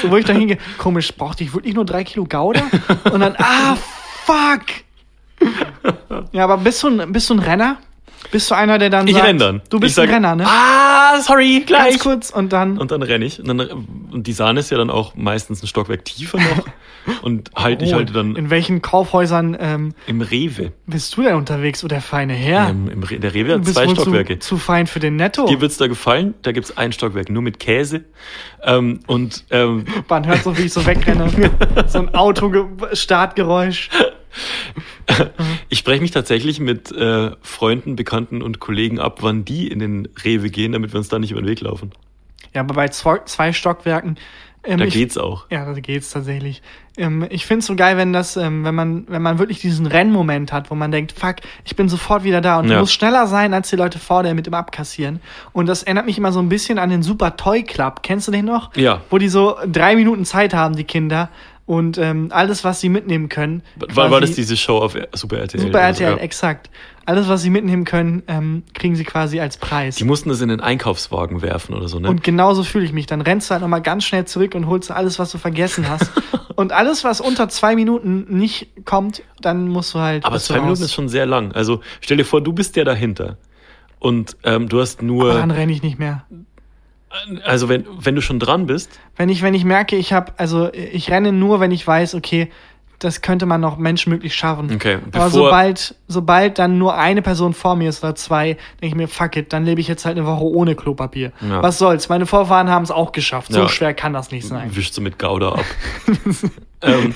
So, 0.00 0.10
wo 0.10 0.16
ich 0.16 0.24
da 0.24 0.32
hingehe, 0.32 0.58
komisch, 0.78 1.14
brauchte 1.14 1.44
ich 1.44 1.52
wirklich 1.52 1.74
nur 1.74 1.84
drei 1.84 2.04
Kilo 2.04 2.24
Gouda? 2.24 2.62
Und 3.12 3.20
dann, 3.20 3.34
ah, 3.38 3.76
fuck! 4.28 4.62
Ja, 6.32 6.44
aber 6.44 6.58
bist 6.58 6.82
du 6.82 6.88
ein, 6.88 7.12
bist 7.12 7.30
du 7.30 7.34
ein 7.34 7.38
Renner? 7.40 7.78
Bist 8.32 8.50
du 8.50 8.56
einer, 8.56 8.78
der 8.78 8.90
dann 8.90 9.06
Ich 9.06 9.14
sagt, 9.14 9.26
renn 9.26 9.38
dann. 9.38 9.62
du 9.70 9.78
bist 9.78 9.90
ich 9.92 9.94
sag, 9.96 10.08
ein 10.08 10.14
Renner, 10.16 10.34
ne? 10.34 10.44
Ah, 10.46 11.20
sorry, 11.20 11.62
gleich. 11.64 11.90
Ganz 11.92 12.02
kurz 12.02 12.30
und 12.30 12.52
dann, 12.52 12.76
Und 12.76 12.90
dann 12.90 13.02
renne 13.02 13.24
ich. 13.24 13.38
Und, 13.40 13.46
dann, 13.46 13.60
und 14.10 14.26
die 14.26 14.32
Sahne 14.32 14.58
ist 14.60 14.70
ja 14.70 14.76
dann 14.76 14.90
auch 14.90 15.14
meistens 15.14 15.62
ein 15.62 15.66
Stockwerk 15.68 16.04
tiefer 16.04 16.38
noch. 16.38 16.64
Und 17.22 17.50
halt, 17.56 17.80
ich 17.80 17.94
Oh, 17.94 17.96
halte 17.96 18.12
dann 18.12 18.36
in 18.36 18.50
welchen 18.50 18.82
Kaufhäusern 18.82 19.56
ähm, 19.58 19.94
im 20.06 20.20
Rewe. 20.20 20.72
bist 20.86 21.16
du 21.16 21.22
denn 21.22 21.36
unterwegs, 21.36 21.82
oh 21.82 21.88
der 21.88 22.02
feine 22.02 22.34
Herr? 22.34 22.68
Im, 22.68 22.90
im 22.90 23.02
Re 23.02 23.18
der 23.18 23.32
Rewe 23.32 23.54
hat 23.54 23.64
zwei 23.64 23.88
Stockwerke. 23.88 24.40
Zu, 24.40 24.56
zu 24.56 24.58
fein 24.58 24.86
für 24.86 25.00
den 25.00 25.16
Netto. 25.16 25.46
Dir 25.46 25.62
wird's 25.62 25.78
da 25.78 25.86
gefallen? 25.86 26.34
Da 26.42 26.52
gibt's 26.52 26.76
ein 26.76 26.92
Stockwerk 26.92 27.30
nur 27.30 27.40
mit 27.40 27.60
Käse. 27.60 28.04
Ähm, 28.62 29.00
und 29.06 29.44
ähm, 29.50 29.86
Man 30.10 30.26
hört 30.26 30.42
so, 30.42 30.58
wie 30.58 30.62
ich 30.62 30.72
so 30.74 30.84
wegrenne. 30.84 31.30
so 31.86 31.98
ein 32.00 32.14
Auto-Startgeräusch. 32.14 33.88
ich 35.68 35.78
spreche 35.78 36.00
mich 36.02 36.10
tatsächlich 36.10 36.60
mit 36.60 36.92
äh, 36.92 37.30
Freunden, 37.42 37.96
Bekannten 37.96 38.42
und 38.42 38.60
Kollegen 38.60 38.98
ab, 39.00 39.18
wann 39.22 39.44
die 39.44 39.68
in 39.68 39.78
den 39.78 40.08
Rewe 40.24 40.50
gehen, 40.50 40.72
damit 40.72 40.92
wir 40.92 40.98
uns 40.98 41.08
da 41.08 41.18
nicht 41.18 41.32
über 41.32 41.40
den 41.40 41.48
Weg 41.48 41.60
laufen. 41.60 41.92
Ja, 42.54 42.62
aber 42.62 42.74
bei 42.74 42.88
zwei, 42.88 43.18
zwei 43.24 43.52
Stockwerken. 43.52 44.16
Ähm, 44.64 44.78
Da 44.78 44.84
ich, 44.86 44.94
geht's 44.94 45.16
auch. 45.16 45.46
Ja, 45.50 45.64
da 45.72 45.78
geht's 45.78 46.10
tatsächlich. 46.10 46.62
Ähm, 46.96 47.24
ich 47.30 47.46
find's 47.46 47.66
so 47.66 47.76
geil, 47.76 47.96
wenn 47.96 48.12
das, 48.12 48.36
ähm, 48.36 48.64
wenn 48.64 48.74
man, 48.74 49.04
wenn 49.08 49.22
man 49.22 49.38
wirklich 49.38 49.60
diesen 49.60 49.86
Rennmoment 49.86 50.52
hat, 50.52 50.70
wo 50.70 50.74
man 50.74 50.90
denkt, 50.90 51.12
fuck, 51.12 51.36
ich 51.64 51.76
bin 51.76 51.88
sofort 51.88 52.24
wieder 52.24 52.40
da 52.40 52.58
und 52.58 52.66
du 52.66 52.72
Ja. 52.74 52.80
musst 52.80 52.92
schneller 52.92 53.28
sein 53.28 53.54
als 53.54 53.70
die 53.70 53.76
Leute 53.76 53.98
vor 54.00 54.24
dir 54.24 54.34
mit 54.34 54.46
dem 54.46 54.54
Abkassieren. 54.54 55.20
Und 55.52 55.66
das 55.66 55.84
erinnert 55.84 56.06
mich 56.06 56.18
immer 56.18 56.32
so 56.32 56.40
ein 56.40 56.48
bisschen 56.48 56.78
an 56.78 56.90
den 56.90 57.02
Super 57.04 57.36
Toy 57.36 57.62
Club. 57.62 58.02
Kennst 58.02 58.26
du 58.26 58.32
den 58.32 58.46
noch? 58.46 58.74
Ja. 58.74 59.02
Wo 59.10 59.18
die 59.18 59.28
so 59.28 59.56
drei 59.66 59.94
Minuten 59.94 60.24
Zeit 60.24 60.54
haben, 60.54 60.74
die 60.74 60.84
Kinder. 60.84 61.28
Und 61.68 61.98
ähm, 61.98 62.28
alles, 62.30 62.64
was 62.64 62.80
sie 62.80 62.88
mitnehmen 62.88 63.28
können. 63.28 63.62
War, 63.76 64.10
war 64.10 64.22
das 64.22 64.32
diese 64.32 64.56
Show 64.56 64.78
auf 64.78 64.96
Super 65.12 65.36
RTL? 65.36 65.60
Super 65.60 65.68
oder 65.68 65.94
so? 65.94 66.02
RTL, 66.02 66.16
Ja. 66.16 66.22
exakt. 66.22 66.70
Alles, 67.04 67.28
was 67.28 67.42
sie 67.42 67.50
mitnehmen 67.50 67.84
können, 67.84 68.22
ähm, 68.26 68.62
kriegen 68.72 68.96
sie 68.96 69.04
quasi 69.04 69.38
als 69.38 69.58
Preis. 69.58 69.96
Die 69.96 70.04
mussten 70.04 70.30
das 70.30 70.40
in 70.40 70.48
den 70.48 70.60
Einkaufswagen 70.60 71.42
werfen 71.42 71.74
oder 71.74 71.88
so, 71.88 71.98
ne? 72.00 72.08
Und 72.08 72.24
genauso 72.24 72.64
fühle 72.64 72.86
ich 72.86 72.94
mich. 72.94 73.04
Dann 73.04 73.20
rennst 73.20 73.50
du 73.50 73.52
halt 73.52 73.60
nochmal 73.60 73.82
ganz 73.82 74.04
schnell 74.04 74.24
zurück 74.24 74.54
und 74.54 74.66
holst 74.66 74.90
alles, 74.90 75.18
was 75.18 75.30
du 75.30 75.36
vergessen 75.36 75.86
hast. 75.90 76.10
und 76.56 76.72
alles, 76.72 77.04
was 77.04 77.20
unter 77.20 77.50
zwei 77.50 77.76
Minuten 77.76 78.24
nicht 78.30 78.86
kommt, 78.86 79.22
dann 79.42 79.68
musst 79.68 79.92
du 79.92 79.98
halt. 79.98 80.24
Aber 80.24 80.38
zwei 80.38 80.54
Minuten 80.54 80.70
raus. 80.70 80.80
ist 80.80 80.94
schon 80.94 81.10
sehr 81.10 81.26
lang. 81.26 81.52
Also 81.52 81.82
stell 82.00 82.16
dir 82.16 82.24
vor, 82.24 82.40
du 82.40 82.54
bist 82.54 82.76
der 82.76 82.86
dahinter. 82.86 83.36
Und 83.98 84.38
ähm, 84.44 84.70
du 84.70 84.80
hast 84.80 85.00
Aber 85.00 85.06
nur, 85.06 85.34
dann 85.34 85.50
renne 85.50 85.72
ich 85.72 85.82
nicht 85.82 85.98
mehr. 85.98 86.24
Also 87.44 87.68
wenn, 87.68 87.84
wenn 87.98 88.14
du 88.14 88.20
schon 88.22 88.38
dran 88.38 88.66
bist, 88.66 88.90
Wenn 89.16 89.28
ich, 89.28 89.42
wenn 89.42 89.54
ich 89.54 89.64
merke, 89.64 89.96
ich 89.96 90.12
habe, 90.12 90.32
also 90.36 90.72
ich 90.72 91.10
renne 91.10 91.32
nur, 91.32 91.60
wenn 91.60 91.70
ich 91.70 91.86
weiß, 91.86 92.14
okay, 92.14 92.50
das 93.00 93.20
könnte 93.22 93.46
man 93.46 93.60
noch 93.60 93.78
menschenmöglich 93.78 94.34
schaffen. 94.34 94.72
Okay, 94.74 94.98
Aber 95.12 95.26
bevor- 95.26 95.30
sobald, 95.30 95.94
sobald 96.08 96.58
dann 96.58 96.78
nur 96.78 96.96
eine 96.96 97.22
Person 97.22 97.54
vor 97.54 97.76
mir 97.76 97.88
ist 97.90 98.02
oder 98.02 98.16
zwei, 98.16 98.54
denke 98.82 98.86
ich 98.88 98.94
mir, 98.96 99.06
fuck 99.06 99.36
it, 99.36 99.52
dann 99.52 99.64
lebe 99.64 99.80
ich 99.80 99.86
jetzt 99.86 100.04
halt 100.04 100.16
eine 100.18 100.26
Woche 100.26 100.42
ohne 100.42 100.74
Klopapier. 100.74 101.30
Ja. 101.40 101.62
Was 101.62 101.78
soll's? 101.78 102.08
Meine 102.08 102.26
Vorfahren 102.26 102.68
haben 102.70 102.82
es 102.82 102.90
auch 102.90 103.12
geschafft. 103.12 103.52
So 103.52 103.60
Ja. 103.60 103.68
schwer 103.68 103.94
kann 103.94 104.12
das 104.14 104.32
nicht 104.32 104.48
sein. 104.48 104.74
wischst 104.74 104.96
du 104.96 105.00
mit 105.00 105.16
Gouda 105.16 105.50
ab. 105.52 105.64
ähm, 106.82 107.14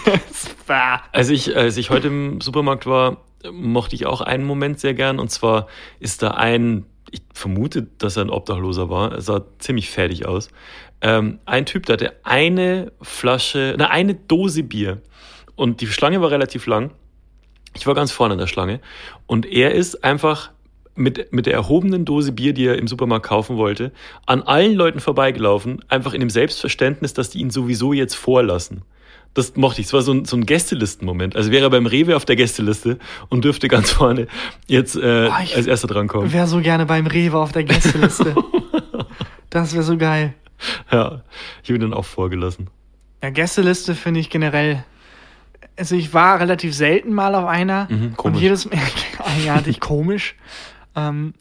als, 1.13 1.29
ich, 1.31 1.57
als 1.57 1.77
ich 1.77 1.91
heute 1.91 2.07
im 2.09 2.41
Supermarkt 2.41 2.87
war, 2.87 3.17
mochte 3.51 3.97
ich 3.97 4.07
auch 4.07 4.21
einen 4.21 4.45
Moment 4.45 4.79
sehr 4.79 4.95
gern. 4.95 5.19
Und 5.19 5.31
zwar 5.33 5.67
ist 5.99 6.23
da 6.23 6.29
ein, 6.31 6.85
ich 7.13 7.23
vermute, 7.35 7.87
dass 7.99 8.17
er 8.17 8.25
ein 8.25 8.31
Obdachloser 8.31 8.91
war, 8.91 9.13
er 9.13 9.21
sah 9.21 9.45
ziemlich 9.59 9.91
fertig 9.91 10.27
aus. 10.27 10.49
Ähm, 11.01 11.39
ein 11.45 11.67
Typ, 11.67 11.87
der 11.87 11.95
hatte 11.95 12.17
eine 12.25 12.93
Flasche, 13.01 13.75
na, 13.79 13.91
eine 13.91 14.15
Dose 14.15 14.63
Bier. 14.63 15.03
Und 15.55 15.81
die 15.81 15.87
Schlange 15.87 16.21
war 16.21 16.31
relativ 16.31 16.67
lang. 16.67 16.91
Ich 17.75 17.87
war 17.87 17.95
ganz 17.95 18.11
vorne 18.11 18.35
in 18.35 18.41
der 18.41 18.47
Schlange. 18.47 18.81
Und 19.27 19.47
er 19.47 19.73
ist 19.73 20.03
einfach 20.03 20.51
mit, 20.95 21.33
mit 21.33 21.47
der 21.47 21.55
erhobenen 21.55 22.05
Dose 22.05 22.33
Bier, 22.33 22.53
die 22.53 22.67
er 22.67 22.79
im 22.79 22.89
Supermarkt 22.89 23.27
kaufen 23.27 23.57
wollte, 23.57 23.93
an 24.27 24.43
allen 24.43 24.75
Leuten 24.75 25.01
vorbeigelaufen, 25.01 25.85
einfach 25.89 26.15
in 26.15 26.21
dem 26.21 26.31
Selbstverständnis, 26.31 27.15
dass 27.15 27.31
die 27.31 27.41
ihn 27.41 27.51
sowieso 27.51 27.93
jetzt 27.93 28.15
vorlassen. 28.15 28.83
Das 29.35 29.57
mochte 29.57 29.81
ich. 29.81 29.87
Es 29.87 29.93
war 29.95 30.03
so 30.03 30.13
ein, 30.13 30.25
so 30.27 30.37
ein 30.37 30.45
Gästelistenmoment. 30.45 31.37
Also 31.37 31.51
wäre 31.51 31.65
er 31.67 31.71
beim 31.71 31.87
Rewe 31.87 32.17
auf 32.17 32.25
der 32.27 32.37
Gästeliste 32.37 32.99
und 33.31 33.45
dürfte 33.45 33.69
ganz 33.69 33.91
vorne 33.91 34.27
jetzt 34.67 34.95
äh, 34.97 35.29
ich- 35.43 35.57
als 35.57 35.67
erster 35.67 35.89
drankommen. 35.89 36.33
Wäre 36.33 36.47
so 36.47 36.61
gerne 36.61 36.85
beim 36.87 37.07
Rewe 37.07 37.39
auf 37.39 37.53
der 37.53 37.65
Gästeliste. 37.65 38.35
das 39.51 39.73
wäre 39.73 39.83
so 39.83 39.97
geil. 39.97 40.35
Ja, 40.91 41.23
ich 41.63 41.71
habe 41.71 41.75
ihn 41.77 41.81
dann 41.81 41.95
auch 41.95 42.05
vorgelassen. 42.05 42.69
Ja, 43.23 43.31
Gästeliste 43.31 43.95
finde 43.95 44.21
ich 44.21 44.31
generell. 44.31 44.85
Also 45.77 45.95
ich 45.97 46.13
war 46.13 46.39
relativ 46.39 46.75
selten 46.75 47.15
mal 47.15 47.35
auf 47.35 47.47
einer. 47.47 47.89
Mhm, 47.91 48.03
und 48.09 48.17
komisch. 48.17 48.41
jedes 48.43 48.67
Mal 48.71 48.79
eigenartig 49.25 49.81
komisch. 49.81 50.37
Ähm, 50.95 51.33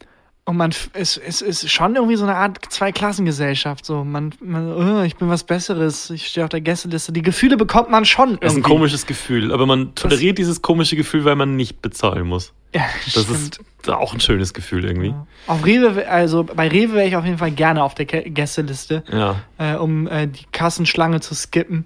und 0.44 0.56
man 0.56 0.72
es, 0.94 1.16
es 1.16 1.40
ist 1.40 1.70
schon 1.70 1.94
irgendwie 1.94 2.16
so 2.16 2.24
eine 2.24 2.34
Art 2.34 2.58
Zweiklassengesellschaft. 2.68 3.84
So, 3.84 4.04
man, 4.04 4.34
man 4.40 4.72
oh, 4.72 5.02
ich 5.02 5.16
bin 5.16 5.28
was 5.28 5.44
Besseres, 5.44 6.10
ich 6.10 6.26
stehe 6.26 6.44
auf 6.44 6.50
der 6.50 6.60
Gästeliste. 6.60 7.12
Die 7.12 7.22
Gefühle 7.22 7.56
bekommt 7.56 7.90
man 7.90 8.04
schon. 8.04 8.38
Das 8.40 8.52
ist 8.52 8.56
ein 8.56 8.56
irgendwie. 8.58 8.70
komisches 8.70 9.06
Gefühl, 9.06 9.52
aber 9.52 9.66
man 9.66 9.94
toleriert 9.94 10.38
dieses 10.38 10.62
komische 10.62 10.96
Gefühl, 10.96 11.24
weil 11.24 11.36
man 11.36 11.56
nicht 11.56 11.80
bezahlen 11.82 12.26
muss. 12.26 12.52
Ja, 12.74 12.82
Das 13.14 13.24
stimmt. 13.24 13.60
ist 13.82 13.90
auch 13.90 14.14
ein 14.14 14.20
schönes 14.20 14.54
Gefühl 14.54 14.84
irgendwie. 14.84 15.14
Auf 15.46 15.64
Rewe, 15.64 16.08
also 16.08 16.42
bei 16.44 16.68
Rewe 16.68 16.94
wäre 16.94 17.06
ich 17.06 17.16
auf 17.16 17.24
jeden 17.24 17.38
Fall 17.38 17.50
gerne 17.50 17.82
auf 17.82 17.94
der 17.94 18.08
Gä- 18.08 18.30
Gästeliste, 18.30 19.04
Ja. 19.12 19.36
äh, 19.58 19.74
um 19.76 20.06
äh, 20.08 20.26
die 20.26 20.44
Kassenschlange 20.52 21.20
zu 21.20 21.34
skippen. 21.34 21.84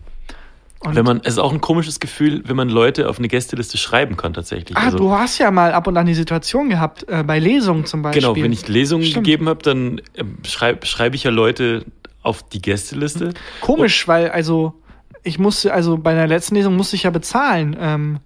Und 0.87 0.94
Wenn 0.94 1.05
man, 1.05 1.20
es 1.25 1.35
ist 1.35 1.38
auch 1.38 1.53
ein 1.53 1.61
komisches 1.61 2.01
Gefühl, 2.01 2.42
wenn 2.46 2.57
man 2.57 2.68
Leute 2.68 3.09
auf 3.09 3.18
eine 3.18 3.29
Gästeliste 3.29 3.77
schreiben 3.77 4.16
kann 4.16 4.33
tatsächlich. 4.35 4.77
Ah, 4.77 4.85
Also, 4.87 4.99
du 4.99 5.11
hast 5.12 5.38
ja 5.38 5.51
mal 5.51 5.72
ab 5.72 5.87
und 5.87 5.96
an 5.96 6.07
die 6.07 6.14
Situation 6.14 6.68
gehabt, 6.70 7.05
äh, 7.09 7.22
bei 7.25 7.38
Lesungen 7.38 7.85
zum 7.87 8.03
Beispiel. 8.03 8.22
genau, 8.22 8.37
wenn 8.37 8.53
ich 8.53 8.68
Lesungen 8.68 9.05
Stimmt. 9.05 9.25
gegeben 9.27 9.49
habe, 9.49 9.62
dann 9.62 10.01
ähm, 10.14 10.38
schreibe 10.46 10.87
schreib 10.87 11.14
ich 11.14 11.25
ja 11.25 11.31
Leute 11.31 11.85
auf 12.22 12.42
die 12.42 12.62
Gästeliste. 12.62 13.35
Komisch, 13.61 14.07
weil, 14.09 14.31
also, 14.31 14.75
ich 15.22 15.38
musste, 15.38 15.72
also 15.75 15.99
bei 15.99 16.14
der 16.14 16.27
letzten 16.29 16.55
Lesung 16.55 16.77
musste 16.77 16.94
ich 16.96 17.03
ja 17.03 17.11
bezahlen. 17.11 17.77
Ähm, 17.81 18.18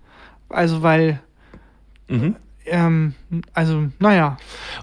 also, 0.50 0.82
weil, 0.82 1.20
Mhm. 2.08 2.36
ähm, 2.66 3.14
also, 3.54 3.84
naja. 4.00 4.36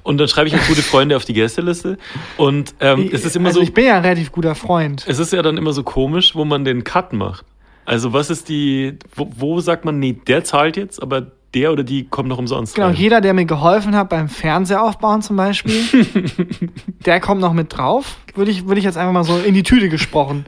Und 0.04 0.18
dann 0.18 0.28
schreibe 0.28 0.48
ich 0.48 0.54
halt 0.56 0.66
gute 0.68 0.82
Freunde 0.82 1.16
auf 1.18 1.26
die 1.26 1.34
Gästeliste. 1.34 1.98
Und 2.38 2.74
ähm, 2.80 3.10
es 3.12 3.26
ist 3.26 3.36
immer 3.36 3.48
also 3.50 3.60
so, 3.60 3.64
ich 3.64 3.74
bin 3.74 3.86
ja 3.86 3.98
ein 3.98 4.02
relativ 4.04 4.32
guter 4.32 4.56
Freund. 4.56 5.04
es 5.08 5.20
ist 5.20 5.34
ja 5.34 5.42
dann 5.42 5.58
immer 5.58 5.74
so 5.74 5.84
komisch, 5.84 6.36
wo 6.36 6.46
man 6.46 6.64
den 6.66 6.84
Cut 6.84 7.14
macht. 7.14 7.46
Also 7.88 8.12
was 8.12 8.30
ist 8.30 8.50
die, 8.50 9.00
wo, 9.16 9.30
wo 9.38 9.60
sagt 9.62 9.86
man, 9.86 9.98
nee, 9.98 10.12
der 10.28 10.44
zahlt 10.44 10.76
jetzt, 10.76 11.02
aber 11.02 11.32
der 11.54 11.72
oder 11.72 11.84
die 11.86 12.04
kommt 12.06 12.28
noch 12.28 12.38
umsonst 12.38 12.76
Genau, 12.76 12.88
rein. 12.88 12.96
jeder, 12.98 13.22
der 13.22 13.34
mir 13.34 13.46
geholfen 13.46 13.96
hat 13.96 14.10
beim 14.10 14.28
Fernseher 14.28 14.84
aufbauen 14.84 15.22
zum 15.22 15.38
Beispiel, 15.38 15.82
der 17.06 17.22
kommt 17.22 17.40
noch 17.40 17.54
mit 17.54 17.76
drauf. 17.78 18.18
Würde 18.36 18.52
ich, 18.52 18.68
würde 18.68 18.80
ich 18.80 18.84
jetzt 18.86 18.98
einfach 18.98 19.14
mal 19.14 19.24
so 19.24 19.38
in 19.40 19.54
die 19.54 19.64
Tüte 19.64 19.88
gesprochen 19.88 20.46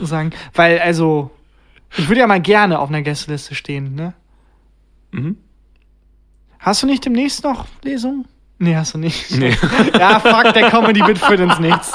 sagen. 0.00 0.30
Weil, 0.54 0.78
also, 0.78 1.32
ich 1.96 2.08
würde 2.08 2.20
ja 2.20 2.28
mal 2.28 2.40
gerne 2.40 2.78
auf 2.78 2.88
einer 2.88 3.02
Gästeliste 3.02 3.56
stehen, 3.56 3.96
ne? 3.96 4.14
Mhm. 5.10 5.36
Hast 6.60 6.84
du 6.84 6.86
nicht 6.86 7.04
demnächst 7.04 7.42
noch 7.42 7.66
Lesungen? 7.82 8.26
Nee, 8.60 8.76
hast 8.76 8.94
du 8.94 8.98
nicht. 8.98 9.36
Nee. 9.36 9.56
Ja, 9.98 10.20
fuck, 10.20 10.54
der 10.54 10.70
Comedy-Bit 10.70 11.18
führt 11.18 11.40
ins 11.40 11.58
Nichts. 11.58 11.92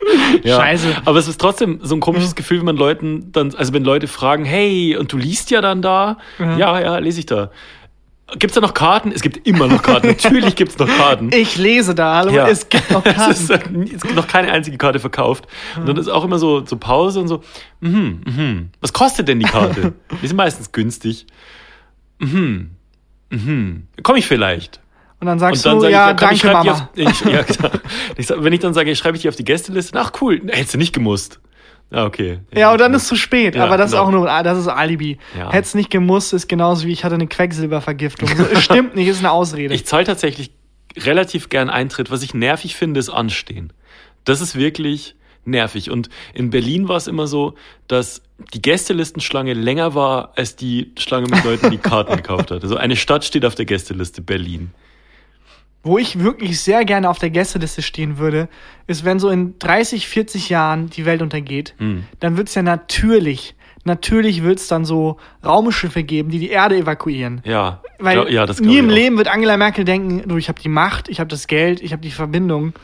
Ja. 0.44 0.56
Scheiße. 0.56 1.02
Aber 1.04 1.18
es 1.18 1.28
ist 1.28 1.40
trotzdem 1.40 1.80
so 1.82 1.94
ein 1.94 2.00
komisches 2.00 2.34
Gefühl, 2.34 2.58
wenn 2.58 2.66
man 2.66 2.76
Leuten 2.76 3.30
dann, 3.32 3.54
also 3.54 3.72
wenn 3.74 3.84
Leute 3.84 4.06
fragen, 4.08 4.44
hey, 4.44 4.96
und 4.96 5.12
du 5.12 5.18
liest 5.18 5.50
ja 5.50 5.60
dann 5.60 5.82
da? 5.82 6.16
Ja. 6.38 6.56
Ja, 6.56 6.80
ja, 6.80 6.98
lese 6.98 7.20
ich 7.20 7.26
da. 7.26 7.50
Gibt's 8.38 8.54
da 8.54 8.60
noch 8.60 8.74
Karten? 8.74 9.10
Es 9.12 9.22
gibt 9.22 9.44
immer 9.46 9.66
noch 9.66 9.82
Karten. 9.82 10.06
Natürlich 10.06 10.54
gibt's 10.54 10.78
noch 10.78 10.86
Karten. 10.88 11.30
Ich 11.34 11.56
lese 11.56 11.94
da, 11.96 12.16
hallo, 12.16 12.30
Ja. 12.32 12.46
es 12.48 12.68
gibt 12.68 12.90
noch 12.92 13.04
Es, 13.04 13.14
Karten. 13.16 13.30
ist, 13.32 13.50
äh, 13.50 13.58
es 13.96 14.02
gibt 14.02 14.14
noch 14.14 14.28
keine 14.28 14.52
einzige 14.52 14.78
Karte 14.78 15.00
verkauft. 15.00 15.46
Und 15.76 15.88
dann 15.88 15.96
ist 15.96 16.08
auch 16.08 16.24
immer 16.24 16.38
so, 16.38 16.64
so 16.64 16.76
Pause 16.76 17.20
und 17.20 17.28
so, 17.28 17.42
mhm, 17.80 18.20
mhm. 18.24 18.68
Was 18.80 18.92
kostet 18.92 19.26
denn 19.28 19.40
die 19.40 19.46
Karte? 19.46 19.94
Die 20.22 20.26
sind 20.28 20.36
meistens 20.36 20.70
günstig. 20.72 21.26
Mhm, 22.20 22.70
mhm. 23.30 23.86
Komm 24.02 24.16
ich 24.16 24.26
vielleicht? 24.26 24.80
Und 25.20 25.26
dann 25.26 25.38
sagst 25.38 25.66
Und 25.66 25.70
dann 25.70 25.76
du, 25.76 25.80
sage 25.82 25.92
ja, 25.92 26.10
ich, 26.10 26.16
komm, 26.16 26.30
ich 26.32 26.42
danke, 26.42 26.56
Mama. 26.56 26.72
auf, 26.72 26.88
ich, 26.94 27.20
ja, 27.24 27.44
ich, 28.16 28.26
sag- 28.26 28.42
wenn 28.42 28.52
ich 28.52 28.60
dann 28.60 28.72
sage, 28.74 28.90
ich 28.90 28.98
schreibe 28.98 29.16
ich 29.16 29.22
die 29.22 29.28
auf 29.28 29.36
die 29.36 29.44
Gästeliste, 29.44 29.98
ach 30.00 30.12
cool, 30.20 30.40
hättest 30.48 30.74
du 30.74 30.78
nicht 30.78 30.94
gemusst. 30.94 31.40
Ja, 31.90 32.06
okay. 32.06 32.38
Ja, 32.54 32.72
und 32.72 32.80
dann 32.80 32.94
ist 32.94 33.02
es 33.02 33.08
zu 33.08 33.16
spät. 33.16 33.56
Ja, 33.56 33.64
aber 33.64 33.76
das 33.76 33.90
genau. 33.90 34.02
ist 34.04 34.08
auch 34.08 34.12
nur, 34.12 34.30
ah, 34.30 34.42
das 34.42 34.58
ist 34.58 34.68
Alibi. 34.68 35.18
Ja. 35.36 35.50
Hätt's 35.52 35.74
nicht 35.74 35.90
gemusst, 35.90 36.32
ist 36.32 36.48
genauso 36.48 36.86
wie 36.86 36.92
ich 36.92 37.04
hatte 37.04 37.16
eine 37.16 37.26
Quecksilbervergiftung. 37.26 38.28
Stimmt 38.60 38.94
nicht, 38.94 39.08
ist 39.08 39.18
eine 39.18 39.32
Ausrede. 39.32 39.74
Ich 39.74 39.86
zahle 39.86 40.04
tatsächlich 40.04 40.52
relativ 40.96 41.48
gern 41.48 41.68
Eintritt. 41.68 42.10
Was 42.10 42.22
ich 42.22 42.32
nervig 42.32 42.76
finde, 42.76 43.00
ist 43.00 43.10
Anstehen. 43.10 43.72
Das 44.24 44.40
ist 44.40 44.56
wirklich 44.56 45.16
nervig. 45.44 45.90
Und 45.90 46.10
in 46.32 46.50
Berlin 46.50 46.88
war 46.88 46.96
es 46.96 47.08
immer 47.08 47.26
so, 47.26 47.54
dass 47.88 48.22
die 48.54 48.62
Gästelistenschlange 48.62 49.54
länger 49.54 49.94
war 49.96 50.32
als 50.36 50.54
die 50.54 50.92
Schlange 50.96 51.26
mit 51.28 51.44
Leuten, 51.44 51.70
die 51.72 51.78
Karten 51.78 52.16
gekauft 52.16 52.52
hat. 52.52 52.62
Also 52.62 52.76
eine 52.76 52.94
Stadt 52.94 53.24
steht 53.24 53.44
auf 53.44 53.56
der 53.56 53.64
Gästeliste 53.64 54.22
Berlin. 54.22 54.70
Wo 55.82 55.96
ich 55.96 56.18
wirklich 56.20 56.60
sehr 56.60 56.84
gerne 56.84 57.08
auf 57.08 57.18
der 57.18 57.30
Gästeliste 57.30 57.80
stehen 57.80 58.18
würde, 58.18 58.48
ist, 58.86 59.04
wenn 59.04 59.18
so 59.18 59.30
in 59.30 59.58
30, 59.58 60.08
40 60.08 60.50
Jahren 60.50 60.90
die 60.90 61.06
Welt 61.06 61.22
untergeht, 61.22 61.74
Hm. 61.78 62.04
dann 62.20 62.36
wird's 62.36 62.54
ja 62.54 62.62
natürlich, 62.62 63.54
natürlich 63.84 64.42
wird's 64.42 64.68
dann 64.68 64.84
so 64.84 65.16
Raumschiffe 65.44 66.02
geben, 66.02 66.28
die 66.30 66.38
die 66.38 66.50
Erde 66.50 66.76
evakuieren. 66.76 67.40
Ja, 67.44 67.80
Weil 67.98 68.14
glaub- 68.26 68.28
ja, 68.30 68.46
nie 68.60 68.76
im. 68.78 68.90
Leben 68.90 69.16
wird 69.16 69.28
Angela 69.28 69.56
Merkel 69.56 69.84
denken, 69.84 70.28
du, 70.28 70.36
ich 70.36 70.48
habe 70.50 70.60
die 70.60 70.68
Macht, 70.68 71.08
ich 71.08 71.18
habe 71.18 71.28
das 71.28 71.46
Geld, 71.46 71.80
ich 71.80 71.92
habe 71.92 72.02
die 72.02 72.10
Verbindung, 72.10 72.74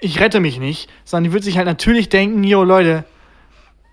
ich 0.00 0.18
rette 0.18 0.40
mich 0.40 0.58
nicht, 0.58 0.88
sondern 1.04 1.24
die 1.24 1.32
wird 1.34 1.44
sich 1.44 1.58
halt 1.58 1.66
natürlich 1.66 2.08
denken, 2.08 2.42
jo 2.42 2.64
Leute, 2.64 3.04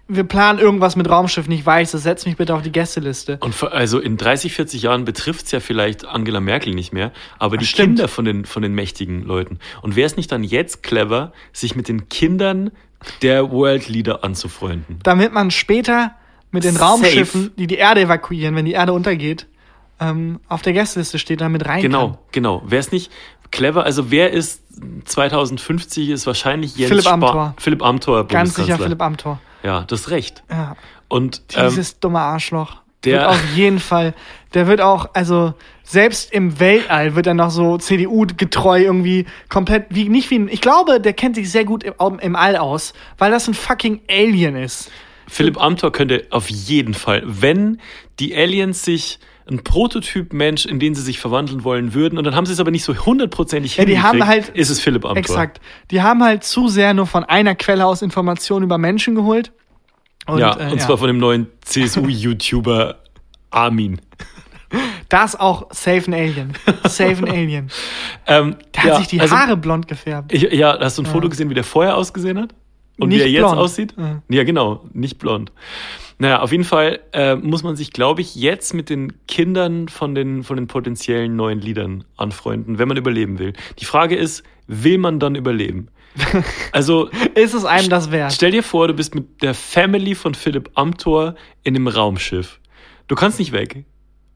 wir 0.07 0.23
planen 0.23 0.59
irgendwas 0.59 0.95
mit 0.95 1.09
Raumschiffen, 1.09 1.51
ich 1.51 1.65
weiß, 1.65 1.91
das 1.91 2.03
setzt 2.03 2.25
mich 2.25 2.37
bitte 2.37 2.55
auf 2.55 2.61
die 2.61 2.71
Gästeliste. 2.71 3.37
Und 3.41 3.53
vor- 3.53 3.73
also 3.73 3.99
in 3.99 4.17
30, 4.17 4.53
40 4.53 4.83
Jahren 4.83 5.03
betrifft's 5.05 5.51
ja 5.51 5.59
vielleicht 5.59 6.05
Angela 6.05 6.39
Merkel 6.39 6.73
nicht 6.73 6.93
mehr, 6.93 7.11
aber 7.39 7.57
die 7.57 7.65
stimmt. 7.65 7.97
Kinder 7.97 8.07
von 8.07 8.23
den, 8.25 8.45
von 8.45 8.61
den 8.61 8.73
mächtigen 8.73 9.23
Leuten. 9.23 9.59
Und 9.81 9.95
wäre 9.95 10.05
es 10.07 10.15
nicht 10.17 10.31
dann 10.31 10.43
jetzt 10.43 10.81
clever, 10.83 11.33
sich 11.51 11.75
mit 11.75 11.87
den 11.87 12.07
Kindern 12.09 12.71
der 13.21 13.51
World 13.51 13.89
Leader 13.89 14.23
anzufreunden? 14.23 14.99
Damit 15.03 15.33
man 15.33 15.51
später 15.51 16.11
mit 16.51 16.63
den 16.63 16.73
Safe. 16.75 16.85
Raumschiffen, 16.85 17.51
die 17.57 17.67
die 17.67 17.75
Erde 17.75 18.01
evakuieren, 18.01 18.55
wenn 18.55 18.65
die 18.65 18.71
Erde 18.71 18.93
untergeht, 18.93 19.47
ähm, 19.99 20.39
auf 20.47 20.61
der 20.61 20.73
Gästeliste 20.73 21.19
steht, 21.19 21.41
damit 21.41 21.65
rein 21.67 21.81
Genau, 21.81 22.07
kann. 22.11 22.17
genau. 22.31 22.63
Wäre 22.65 22.79
es 22.79 22.91
nicht 22.93 23.11
clever? 23.51 23.83
Also 23.83 24.09
wer 24.11 24.31
ist 24.31 24.61
2050 25.05 26.09
ist 26.09 26.27
wahrscheinlich 26.27 26.75
Jens 26.77 26.89
Philipp 26.91 27.07
Amthor. 27.07 27.53
Philipp 27.57 27.83
Amthor, 27.83 28.27
Ganz 28.27 28.55
sicher. 28.55 28.77
Philipp 28.77 29.01
Amthor. 29.01 29.39
Ja, 29.63 29.83
das 29.87 30.09
recht. 30.09 30.43
Ja. 30.49 30.75
Und 31.07 31.41
ähm, 31.55 31.69
Dieses 31.69 31.99
dumme 31.99 32.19
Arschloch. 32.19 32.77
der- 33.03 33.19
wird 33.21 33.25
auf 33.29 33.43
jeden 33.55 33.79
Fall, 33.79 34.13
der 34.53 34.67
wird 34.67 34.81
auch, 34.81 35.09
also 35.13 35.53
selbst 35.83 36.31
im 36.33 36.59
Weltall 36.59 37.15
wird 37.15 37.27
er 37.27 37.33
noch 37.33 37.49
so 37.49 37.77
CDU-getreu 37.77 38.81
irgendwie 38.81 39.25
komplett, 39.49 39.85
wie, 39.89 40.09
nicht 40.09 40.29
wie, 40.31 40.39
ein- 40.39 40.49
ich 40.49 40.61
glaube, 40.61 40.99
der 40.99 41.13
kennt 41.13 41.35
sich 41.35 41.51
sehr 41.51 41.63
gut 41.65 41.83
im, 41.83 41.93
im 42.19 42.35
All 42.35 42.57
aus, 42.57 42.93
weil 43.17 43.31
das 43.31 43.47
ein 43.47 43.53
fucking 43.53 44.01
Alien 44.09 44.55
ist. 44.55 44.91
Philipp 45.29 45.61
Amthor 45.61 45.91
könnte 45.91 46.25
auf 46.29 46.49
jeden 46.49 46.93
Fall, 46.93 47.21
wenn 47.25 47.79
die 48.19 48.35
Aliens 48.35 48.83
sich 48.83 49.19
ein 49.49 49.63
Prototyp 49.63 50.33
Mensch, 50.33 50.65
in 50.65 50.79
den 50.79 50.95
sie 50.95 51.01
sich 51.01 51.19
verwandeln 51.19 51.63
wollen 51.63 51.93
würden, 51.93 52.17
und 52.17 52.23
dann 52.23 52.35
haben 52.35 52.45
sie 52.45 52.53
es 52.53 52.59
aber 52.59 52.71
nicht 52.71 52.83
so 52.83 52.93
hundertprozentig 52.95 53.77
Ja, 53.77 53.85
die 53.85 53.99
haben 53.99 54.25
halt, 54.25 54.49
ist 54.49 54.69
es 54.69 54.79
Philipp 54.79 55.05
Amthor. 55.05 55.17
exakt, 55.17 55.61
die 55.91 56.01
haben 56.01 56.23
halt 56.23 56.43
zu 56.43 56.67
sehr 56.67 56.93
nur 56.93 57.07
von 57.07 57.23
einer 57.23 57.55
Quelle 57.55 57.85
aus 57.85 58.01
Informationen 58.01 58.63
über 58.65 58.77
Menschen 58.77 59.15
geholt. 59.15 59.51
Und, 60.25 60.39
ja, 60.39 60.59
äh, 60.59 60.71
und 60.71 60.81
zwar 60.81 60.97
von 60.97 61.07
dem 61.07 61.17
neuen 61.17 61.47
CSU-YouTuber 61.65 62.95
Armin. 63.49 64.01
Das 65.07 65.37
auch 65.39 65.67
safe 65.71 66.11
ein 66.11 66.13
Alien. 66.13 66.53
Safe 66.83 67.15
ein 67.25 67.29
Alien. 67.29 67.69
Ähm, 68.27 68.57
Der 68.75 68.83
hat 68.83 68.89
ja, 68.89 68.97
sich 68.97 69.07
die 69.07 69.21
also, 69.21 69.33
Haare 69.33 69.55
blond 69.55 69.87
gefärbt. 69.87 70.33
Ich, 70.33 70.41
ja, 70.41 70.77
hast 70.77 70.97
du 70.97 71.03
ein 71.03 71.05
Foto 71.05 71.29
gesehen, 71.29 71.49
wie 71.49 71.53
der 71.53 71.63
vorher 71.63 71.95
ausgesehen 71.95 72.37
hat? 72.37 72.53
Und 72.99 73.07
Nicht 73.07 73.19
wie 73.19 73.21
er 73.21 73.29
jetzt 73.29 73.39
blond. 73.43 73.57
aussieht? 73.57 73.95
Ja, 74.27 74.43
genau, 74.43 74.83
nicht 74.91 75.17
blond. 75.17 75.53
Naja, 76.19 76.41
auf 76.41 76.51
jeden 76.51 76.63
Fall 76.63 76.99
äh, 77.13 77.35
muss 77.35 77.63
man 77.63 77.75
sich, 77.75 77.91
glaube 77.93 78.21
ich, 78.21 78.35
jetzt 78.35 78.73
mit 78.73 78.89
den 78.89 79.13
Kindern 79.27 79.87
von 79.87 80.15
den, 80.15 80.43
von 80.43 80.57
den 80.57 80.67
potenziellen 80.67 81.35
neuen 81.35 81.59
Liedern 81.61 82.05
anfreunden, 82.15 82.79
wenn 82.79 82.87
man 82.87 82.97
überleben 82.97 83.37
will. 83.37 83.53
Die 83.79 83.85
Frage 83.85 84.15
ist, 84.15 84.43
will 84.65 84.97
man 84.97 85.19
dann 85.19 85.35
überleben? 85.35 85.89
Also 86.71 87.09
Ist 87.35 87.53
es 87.53 87.65
einem 87.65 87.89
das 87.89 88.11
wert? 88.11 88.33
stell 88.33 88.51
dir 88.51 88.63
vor, 88.63 88.87
du 88.87 88.93
bist 88.95 89.13
mit 89.13 89.41
der 89.43 89.53
Family 89.53 90.15
von 90.15 90.33
Philipp 90.33 90.71
Amthor 90.73 91.35
in 91.63 91.75
einem 91.75 91.87
Raumschiff. 91.87 92.59
Du 93.07 93.15
kannst 93.15 93.37
nicht 93.37 93.51
weg. 93.51 93.85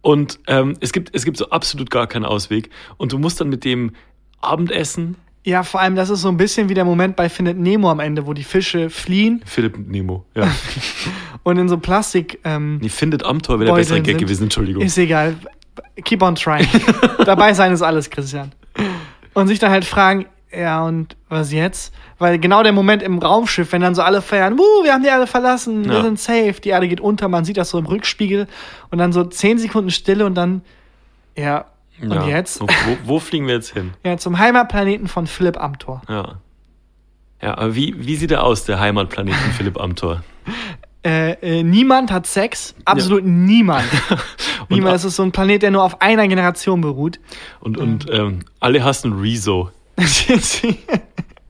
Und 0.01 0.39
ähm, 0.47 0.75
es, 0.79 0.93
gibt, 0.93 1.13
es 1.15 1.25
gibt 1.25 1.37
so 1.37 1.49
absolut 1.49 1.89
gar 1.89 2.07
keinen 2.07 2.25
Ausweg. 2.25 2.69
Und 2.97 3.11
du 3.13 3.17
musst 3.17 3.41
dann 3.41 3.49
mit 3.49 3.63
dem 3.65 3.91
Abendessen, 4.39 5.15
Ja, 5.43 5.63
vor 5.63 5.81
allem, 5.81 5.95
das 5.95 6.09
ist 6.11 6.21
so 6.21 6.27
ein 6.29 6.37
bisschen 6.37 6.69
wie 6.69 6.75
der 6.75 6.85
Moment 6.85 7.15
bei 7.15 7.27
Findet 7.27 7.57
Nemo 7.57 7.89
am 7.89 7.99
Ende, 7.99 8.27
wo 8.27 8.33
die 8.33 8.43
Fische 8.43 8.89
fliehen 8.91 9.41
Philipp 9.45 9.75
Nemo, 9.77 10.23
ja. 10.35 10.47
und 11.43 11.57
in 11.57 11.67
so 11.67 11.77
Plastik. 11.79 12.39
Ähm, 12.43 12.77
Nee, 12.79 12.89
findet 12.89 13.23
Amtor 13.25 13.59
wäre 13.59 13.71
der 13.71 13.75
bessere 13.75 14.01
Gag 14.01 14.19
gewesen, 14.19 14.43
Entschuldigung. 14.43 14.83
ist 14.83 14.97
egal. 14.99 15.35
Keep 16.03 16.21
on 16.21 16.35
trying. 16.35 16.67
Dabei 17.25 17.53
sein 17.53 17.71
ist 17.71 17.81
alles, 17.81 18.09
Christian. 18.09 18.51
Und 19.33 19.47
sich 19.47 19.57
dann 19.57 19.71
halt 19.71 19.85
fragen, 19.85 20.25
ja, 20.55 20.83
und 20.85 21.15
was 21.29 21.51
jetzt? 21.51 21.93
Weil 22.19 22.37
genau 22.37 22.61
der 22.61 22.73
Moment 22.73 23.01
im 23.01 23.17
Raumschiff, 23.17 23.71
wenn 23.71 23.81
dann 23.81 23.95
so 23.95 24.01
alle 24.03 24.21
feiern, 24.21 24.59
wuh, 24.59 24.83
wir 24.83 24.93
haben 24.93 25.01
die 25.01 25.07
Erde 25.09 25.25
verlassen, 25.25 25.85
wir 25.85 25.93
Ja. 25.95 26.01
sind 26.03 26.19
safe, 26.19 26.55
die 26.63 26.69
Erde 26.69 26.87
geht 26.87 26.99
unter, 27.01 27.29
man 27.29 27.45
sieht 27.45 27.57
das 27.57 27.69
so 27.69 27.79
im 27.79 27.85
Rückspiegel 27.85 28.47
und 28.91 28.97
dann 28.99 29.11
so 29.13 29.23
zehn 29.23 29.57
Sekunden 29.57 29.89
Stille 29.89 30.25
und 30.25 30.35
dann, 30.35 30.61
ja, 31.37 31.65
und 32.01 32.11
ja. 32.11 32.27
jetzt? 32.27 32.61
Wo, 32.61 32.67
wo, 33.03 33.19
fliegen 33.19 33.47
wir 33.47 33.55
jetzt 33.55 33.73
hin? 33.73 33.93
Ja, 34.05 34.17
zum 34.17 34.39
Heimatplaneten 34.39 35.07
von 35.07 35.27
Philipp 35.27 35.57
Amthor. 35.57 36.01
Ja. 36.09 36.35
Ja, 37.41 37.57
aber 37.57 37.75
wie, 37.75 37.95
wie 38.05 38.15
sieht 38.15 38.31
er 38.31 38.43
aus, 38.43 38.65
der 38.65 38.79
Heimatplanet 38.79 39.33
von 39.33 39.51
Philipp 39.51 39.79
Amthor? 39.79 40.23
Äh, 41.03 41.31
äh, 41.41 41.63
niemand 41.63 42.11
hat 42.11 42.27
Sex, 42.27 42.75
absolut 42.85 43.25
niemand. 43.25 43.85
niemand, 44.69 44.97
es 44.97 45.03
ist 45.03 45.15
so 45.15 45.23
ein 45.23 45.31
Planet, 45.31 45.63
der 45.63 45.71
nur 45.71 45.81
auf 45.81 45.99
einer 45.99 46.27
Generation 46.27 46.79
beruht. 46.81 47.19
Und, 47.59 47.79
und 47.79 48.05
ähm, 48.11 48.41
alle 48.59 48.83
hassen 48.83 49.13
Rezo. 49.19 49.71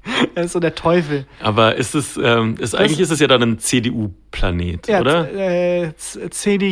er 0.35 0.43
ist 0.43 0.53
so 0.53 0.59
der 0.59 0.75
Teufel. 0.75 1.25
Aber 1.41 1.75
ist 1.75 1.93
es, 1.95 2.17
ähm, 2.21 2.55
ist, 2.59 2.73
eigentlich 2.75 2.99
ist 2.99 3.11
es 3.11 3.19
ja 3.19 3.27
dann 3.27 3.41
ein 3.43 3.59
CDU-Planet, 3.59 4.87
Ja, 4.87 5.01
oder? 5.01 5.31
Äh, 5.33 5.93
C- 5.95 6.29
CD 6.29 6.67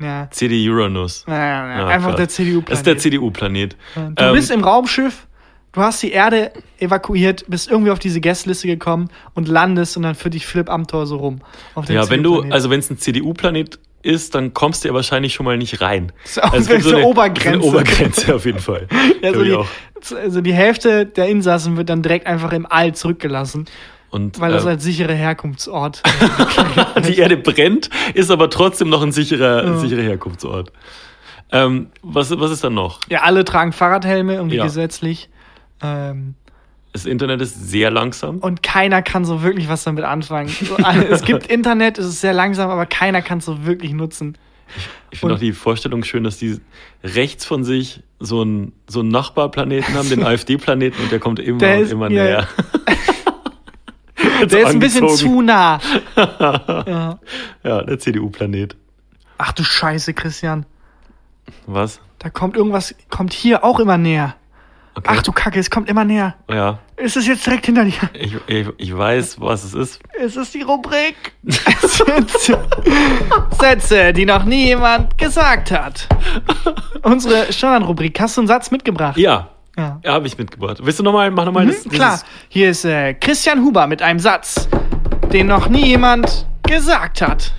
ja. 0.00 0.28
Uranus. 0.70 1.24
Ja, 1.28 1.34
ja, 1.34 1.68
ja. 1.68 1.78
Ja, 1.78 1.86
Einfach 1.88 2.14
der 2.14 2.28
CDU-Planet. 2.28 2.70
Das 2.70 2.78
ist 2.80 2.86
der 2.86 2.98
CDU-Planet. 2.98 3.76
Du 3.94 4.00
Ähm, 4.24 4.34
bist 4.34 4.50
im 4.50 4.64
Raumschiff, 4.64 5.26
du 5.72 5.80
hast 5.80 6.02
die 6.02 6.12
Erde 6.12 6.52
evakuiert, 6.78 7.44
bist 7.48 7.70
irgendwie 7.70 7.90
auf 7.90 7.98
diese 7.98 8.20
Gästeliste 8.20 8.66
gekommen 8.66 9.08
und 9.34 9.48
landest 9.48 9.96
und 9.96 10.02
dann 10.02 10.14
führt 10.14 10.34
dich 10.34 10.46
Philipp 10.46 10.68
Amthor 10.70 11.06
so 11.06 11.16
rum. 11.16 11.40
Ja, 11.88 12.08
wenn 12.10 12.22
du, 12.22 12.42
also 12.50 12.70
wenn 12.70 12.80
es 12.80 12.90
ein 12.90 12.98
CDU-Planet 12.98 13.78
ist, 14.02 14.34
dann 14.34 14.52
kommst 14.52 14.82
du 14.82 14.88
ja 14.88 14.94
wahrscheinlich 14.94 15.32
schon 15.32 15.46
mal 15.46 15.56
nicht 15.56 15.80
rein. 15.80 16.10
Das 16.24 16.32
ist 16.32 16.42
auch 16.42 16.54
es 16.54 16.66
gibt 16.66 16.82
so 16.82 16.96
eine 16.96 17.06
Obergrenze. 17.06 17.50
Eine 17.50 17.62
Obergrenze 17.62 18.34
auf 18.34 18.44
jeden 18.44 18.58
Fall. 18.58 18.88
ja, 19.22 19.32
so 19.32 19.44
die, 19.44 19.52
auch. 19.52 19.68
Also 20.10 20.40
die 20.40 20.52
Hälfte 20.54 21.06
der 21.06 21.28
Insassen 21.28 21.76
wird 21.76 21.88
dann 21.88 22.02
direkt 22.02 22.26
einfach 22.26 22.52
im 22.52 22.66
All 22.68 22.94
zurückgelassen, 22.94 23.66
Und, 24.10 24.40
weil 24.40 24.52
das 24.52 24.64
äh, 24.64 24.70
als 24.70 24.82
sichere 24.84 25.14
Herkunftsort. 25.14 26.02
die 27.06 27.18
Erde 27.18 27.36
brennt, 27.36 27.90
ist 28.14 28.30
aber 28.30 28.50
trotzdem 28.50 28.88
noch 28.88 29.02
ein 29.02 29.12
sicherer, 29.12 29.64
Ja. 29.64 29.72
ein 29.72 29.78
sicherer 29.78 30.02
Herkunftsort. 30.02 30.72
Ähm, 31.52 31.88
was, 32.02 32.30
was 32.38 32.50
ist 32.50 32.64
dann 32.64 32.74
noch? 32.74 33.00
ja, 33.10 33.20
alle 33.22 33.44
tragen 33.44 33.72
Fahrradhelme, 33.72 34.34
irgendwie 34.34 34.56
Ja. 34.56 34.64
gesetzlich. 34.64 35.28
Ähm, 35.82 36.34
Das 36.92 37.04
Internet 37.06 37.40
ist 37.42 37.68
sehr 37.70 37.90
langsam. 37.90 38.38
und 38.38 38.62
keiner 38.62 39.02
kann 39.02 39.24
so 39.24 39.42
wirklich 39.42 39.68
was 39.68 39.84
damit 39.84 40.04
anfangen. 40.04 40.48
So, 40.48 40.76
alle- 40.76 41.08
es 41.08 41.22
gibt 41.22 41.46
Internet, 41.50 41.98
es 41.98 42.06
ist 42.06 42.20
sehr 42.22 42.32
langsam, 42.32 42.70
aber 42.70 42.86
keiner 42.86 43.20
kann 43.22 43.38
es 43.38 43.44
so 43.44 43.66
wirklich 43.66 43.92
nutzen. 43.92 44.36
Ich 45.10 45.20
finde 45.20 45.34
auch 45.34 45.38
die 45.38 45.52
Vorstellung 45.52 46.04
schön, 46.04 46.24
dass 46.24 46.38
die 46.38 46.60
rechts 47.04 47.44
von 47.44 47.64
sich 47.64 48.02
so 48.18 48.40
einen, 48.40 48.72
so 48.88 49.00
einen 49.00 49.10
Nachbarplaneten 49.10 49.94
haben, 49.94 50.08
den 50.08 50.22
AfD-Planeten, 50.24 51.02
und 51.02 51.12
der 51.12 51.18
kommt 51.18 51.38
immer 51.38 51.58
Der 51.58 51.80
und 51.80 51.90
immer 51.90 52.08
näher. 52.08 52.48
Der 54.50 54.62
ist 54.62 54.68
ein 54.68 54.78
bisschen 54.78 55.08
zu 55.08 55.40
nah. 55.40 55.80
ja. 56.16 57.18
Ja, 57.62 57.82
der 57.82 57.98
CDU-Planet. 57.98 58.76
Ach 59.38 59.52
du 59.52 59.62
Scheiße, 59.62 60.14
Christian. 60.14 60.66
Was? 61.66 62.00
Da 62.18 62.30
kommt 62.30 62.56
irgendwas, 62.56 62.94
kommt 63.08 63.32
hier 63.32 63.64
auch 63.64 63.80
immer 63.80 63.98
näher. 63.98 64.34
Okay. 64.94 65.14
Ach 65.16 65.22
du 65.22 65.32
Kacke, 65.32 65.58
es 65.58 65.70
kommt 65.70 65.88
immer 65.88 66.04
näher. 66.04 66.34
Ja, 66.50 66.78
Es 66.96 67.16
ist 67.16 67.26
jetzt 67.26 67.46
direkt 67.46 67.64
hinter 67.66 67.84
dir. 67.84 67.94
ich, 68.12 68.36
ich, 68.46 68.68
ich 68.76 68.96
weiß, 68.96 69.40
was 69.40 69.64
es 69.64 69.72
ist. 69.74 70.00
Es 70.20 70.36
ist 70.36 70.52
die 70.52 70.60
Rubrik 70.62 71.14
Sätze, 71.44 72.58
Sätze, 73.60 74.12
die 74.12 74.26
noch 74.26 74.44
nie 74.44 74.66
jemand 74.66 75.16
gesagt 75.18 75.70
hat. 75.70 76.08
Unsere 77.02 77.52
Standardrubrik. 77.52 78.20
Hast 78.20 78.36
du 78.36 78.42
einen 78.42 78.48
Satz 78.48 78.70
mitgebracht? 78.70 79.16
Ja, 79.16 79.48
Ja. 79.78 80.00
ja 80.04 80.12
habe 80.12 80.26
ich 80.26 80.36
mitgebracht. 80.36 80.78
Willst 80.82 80.98
du 80.98 81.02
nochmal, 81.02 81.30
mach 81.30 81.44
nochmal 81.46 81.66
das, 81.66 81.84
Mhm, 81.86 81.90
klar. 81.90 82.10
dieses- 82.12 82.24
Hier 82.48 82.70
ist 82.70 82.84
äh, 82.84 83.14
Christian 83.14 83.60
Huber 83.64 83.86
mit 83.86 84.02
einem 84.02 84.18
Satz, 84.18 84.68
den 85.32 85.46
noch 85.46 85.68
nie 85.68 85.86
jemand 85.86 86.46
gesagt 86.66 87.22
hat. 87.22 87.52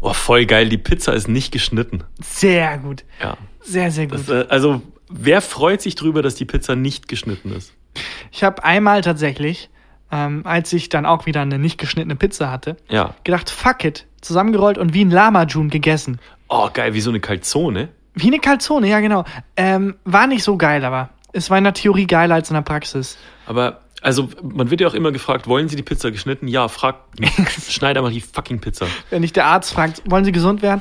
Oh, 0.00 0.12
voll 0.12 0.44
geil, 0.44 0.68
die 0.68 0.78
Pizza 0.78 1.14
ist 1.14 1.28
nicht 1.28 1.50
geschnitten. 1.52 2.04
Sehr 2.22 2.76
gut. 2.78 3.04
Ja. 3.22 3.36
Sehr, 3.62 3.90
sehr 3.90 4.06
gut. 4.06 4.18
Das, 4.18 4.28
äh, 4.28 4.44
also, 4.50 4.82
wer 5.08 5.40
freut 5.40 5.82
sich 5.82 5.94
drüber, 5.94 6.22
dass 6.22 6.34
die 6.34 6.44
Pizza 6.44 6.76
nicht 6.76 7.08
geschnitten 7.08 7.52
ist? 7.52 7.72
Ich 8.32 8.44
habe 8.44 8.62
einmal 8.64 9.00
tatsächlich, 9.02 9.70
ähm, 10.12 10.42
als 10.44 10.72
ich 10.72 10.88
dann 10.88 11.06
auch 11.06 11.26
wieder 11.26 11.40
eine 11.42 11.58
nicht 11.58 11.78
geschnittene 11.78 12.16
Pizza 12.16 12.50
hatte, 12.50 12.76
Ja. 12.88 13.14
gedacht, 13.24 13.50
fuck 13.50 13.84
it, 13.84 14.06
zusammengerollt 14.20 14.78
und 14.78 14.92
wie 14.94 15.04
ein 15.04 15.10
Lama-Jun 15.10 15.70
gegessen. 15.70 16.18
Oh, 16.48 16.68
geil, 16.72 16.94
wie 16.94 17.00
so 17.00 17.10
eine 17.10 17.20
Calzone. 17.20 17.88
Wie 18.14 18.28
eine 18.28 18.38
Calzone, 18.38 18.88
ja 18.88 19.00
genau. 19.00 19.24
Ähm, 19.56 19.96
war 20.04 20.26
nicht 20.26 20.42
so 20.44 20.56
geil, 20.56 20.84
aber 20.84 21.10
es 21.32 21.50
war 21.50 21.58
in 21.58 21.64
der 21.64 21.74
Theorie 21.74 22.06
geiler 22.06 22.34
als 22.36 22.50
in 22.50 22.54
der 22.54 22.62
Praxis. 22.62 23.18
Aber, 23.46 23.80
also, 24.00 24.28
man 24.42 24.70
wird 24.70 24.80
ja 24.80 24.88
auch 24.88 24.94
immer 24.94 25.12
gefragt, 25.12 25.46
wollen 25.48 25.68
Sie 25.68 25.76
die 25.76 25.82
Pizza 25.82 26.10
geschnitten? 26.10 26.48
Ja, 26.48 26.68
frag, 26.68 26.96
schneid 27.68 27.96
einfach 27.98 28.10
die 28.12 28.20
fucking 28.20 28.60
Pizza. 28.60 28.86
Wenn 29.10 29.22
dich 29.22 29.32
der 29.32 29.46
Arzt 29.46 29.72
fragt, 29.74 30.02
wollen 30.06 30.24
Sie 30.24 30.32
gesund 30.32 30.62
werden? 30.62 30.80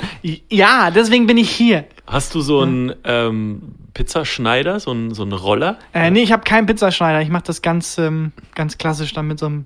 Ja, 0.49 0.91
deswegen 0.91 1.27
bin 1.27 1.37
ich 1.37 1.49
hier. 1.49 1.85
Hast 2.07 2.35
du 2.35 2.41
so 2.41 2.61
einen 2.61 2.93
ähm, 3.03 3.61
Pizzaschneider, 3.93 4.79
so 4.79 4.91
einen, 4.91 5.13
so 5.15 5.23
einen 5.23 5.31
Roller? 5.33 5.79
Äh, 5.93 6.11
nee, 6.11 6.21
ich 6.21 6.31
habe 6.31 6.43
keinen 6.43 6.65
Pizzaschneider. 6.67 7.21
Ich 7.21 7.29
mache 7.29 7.43
das 7.47 7.61
ganz, 7.61 7.97
ähm, 7.97 8.31
ganz 8.53 8.77
klassisch 8.77 9.13
dann 9.13 9.27
mit 9.27 9.39
so 9.39 9.47
einem 9.47 9.65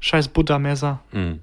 scheiß 0.00 0.28
Buttermesser. 0.28 1.00
Hm. 1.10 1.40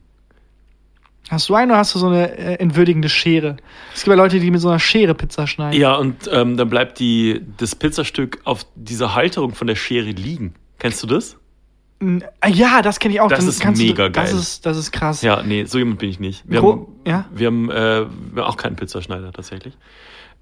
Hast 1.29 1.49
du 1.49 1.55
einen 1.55 1.71
oder 1.71 1.79
hast 1.79 1.95
du 1.95 1.99
so 1.99 2.07
eine 2.07 2.37
äh, 2.37 2.53
entwürdigende 2.59 3.09
Schere? 3.09 3.57
Es 3.93 4.03
gibt 4.03 4.15
ja 4.15 4.21
Leute, 4.21 4.39
die 4.39 4.51
mit 4.51 4.61
so 4.61 4.69
einer 4.69 4.79
Schere 4.79 5.13
Pizza 5.15 5.47
schneiden. 5.47 5.79
Ja, 5.79 5.95
und 5.95 6.29
ähm, 6.31 6.57
dann 6.57 6.69
bleibt 6.69 6.99
die, 6.99 7.41
das 7.57 7.75
Pizzastück 7.75 8.39
auf 8.43 8.65
dieser 8.75 9.15
Halterung 9.15 9.53
von 9.55 9.67
der 9.67 9.75
Schere 9.75 10.09
liegen. 10.11 10.53
Kennst 10.79 11.01
du 11.03 11.07
das? 11.07 11.37
Ah, 12.41 12.47
Ja, 12.49 12.81
das 12.81 12.99
kenne 12.99 13.13
ich 13.13 13.21
auch. 13.21 13.29
Das 13.29 13.39
Dann 13.39 13.73
ist 13.73 13.79
mega 13.81 14.05
du, 14.05 14.11
Das 14.11 14.31
geil. 14.31 14.39
ist, 14.39 14.65
das 14.65 14.77
ist 14.77 14.91
krass. 14.91 15.21
Ja, 15.21 15.41
nee, 15.43 15.63
so 15.63 15.77
jemand 15.77 15.99
bin 15.99 16.09
ich 16.09 16.19
nicht. 16.19 16.43
Wir 16.45 16.59
Gro- 16.59 16.71
haben, 16.71 16.87
ja? 17.07 17.25
wir 17.33 17.47
haben, 17.47 17.69
äh, 17.71 17.73
wir 17.73 18.43
haben 18.43 18.49
auch 18.49 18.57
keinen 18.57 18.75
Pizzaschneider 18.75 19.31
tatsächlich. 19.31 19.77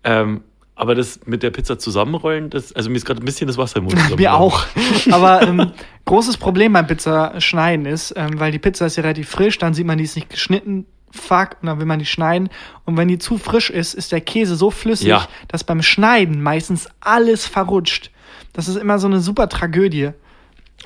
Ähm, 0.03 0.41
aber 0.75 0.95
das 0.95 1.19
mit 1.25 1.43
der 1.43 1.51
Pizza 1.51 1.77
zusammenrollen, 1.77 2.49
das, 2.49 2.73
also 2.73 2.89
mir 2.89 2.95
ist 2.97 3.05
gerade 3.05 3.21
ein 3.21 3.25
bisschen 3.25 3.45
das 3.47 3.57
Wasser 3.57 3.77
im 3.77 3.83
Mund. 3.85 3.95
Mir 4.17 4.33
auch. 4.33 4.65
Aber 5.11 5.43
ähm, 5.43 5.71
großes 6.05 6.37
Problem 6.37 6.73
beim 6.73 6.87
Pizzaschneiden 6.87 7.85
ist, 7.85 8.13
ähm, 8.15 8.39
weil 8.39 8.51
die 8.51 8.57
Pizza 8.59 8.87
ist 8.87 8.95
ja 8.95 9.03
relativ 9.03 9.29
frisch, 9.29 9.57
dann 9.59 9.73
sieht 9.75 9.85
man, 9.85 9.97
die 9.99 10.05
ist 10.05 10.15
nicht 10.15 10.29
geschnitten, 10.29 10.85
fuck, 11.11 11.57
und 11.61 11.67
dann 11.67 11.77
will 11.79 11.85
man 11.85 11.99
die 11.99 12.05
schneiden. 12.05 12.49
Und 12.85 12.97
wenn 12.97 13.07
die 13.09 13.19
zu 13.19 13.37
frisch 13.37 13.69
ist, 13.69 13.93
ist 13.93 14.11
der 14.11 14.21
Käse 14.21 14.55
so 14.55 14.71
flüssig, 14.71 15.07
Ja. 15.07 15.27
dass 15.49 15.63
beim 15.63 15.83
Schneiden 15.83 16.41
meistens 16.41 16.87
alles 16.99 17.45
verrutscht. 17.45 18.09
Das 18.53 18.67
ist 18.67 18.77
immer 18.77 18.97
so 18.97 19.07
eine 19.07 19.19
super 19.19 19.49
Tragödie. 19.49 20.11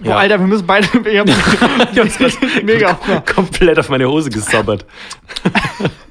Boah, 0.02 0.08
Ja. 0.10 0.18
Alter, 0.18 0.40
wir 0.40 0.48
müssen 0.48 0.68
beide. 0.68 0.88
Ich 1.10 1.18
hab, 1.20 1.28
Ich 1.94 2.00
hab's 2.00 2.18
grad 2.18 2.64
mega 2.64 2.94
komplett 3.34 3.80
auf 3.80 3.88
meine 3.90 4.10
Hose 4.10 4.30
gesabbert. 4.30 4.86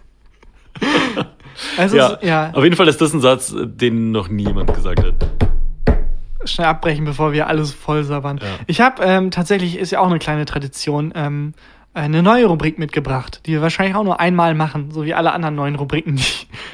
Also, 1.78 1.96
Ja. 1.96 2.18
ja. 2.22 2.28
ja, 2.48 2.50
Auf 2.52 2.64
jeden 2.64 2.76
Fall 2.76 2.88
ist 2.88 3.00
das 3.00 3.12
ein 3.14 3.20
Satz, 3.20 3.54
den 3.56 4.10
noch 4.12 4.28
nie 4.28 4.44
jemand 4.46 4.72
gesagt 4.74 5.02
hat. 5.04 5.14
schnell 6.44 6.66
abbrechen, 6.66 7.04
bevor 7.04 7.32
wir 7.32 7.46
alles 7.48 7.72
voll 7.72 8.04
sabbern. 8.04 8.38
Ja. 8.42 8.46
Ich 8.66 8.80
habe 8.80 9.02
ähm, 9.02 9.30
tatsächlich, 9.30 9.78
ist 9.78 9.90
ja 9.92 10.00
auch 10.00 10.08
eine 10.08 10.18
kleine 10.18 10.44
Tradition, 10.44 11.12
ähm, 11.16 11.54
eine 11.94 12.22
neue 12.22 12.46
Rubrik 12.46 12.78
mitgebracht, 12.78 13.40
die 13.46 13.52
wir 13.52 13.62
wahrscheinlich 13.62 13.94
auch 13.96 14.02
nur 14.04 14.20
einmal 14.20 14.54
machen, 14.54 14.90
so 14.90 15.04
wie 15.04 15.14
alle 15.14 15.32
anderen 15.32 15.54
neuen 15.54 15.76
Rubriken, 15.76 16.16
die, 16.16 16.22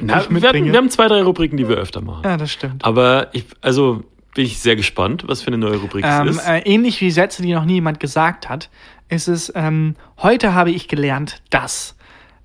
Na, 0.01 0.21
ich 0.21 0.29
wir, 0.29 0.33
mitbringe. 0.35 0.65
hatten, 0.65 0.73
wir 0.73 0.79
haben 0.79 0.91
zwei, 0.91 1.09
drei 1.09 1.23
Rubriken, 1.23 1.57
die 1.57 1.69
wir 1.69 1.77
öfter 1.77 2.01
machen. 2.01 2.23
ja, 2.25 2.37
das 2.37 2.51
stimmt. 2.51 2.85
Aber 2.85 3.29
ich, 3.33 3.45
also 3.61 4.03
bin 4.35 4.45
ich 4.47 4.59
sehr 4.61 4.77
gespannt, 4.77 5.25
was 5.27 5.43
für 5.43 5.49
eine 5.49 5.59
neue 5.59 5.77
Rubrik 5.77 6.05
Ähm, 6.07 6.29
es 6.29 6.37
ist. 6.39 6.49
äh, 6.49 6.59
ähnlich 6.61 7.01
wie 7.01 7.11
Sätze, 7.11 7.43
die 7.43 7.53
noch 7.53 7.65
nie 7.65 7.75
jemand 7.75 8.01
gesagt 8.01 8.49
hat, 8.49 8.71
ist 9.09 9.29
es, 9.29 9.53
ähm, 9.55 9.95
heute 10.23 10.55
habe 10.55 10.71
ich 10.71 10.89
gelernt, 10.89 11.43
das. 11.51 11.97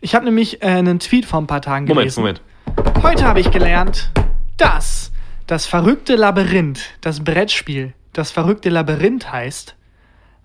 Ich 0.06 0.14
habe 0.14 0.24
nämlich 0.24 0.62
äh, 0.62 0.68
einen 0.68 1.00
Tweet 1.00 1.26
vor 1.26 1.42
ein 1.42 1.48
paar 1.48 1.64
Tagen 1.64 1.86
Moment, 1.86 2.14
gelesen. 2.14 2.20
Moment. 2.20 2.42
Heute 3.02 3.26
habe 3.26 3.40
ich 3.40 3.50
gelernt, 3.50 4.12
dass 4.56 5.12
das 5.48 5.66
verrückte 5.66 6.16
Labyrinth, 6.16 6.92
das 7.02 7.24
Brettspiel, 7.24 7.94
das 8.14 8.30
verrückte 8.30 8.70
Labyrinth 8.70 9.32
heißt, 9.32 9.76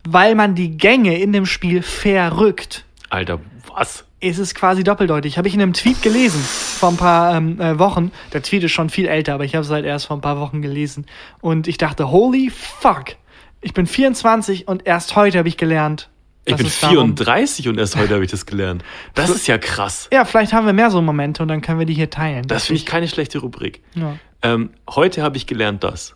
weil 0.09 0.35
man 0.35 0.55
die 0.55 0.79
Gänge 0.79 1.19
in 1.19 1.35
dem 1.35 1.45
Spiel 1.45 1.83
verrückt. 1.83 2.87
Alter, 3.11 3.39
was? 3.77 4.07
Es 4.21 4.39
ist 4.39 4.55
quasi 4.55 4.83
doppeldeutig. 4.83 5.37
Habe 5.37 5.49
ich 5.49 5.53
in 5.53 5.61
einem 5.61 5.75
Tweet 5.75 6.01
gelesen 6.01 6.41
vor 6.41 6.89
ein 6.89 6.97
paar 6.97 7.37
ähm, 7.37 7.61
äh, 7.61 7.79
Wochen. 7.79 8.13
Der 8.33 8.43
Tweet 8.43 8.65
ist 8.65 8.73
schon 8.73 8.89
viel 8.89 9.09
älter, 9.09 9.35
aber 9.35 9.45
ich 9.45 9.55
habe 9.57 9.67
es 9.67 9.71
halt 9.71 9.85
erst 9.85 10.07
vor 10.07 10.17
ein 10.17 10.23
paar 10.23 10.41
Wochen 10.41 10.63
gelesen. 10.63 11.05
Und 11.43 11.69
ich 11.69 11.77
dachte, 11.77 12.11
holy 12.11 12.49
fuck. 12.49 13.17
Ich 13.61 13.75
bin 13.75 13.87
24 13.87 14.69
und 14.69 14.87
erst 14.87 15.17
heute 15.17 15.37
habe 15.37 15.49
ich 15.49 15.59
gelernt. 15.59 16.09
Ich 16.45 16.57
bin 16.57 16.67
es 16.67 16.81
darum- 16.81 17.17
34 17.17 17.69
und 17.69 17.79
erst 17.79 17.97
heute 17.97 18.15
habe 18.15 18.25
ich 18.25 18.31
das 18.31 18.47
gelernt. 18.47 18.83
Das 19.15 19.31
ist 19.31 19.47
ja 19.47 19.59
krass. 19.59 20.09
Ja, 20.13 20.25
vielleicht 20.25 20.53
haben 20.53 20.67
wir 20.67 20.73
mehr 20.73 20.91
so 20.91 21.01
Momente 21.03 21.43
und 21.43 21.49
dann 21.49 21.61
können 21.61 21.79
wir 21.79 21.87
die 21.87 21.95
hier 21.95 22.11
teilen. 22.11 22.47
Das 22.49 22.67
finde 22.67 22.79
ich 22.79 22.87
keine 22.87 23.09
schlechte 23.09 23.39
Rubrik. 23.39 23.83
Ja. 23.95 24.17
Ähm, 24.43 24.71
heute 24.89 25.23
habe 25.23 25.37
ich 25.37 25.47
gelernt 25.47 25.85
das. 25.85 26.15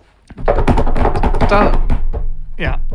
Da, 1.49 1.72
ja. 2.59 2.81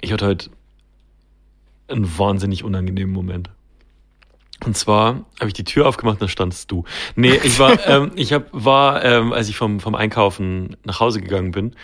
Ich 0.00 0.12
hatte 0.12 0.26
heute 0.26 0.50
einen 1.88 2.18
wahnsinnig 2.18 2.62
unangenehmen 2.64 3.12
Moment. 3.12 3.50
Und 4.64 4.76
zwar 4.76 5.24
habe 5.38 5.48
ich 5.48 5.52
die 5.54 5.64
Tür 5.64 5.86
aufgemacht, 5.88 6.22
da 6.22 6.28
standst 6.28 6.70
du. 6.70 6.84
Nee, 7.16 7.38
ich 7.42 7.58
war, 7.58 7.84
ähm, 7.88 8.12
ich 8.14 8.32
hab, 8.32 8.46
war, 8.52 9.04
ähm, 9.04 9.32
als 9.32 9.48
ich 9.48 9.56
vom, 9.56 9.80
vom 9.80 9.94
Einkaufen 9.94 10.76
nach 10.84 11.00
Hause 11.00 11.20
gegangen 11.20 11.50
bin. 11.50 11.74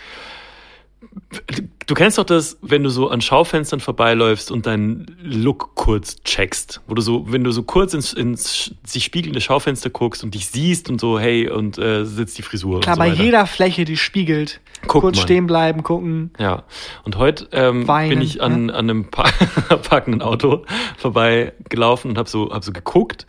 Du 1.85 1.95
kennst 1.95 2.17
doch 2.17 2.23
das, 2.23 2.57
wenn 2.61 2.83
du 2.83 2.89
so 2.89 3.09
an 3.09 3.19
Schaufenstern 3.19 3.79
vorbeiläufst 3.79 4.51
und 4.51 4.65
deinen 4.65 5.17
Look 5.21 5.75
kurz 5.75 6.23
checkst, 6.23 6.81
wo 6.87 6.93
du 6.93 7.01
so, 7.01 7.31
wenn 7.31 7.43
du 7.43 7.51
so 7.51 7.63
kurz 7.63 7.93
ins, 7.93 8.13
ins 8.13 8.73
sich 8.85 9.03
spiegelnde 9.03 9.41
Schaufenster 9.41 9.89
guckst 9.89 10.23
und 10.23 10.33
dich 10.33 10.47
siehst 10.47 10.89
und 10.89 11.01
so, 11.01 11.19
hey, 11.19 11.49
und 11.49 11.77
äh, 11.77 12.05
sitzt 12.05 12.37
die 12.37 12.41
Frisur. 12.41 12.79
Klar, 12.79 12.95
so 12.95 12.99
bei 12.99 13.11
weiter. 13.11 13.23
jeder 13.23 13.45
Fläche, 13.45 13.83
die 13.83 13.97
spiegelt. 13.97 14.61
Guckt 14.83 15.01
kurz 15.01 15.17
man. 15.17 15.23
stehen 15.23 15.47
bleiben, 15.47 15.83
gucken. 15.83 16.31
Ja, 16.39 16.63
und 17.03 17.17
heute 17.17 17.47
ähm, 17.51 17.87
Weinen, 17.87 18.09
bin 18.09 18.21
ich 18.21 18.41
an, 18.41 18.69
an 18.69 18.89
einem 18.89 19.11
pa 19.11 19.23
parkenden 19.89 20.21
Auto 20.21 20.65
vorbeigelaufen 20.97 22.11
und 22.11 22.17
habe 22.17 22.29
so, 22.29 22.51
hab 22.51 22.63
so 22.63 22.71
geguckt, 22.71 23.27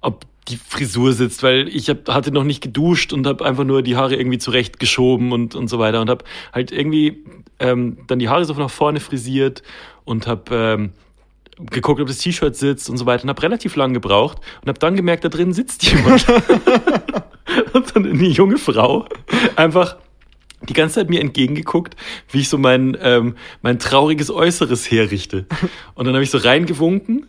ob 0.00 0.26
die 0.48 0.56
Frisur 0.56 1.12
sitzt, 1.12 1.42
weil 1.42 1.68
ich 1.68 1.88
hab, 1.88 2.08
hatte 2.08 2.30
noch 2.30 2.44
nicht 2.44 2.62
geduscht 2.62 3.12
und 3.12 3.26
habe 3.26 3.44
einfach 3.44 3.64
nur 3.64 3.82
die 3.82 3.96
Haare 3.96 4.14
irgendwie 4.14 4.38
zurechtgeschoben 4.38 5.32
und, 5.32 5.54
und 5.54 5.68
so 5.68 5.78
weiter 5.78 6.00
und 6.00 6.10
habe 6.10 6.24
halt 6.52 6.70
irgendwie 6.70 7.24
ähm, 7.58 7.98
dann 8.06 8.18
die 8.18 8.28
Haare 8.28 8.44
so 8.44 8.52
nach 8.54 8.70
vorne 8.70 9.00
frisiert 9.00 9.62
und 10.04 10.26
habe 10.26 10.54
ähm, 10.54 10.92
geguckt, 11.70 12.00
ob 12.00 12.08
das 12.08 12.18
T-Shirt 12.18 12.56
sitzt 12.56 12.90
und 12.90 12.98
so 12.98 13.06
weiter 13.06 13.24
und 13.24 13.30
habe 13.30 13.42
relativ 13.42 13.76
lang 13.76 13.94
gebraucht 13.94 14.38
und 14.62 14.68
habe 14.68 14.78
dann 14.78 14.96
gemerkt, 14.96 15.24
da 15.24 15.28
drin 15.28 15.52
sitzt 15.52 15.82
jemand. 15.90 16.26
und 17.72 17.94
dann 17.96 18.06
eine 18.06 18.28
junge 18.28 18.58
Frau 18.58 19.06
einfach 19.56 19.96
die 20.68 20.72
ganze 20.72 20.96
Zeit 20.96 21.10
mir 21.10 21.20
entgegengeguckt, 21.20 21.94
wie 22.30 22.40
ich 22.40 22.48
so 22.48 22.58
mein, 22.58 22.96
ähm, 23.00 23.36
mein 23.62 23.78
trauriges 23.78 24.30
Äußeres 24.30 24.90
herrichte. 24.90 25.46
Und 25.94 26.06
dann 26.06 26.14
habe 26.14 26.24
ich 26.24 26.30
so 26.30 26.38
reingewunken 26.38 27.26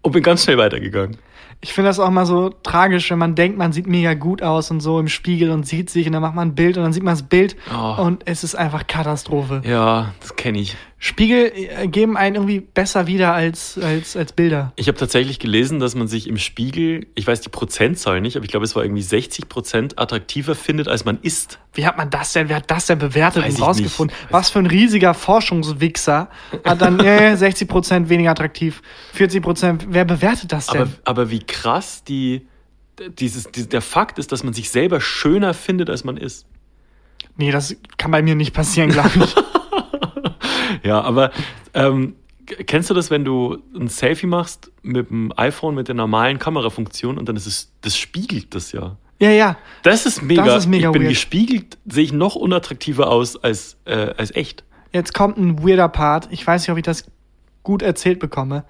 und 0.00 0.12
bin 0.12 0.22
ganz 0.22 0.44
schnell 0.44 0.58
weitergegangen. 0.58 1.18
Ich 1.64 1.72
finde 1.72 1.90
das 1.90 2.00
auch 2.00 2.10
mal 2.10 2.26
so 2.26 2.50
tragisch, 2.64 3.10
wenn 3.12 3.18
man 3.18 3.34
denkt, 3.36 3.56
man 3.56 3.72
sieht 3.72 3.86
mega 3.86 4.14
gut 4.14 4.42
aus 4.42 4.70
und 4.72 4.80
so 4.80 4.98
im 4.98 5.06
Spiegel 5.08 5.50
und 5.50 5.64
sieht 5.66 5.90
sich 5.90 6.06
und 6.06 6.12
dann 6.12 6.20
macht 6.22 6.34
man 6.34 6.48
ein 6.48 6.54
Bild 6.56 6.76
und 6.76 6.82
dann 6.82 6.92
sieht 6.92 7.04
man 7.04 7.14
das 7.14 7.22
Bild 7.22 7.56
Oh. 7.72 8.02
und 8.02 8.22
es 8.26 8.42
ist 8.42 8.56
einfach 8.56 8.86
Katastrophe. 8.88 9.62
Ja, 9.64 10.12
das 10.20 10.34
kenne 10.36 10.58
ich. 10.58 10.76
Spiegel 11.04 11.50
äh, 11.54 11.88
geben 11.88 12.16
einen 12.16 12.36
irgendwie 12.36 12.60
besser 12.60 13.08
wieder 13.08 13.34
als, 13.34 13.76
als, 13.76 14.16
als 14.16 14.32
Bilder. 14.32 14.72
Ich 14.76 14.86
habe 14.86 14.96
tatsächlich 14.96 15.40
gelesen, 15.40 15.80
dass 15.80 15.96
man 15.96 16.06
sich 16.06 16.28
im 16.28 16.38
Spiegel, 16.38 17.08
ich 17.16 17.26
weiß 17.26 17.40
die 17.40 17.48
Prozentzahl 17.48 18.20
nicht, 18.20 18.36
aber 18.36 18.44
ich 18.44 18.50
glaube, 18.52 18.64
es 18.64 18.76
war 18.76 18.84
irgendwie 18.84 19.02
60 19.02 19.48
Prozent 19.48 19.98
attraktiver 19.98 20.54
findet, 20.54 20.86
als 20.86 21.04
man 21.04 21.18
ist. 21.22 21.58
Wie 21.74 21.86
hat 21.86 21.96
man 21.96 22.08
das 22.10 22.34
denn, 22.34 22.48
wer 22.48 22.56
hat 22.56 22.70
das 22.70 22.86
denn 22.86 23.00
bewertet 23.00 23.42
Weiß 23.42 23.56
und 23.56 23.62
rausgefunden? 23.62 24.16
Was 24.30 24.50
für 24.50 24.60
ein 24.60 24.66
riesiger 24.66 25.12
Forschungswichser 25.12 26.28
hat 26.64 26.80
dann 26.80 27.00
äh, 27.04 27.34
60% 27.34 28.08
weniger 28.08 28.30
attraktiv, 28.30 28.80
40%, 29.18 29.86
wer 29.88 30.04
bewertet 30.04 30.52
das 30.52 30.68
denn? 30.68 30.82
Aber, 30.82 30.90
aber 31.04 31.30
wie 31.30 31.40
krass 31.52 32.02
die, 32.02 32.48
dieses, 33.18 33.50
die, 33.52 33.68
der 33.68 33.82
Fakt 33.82 34.18
ist, 34.18 34.32
dass 34.32 34.42
man 34.42 34.52
sich 34.52 34.70
selber 34.70 35.00
schöner 35.00 35.54
findet, 35.54 35.88
als 35.90 36.02
man 36.04 36.16
ist. 36.16 36.46
nee, 37.36 37.50
das 37.50 37.76
kann 37.96 38.10
bei 38.10 38.22
mir 38.22 38.34
nicht 38.34 38.52
passieren, 38.52 38.90
glaube 38.90 39.10
ich. 39.24 39.34
Ja, 40.82 41.00
aber 41.00 41.30
ähm, 41.74 42.16
kennst 42.66 42.90
du 42.90 42.94
das, 42.94 43.10
wenn 43.10 43.24
du 43.24 43.58
ein 43.74 43.88
Selfie 43.88 44.26
machst 44.26 44.72
mit 44.82 45.10
dem 45.10 45.32
iPhone 45.36 45.74
mit 45.74 45.88
der 45.88 45.94
normalen 45.94 46.38
Kamerafunktion 46.38 47.18
und 47.18 47.28
dann 47.28 47.36
ist 47.36 47.46
es, 47.46 47.72
das 47.82 47.96
spiegelt 47.96 48.54
das 48.54 48.72
ja. 48.72 48.96
Ja, 49.20 49.30
ja. 49.30 49.56
Das 49.82 50.06
ist 50.06 50.22
mega. 50.22 50.44
Das 50.44 50.64
ist 50.64 50.66
mega 50.68 50.88
ich 50.88 50.92
bin 50.92 51.02
weird. 51.02 51.10
gespiegelt, 51.10 51.78
sehe 51.86 52.02
ich 52.02 52.12
noch 52.12 52.34
unattraktiver 52.34 53.08
aus 53.08 53.36
als, 53.36 53.76
äh, 53.84 54.12
als 54.16 54.34
echt. 54.34 54.64
Jetzt 54.92 55.14
kommt 55.14 55.38
ein 55.38 55.62
weirder 55.62 55.88
Part. 55.88 56.28
Ich 56.32 56.44
weiß 56.44 56.62
nicht, 56.62 56.70
ob 56.70 56.78
ich 56.78 56.82
das 56.82 57.04
gut 57.62 57.82
erzählt 57.82 58.18
bekomme. 58.18 58.64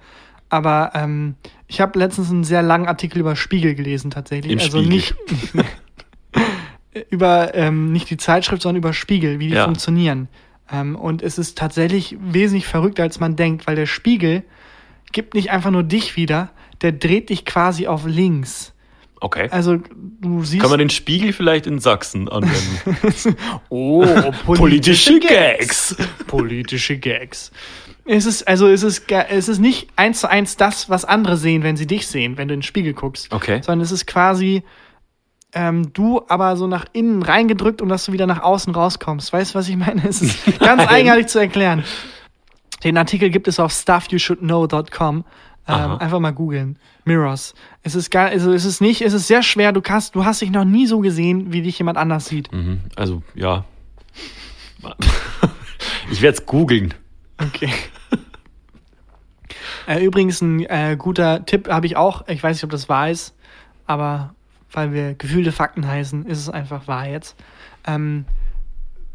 Aber 0.53 0.91
ähm, 0.93 1.33
ich 1.65 1.81
habe 1.81 1.97
letztens 1.97 2.29
einen 2.29 2.43
sehr 2.43 2.61
langen 2.61 2.85
Artikel 2.87 3.17
über 3.19 3.35
Spiegel 3.35 3.73
gelesen, 3.73 4.11
tatsächlich. 4.11 4.51
Im 4.51 4.59
also 4.59 4.77
Spiegel. 4.83 4.93
nicht 4.93 5.15
über 7.09 7.55
ähm, 7.55 7.91
nicht 7.91 8.07
die 8.11 8.17
Zeitschrift, 8.17 8.61
sondern 8.61 8.77
über 8.77 8.93
Spiegel, 8.93 9.39
wie 9.39 9.47
die 9.47 9.55
Ja. 9.55 9.65
funktionieren. 9.65 10.27
Ähm, 10.71 10.95
und 10.95 11.23
es 11.23 11.39
ist 11.39 11.57
tatsächlich 11.57 12.17
wesentlich 12.21 12.67
verrückter, 12.67 13.01
als 13.01 13.19
man 13.19 13.35
denkt, 13.35 13.65
weil 13.65 13.75
der 13.75 13.87
Spiegel 13.87 14.43
gibt 15.11 15.33
nicht 15.33 15.49
einfach 15.49 15.71
nur 15.71 15.81
dich 15.81 16.15
wieder, 16.17 16.51
der 16.83 16.91
dreht 16.91 17.29
dich 17.29 17.45
quasi 17.45 17.87
auf 17.87 18.05
links. 18.05 18.72
Okay. 19.23 19.47
Also 19.51 19.77
du 20.19 20.43
siehst. 20.43 20.61
Kann 20.61 20.69
man 20.69 20.79
den 20.79 20.89
Spiegel 20.89 21.31
vielleicht 21.31 21.65
in 21.65 21.79
Sachsen 21.79 22.27
anwenden? 22.27 23.37
oh, 23.69 24.05
Politische 24.45 25.17
Gags. 25.21 25.95
politische 26.27 26.97
Gags. 26.97 27.51
Es 28.03 28.25
ist, 28.25 28.45
also 28.45 28.67
es 28.67 28.83
ist, 28.83 29.09
es 29.09 29.47
ist 29.47 29.59
nicht 29.59 29.87
eins 29.95 30.19
zu 30.19 30.29
eins 30.29 30.57
das, 30.57 30.89
was 30.89 31.05
andere 31.05 31.37
sehen, 31.37 31.63
wenn 31.63 31.77
sie 31.77 31.87
dich 31.87 32.05
sehen, 32.05 32.37
wenn 32.37 32.49
du 32.49 32.53
in 32.53 32.59
den 32.59 32.63
Spiegel 32.63 32.93
guckst. 32.93 33.33
Okay. 33.33 33.61
Sondern 33.63 33.79
es 33.79 33.93
ist 33.93 34.07
quasi 34.07 34.63
ähm, 35.53 35.93
du 35.93 36.21
aber 36.27 36.57
so 36.57 36.67
nach 36.67 36.85
innen 36.91 37.23
reingedrückt 37.23 37.81
und 37.81 37.87
dass 37.87 38.05
du 38.05 38.11
wieder 38.11 38.27
nach 38.27 38.41
außen 38.41 38.75
rauskommst. 38.75 39.31
Weißt 39.31 39.53
du, 39.53 39.59
was 39.59 39.69
ich 39.69 39.77
meine? 39.77 40.05
Es 40.05 40.21
ist 40.21 40.59
ganz 40.59 40.85
eigenartig 40.85 41.27
zu 41.27 41.39
erklären. 41.39 41.85
Den 42.83 42.97
Artikel 42.97 43.29
gibt 43.29 43.47
es 43.47 43.57
auf 43.57 43.71
stuffyoushouldknow.com. 43.71 45.23
Ähm, 45.65 45.97
einfach 45.97 46.19
mal 46.19 46.31
googeln. 46.31 46.77
Mirrors. 47.05 47.53
Es 47.83 47.95
ist 47.95 48.11
gar, 48.11 48.27
also 48.27 48.51
es 48.51 48.65
ist 48.65 48.81
nicht, 48.81 49.01
es 49.01 49.13
ist 49.13 49.27
sehr 49.27 49.43
schwer. 49.43 49.71
Du 49.71 49.81
kannst, 49.81 50.15
du 50.15 50.25
hast 50.25 50.41
dich 50.41 50.51
noch 50.51 50.65
nie 50.65 50.87
so 50.87 50.99
gesehen, 50.99 51.53
wie 51.53 51.61
dich 51.61 51.77
jemand 51.79 51.97
anders 51.97 52.25
sieht. 52.25 52.51
Mhm. 52.51 52.81
Also, 52.95 53.23
ja. 53.35 53.63
Ich 56.11 56.21
werde 56.21 56.37
es 56.37 56.45
googeln. 56.45 56.93
Okay. 57.37 57.69
äh, 59.87 60.03
übrigens 60.03 60.41
ein 60.41 60.59
äh, 60.61 60.95
guter 60.97 61.45
Tipp 61.45 61.69
habe 61.69 61.85
ich 61.85 61.97
auch. 61.97 62.27
Ich 62.27 62.43
weiß 62.43 62.57
nicht, 62.57 62.63
ob 62.63 62.69
das 62.69 62.89
wahr 62.89 63.09
ist, 63.09 63.35
aber 63.85 64.35
weil 64.71 64.93
wir 64.93 65.13
gefühlte 65.13 65.51
Fakten 65.51 65.87
heißen, 65.87 66.25
ist 66.25 66.39
es 66.39 66.49
einfach 66.49 66.87
wahr 66.87 67.07
jetzt. 67.07 67.35
Ähm, 67.85 68.25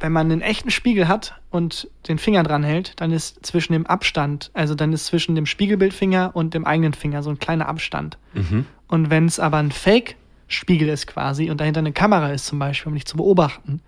wenn 0.00 0.12
man 0.12 0.30
einen 0.30 0.40
echten 0.42 0.70
Spiegel 0.70 1.08
hat 1.08 1.34
und 1.50 1.88
den 2.08 2.18
Finger 2.18 2.42
dran 2.44 2.62
hält, 2.62 3.00
dann 3.00 3.10
ist 3.10 3.44
zwischen 3.44 3.72
dem 3.72 3.86
Abstand, 3.86 4.50
also 4.54 4.74
dann 4.74 4.92
ist 4.92 5.06
zwischen 5.06 5.34
dem 5.34 5.46
Spiegelbildfinger 5.46 6.30
und 6.34 6.54
dem 6.54 6.64
eigenen 6.64 6.94
Finger 6.94 7.22
so 7.22 7.30
ein 7.30 7.38
kleiner 7.38 7.68
Abstand. 7.68 8.16
Mhm. 8.34 8.66
Und 8.86 9.10
wenn 9.10 9.26
es 9.26 9.40
aber 9.40 9.56
ein 9.58 9.72
Fake-Spiegel 9.72 10.88
ist 10.88 11.06
quasi 11.06 11.50
und 11.50 11.60
dahinter 11.60 11.80
eine 11.80 11.92
Kamera 11.92 12.30
ist 12.30 12.46
zum 12.46 12.58
Beispiel, 12.58 12.90
um 12.90 12.94
dich 12.94 13.06
zu 13.06 13.16
beobachten, 13.16 13.80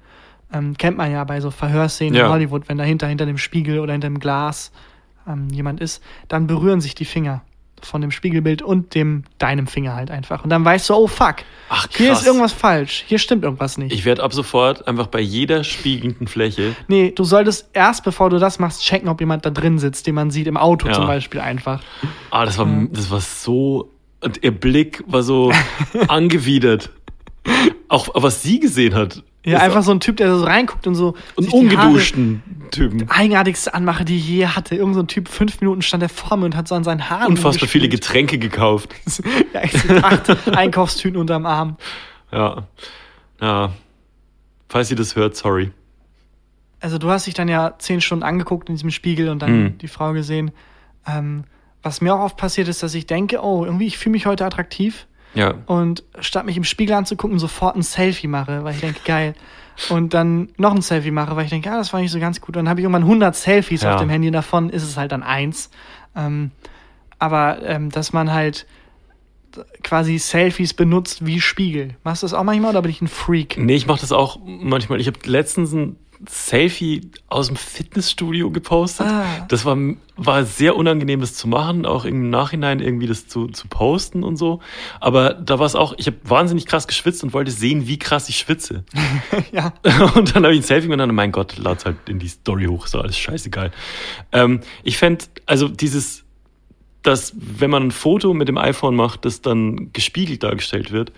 ähm, 0.52 0.76
kennt 0.76 0.96
man 0.96 1.12
ja 1.12 1.22
bei 1.24 1.40
so 1.40 1.50
Verhörszenen 1.52 2.14
Ja. 2.14 2.26
in 2.26 2.32
Hollywood, 2.32 2.68
wenn 2.68 2.78
dahinter, 2.78 3.06
hinter 3.06 3.26
dem 3.26 3.38
Spiegel 3.38 3.78
oder 3.78 3.92
hinter 3.92 4.08
dem 4.08 4.18
Glas 4.18 4.72
ähm, 5.28 5.48
jemand 5.50 5.80
ist, 5.80 6.02
dann 6.26 6.46
berühren 6.48 6.80
sich 6.80 6.94
die 6.96 7.04
Finger 7.04 7.42
von 7.86 8.00
dem 8.00 8.10
Spiegelbild 8.10 8.62
und 8.62 8.94
dem 8.94 9.24
deinem 9.38 9.66
Finger 9.66 9.94
halt 9.94 10.10
einfach. 10.10 10.42
Und 10.44 10.50
dann 10.50 10.64
weißt 10.64 10.88
du, 10.90 10.94
oh 10.94 11.06
fuck, 11.06 11.36
Ach, 11.68 11.86
hier 11.96 12.08
krass. 12.08 12.20
ist 12.20 12.26
irgendwas 12.26 12.52
falsch, 12.52 13.04
hier 13.06 13.18
stimmt 13.18 13.44
irgendwas 13.44 13.78
nicht. 13.78 13.92
Ich 13.92 14.04
werde 14.04 14.22
ab 14.22 14.32
sofort 14.32 14.86
einfach 14.88 15.06
bei 15.08 15.20
jeder 15.20 15.64
spiegelnden 15.64 16.26
Fläche. 16.28 16.74
nee, 16.88 17.10
du 17.10 17.24
solltest 17.24 17.68
erst, 17.72 18.04
bevor 18.04 18.30
du 18.30 18.38
das 18.38 18.58
machst, 18.58 18.82
checken, 18.82 19.08
ob 19.08 19.20
jemand 19.20 19.44
da 19.46 19.50
drin 19.50 19.78
sitzt, 19.78 20.06
den 20.06 20.14
man 20.14 20.30
sieht, 20.30 20.46
im 20.46 20.56
Auto 20.56 20.86
Ja. 20.88 20.92
zum 20.94 21.06
Beispiel 21.06 21.40
einfach. 21.40 21.82
Ah, 22.30 22.44
das 22.44 22.58
war, 22.58 22.66
das 22.92 23.10
war 23.10 23.20
so. 23.20 23.90
Und 24.22 24.44
ihr 24.44 24.50
Blick 24.50 25.02
war 25.06 25.22
so 25.22 25.50
angewidert. 26.08 26.90
Auch 27.88 28.08
was 28.14 28.42
sie 28.42 28.60
gesehen 28.60 28.94
hat. 28.94 29.22
Ja, 29.44 29.58
einfach 29.58 29.82
so 29.82 29.90
ein 29.90 30.00
Typ, 30.00 30.18
der 30.18 30.36
so 30.36 30.44
reinguckt 30.44 30.86
und 30.86 30.94
so. 30.94 31.14
Sich 31.38 31.48
die 31.50 31.76
Haare- 31.76 31.86
ungeduschten 31.88 32.42
Typen. 32.70 33.08
eigenartigste 33.10 33.72
Anmache, 33.72 34.04
die 34.04 34.18
ich 34.18 34.28
je 34.28 34.46
hatte. 34.46 34.76
Irgend 34.76 34.94
so 34.94 35.00
ein 35.00 35.06
Typ, 35.08 35.28
fünf 35.28 35.60
Minuten 35.62 35.80
stand 35.82 36.02
er 36.02 36.10
vor 36.10 36.36
mir 36.36 36.44
und 36.44 36.54
hat 36.56 36.68
so 36.68 36.74
an 36.74 36.84
seinen 36.84 37.08
Haaren 37.08 37.28
Unfassbar 37.28 37.66
viele. 37.68 37.88
Getränke 37.88 38.38
gekauft. 38.38 38.94
Ja, 39.54 39.62
acht 40.02 40.48
Einkaufstüten 40.56 41.18
unterm 41.18 41.46
Arm. 41.46 41.76
Ja. 42.30 42.68
Ja. 43.40 43.72
Falls 44.68 44.88
sie 44.88 44.94
das 44.94 45.16
hört, 45.16 45.34
sorry. 45.36 45.72
Also 46.80 46.98
du 46.98 47.10
hast 47.10 47.26
dich 47.26 47.34
dann 47.34 47.48
ja 47.48 47.74
zehn 47.78 48.00
Stunden 48.00 48.22
angeguckt 48.22 48.68
in 48.68 48.74
diesem 48.76 48.90
Spiegel 48.90 49.28
und 49.30 49.40
dann 49.40 49.62
Mhm. 49.64 49.78
die 49.78 49.88
Frau 49.88 50.12
gesehen. 50.12 50.52
Ähm, 51.06 51.44
was 51.82 52.00
mir 52.02 52.14
auch 52.14 52.20
oft 52.20 52.36
passiert 52.36 52.68
ist, 52.68 52.82
dass 52.82 52.94
ich 52.94 53.06
denke, 53.06 53.42
oh, 53.42 53.64
irgendwie, 53.64 53.86
ich 53.86 53.96
fühle 53.98 54.12
mich 54.12 54.26
heute 54.26 54.44
attraktiv. 54.44 55.06
Ja. 55.34 55.54
Und 55.66 56.02
statt 56.20 56.44
mich 56.44 56.56
im 56.56 56.64
Spiegel 56.64 56.94
anzugucken, 56.94 57.38
sofort 57.38 57.76
ein 57.76 57.82
Selfie 57.82 58.26
mache, 58.26 58.64
weil 58.64 58.74
ich 58.74 58.80
denke, 58.80 59.00
geil. 59.04 59.34
Und 59.88 60.12
dann 60.12 60.48
noch 60.58 60.74
ein 60.74 60.82
Selfie 60.82 61.10
mache, 61.10 61.36
weil 61.36 61.44
ich 61.44 61.50
denke, 61.50 61.70
ah, 61.70 61.78
das 61.78 61.92
war 61.92 62.00
nicht 62.00 62.10
so 62.10 62.18
ganz 62.20 62.40
gut. 62.40 62.56
Und 62.56 62.64
dann 62.64 62.68
habe 62.68 62.80
ich 62.80 62.84
irgendwann 62.84 63.04
100 63.04 63.34
Selfies 63.34 63.82
Ja. 63.82 63.94
auf 63.94 64.00
dem 64.00 64.10
Handy, 64.10 64.30
davon 64.30 64.68
ist 64.70 64.82
es 64.82 64.96
halt 64.96 65.12
dann 65.12 65.22
eins. 65.22 65.70
Ähm, 66.16 66.50
aber 67.18 67.62
ähm, 67.62 67.90
dass 67.90 68.12
man 68.12 68.32
halt 68.32 68.66
quasi 69.82 70.18
Selfies 70.18 70.74
benutzt 70.74 71.24
wie 71.26 71.40
Spiegel. 71.40 71.96
Machst 72.04 72.22
du 72.22 72.26
das 72.26 72.34
auch 72.34 72.44
manchmal 72.44 72.70
oder 72.70 72.82
bin 72.82 72.90
ich 72.90 73.00
ein 73.00 73.08
Freak? 73.08 73.56
Nee, 73.58 73.74
ich 73.74 73.86
mache 73.86 74.00
das 74.00 74.12
auch 74.12 74.38
manchmal. 74.44 75.00
Ich 75.00 75.06
habe 75.06 75.18
letztens 75.24 75.72
ein 75.72 75.96
Selfie 76.28 77.10
aus 77.28 77.46
dem 77.46 77.56
Fitnessstudio 77.56 78.50
gepostet. 78.50 79.06
Ah. 79.06 79.46
Das 79.48 79.64
war, 79.64 79.76
war 80.16 80.44
sehr 80.44 80.76
unangenehm, 80.76 81.20
das 81.20 81.34
zu 81.34 81.48
machen, 81.48 81.86
auch 81.86 82.04
im 82.04 82.28
Nachhinein 82.28 82.80
irgendwie 82.80 83.06
das 83.06 83.26
zu, 83.26 83.48
zu 83.48 83.68
posten 83.68 84.22
und 84.22 84.36
so. 84.36 84.60
Aber 85.00 85.32
da 85.34 85.58
war 85.58 85.66
es 85.66 85.74
auch, 85.74 85.94
ich 85.96 86.06
habe 86.06 86.18
wahnsinnig 86.24 86.66
krass 86.66 86.86
geschwitzt 86.86 87.24
und 87.24 87.32
wollte 87.32 87.50
sehen, 87.50 87.86
wie 87.86 87.98
krass 87.98 88.28
ich 88.28 88.38
schwitze. 88.38 88.84
ja. 89.52 89.72
Und 90.14 90.34
dann 90.34 90.44
habe 90.44 90.52
ich 90.52 90.60
ein 90.60 90.64
Selfie 90.64 90.88
gemacht 90.88 91.08
und 91.08 91.14
mein 91.14 91.32
Gott, 91.32 91.56
lad's 91.56 91.84
halt 91.84 91.96
in 92.08 92.18
die 92.18 92.28
Story 92.28 92.66
hoch, 92.66 92.88
doch 92.88 93.02
alles 93.02 93.16
scheißegal. 93.16 93.70
Ähm, 94.32 94.60
ich 94.82 94.98
fänd, 94.98 95.30
also 95.46 95.68
dieses, 95.68 96.24
dass 97.02 97.32
wenn 97.36 97.70
man 97.70 97.84
ein 97.84 97.90
Foto 97.90 98.34
mit 98.34 98.48
dem 98.48 98.58
iPhone 98.58 98.94
macht, 98.94 99.24
das 99.24 99.40
dann 99.40 99.92
gespiegelt 99.92 100.42
dargestellt 100.42 100.90
wird, 100.92 101.12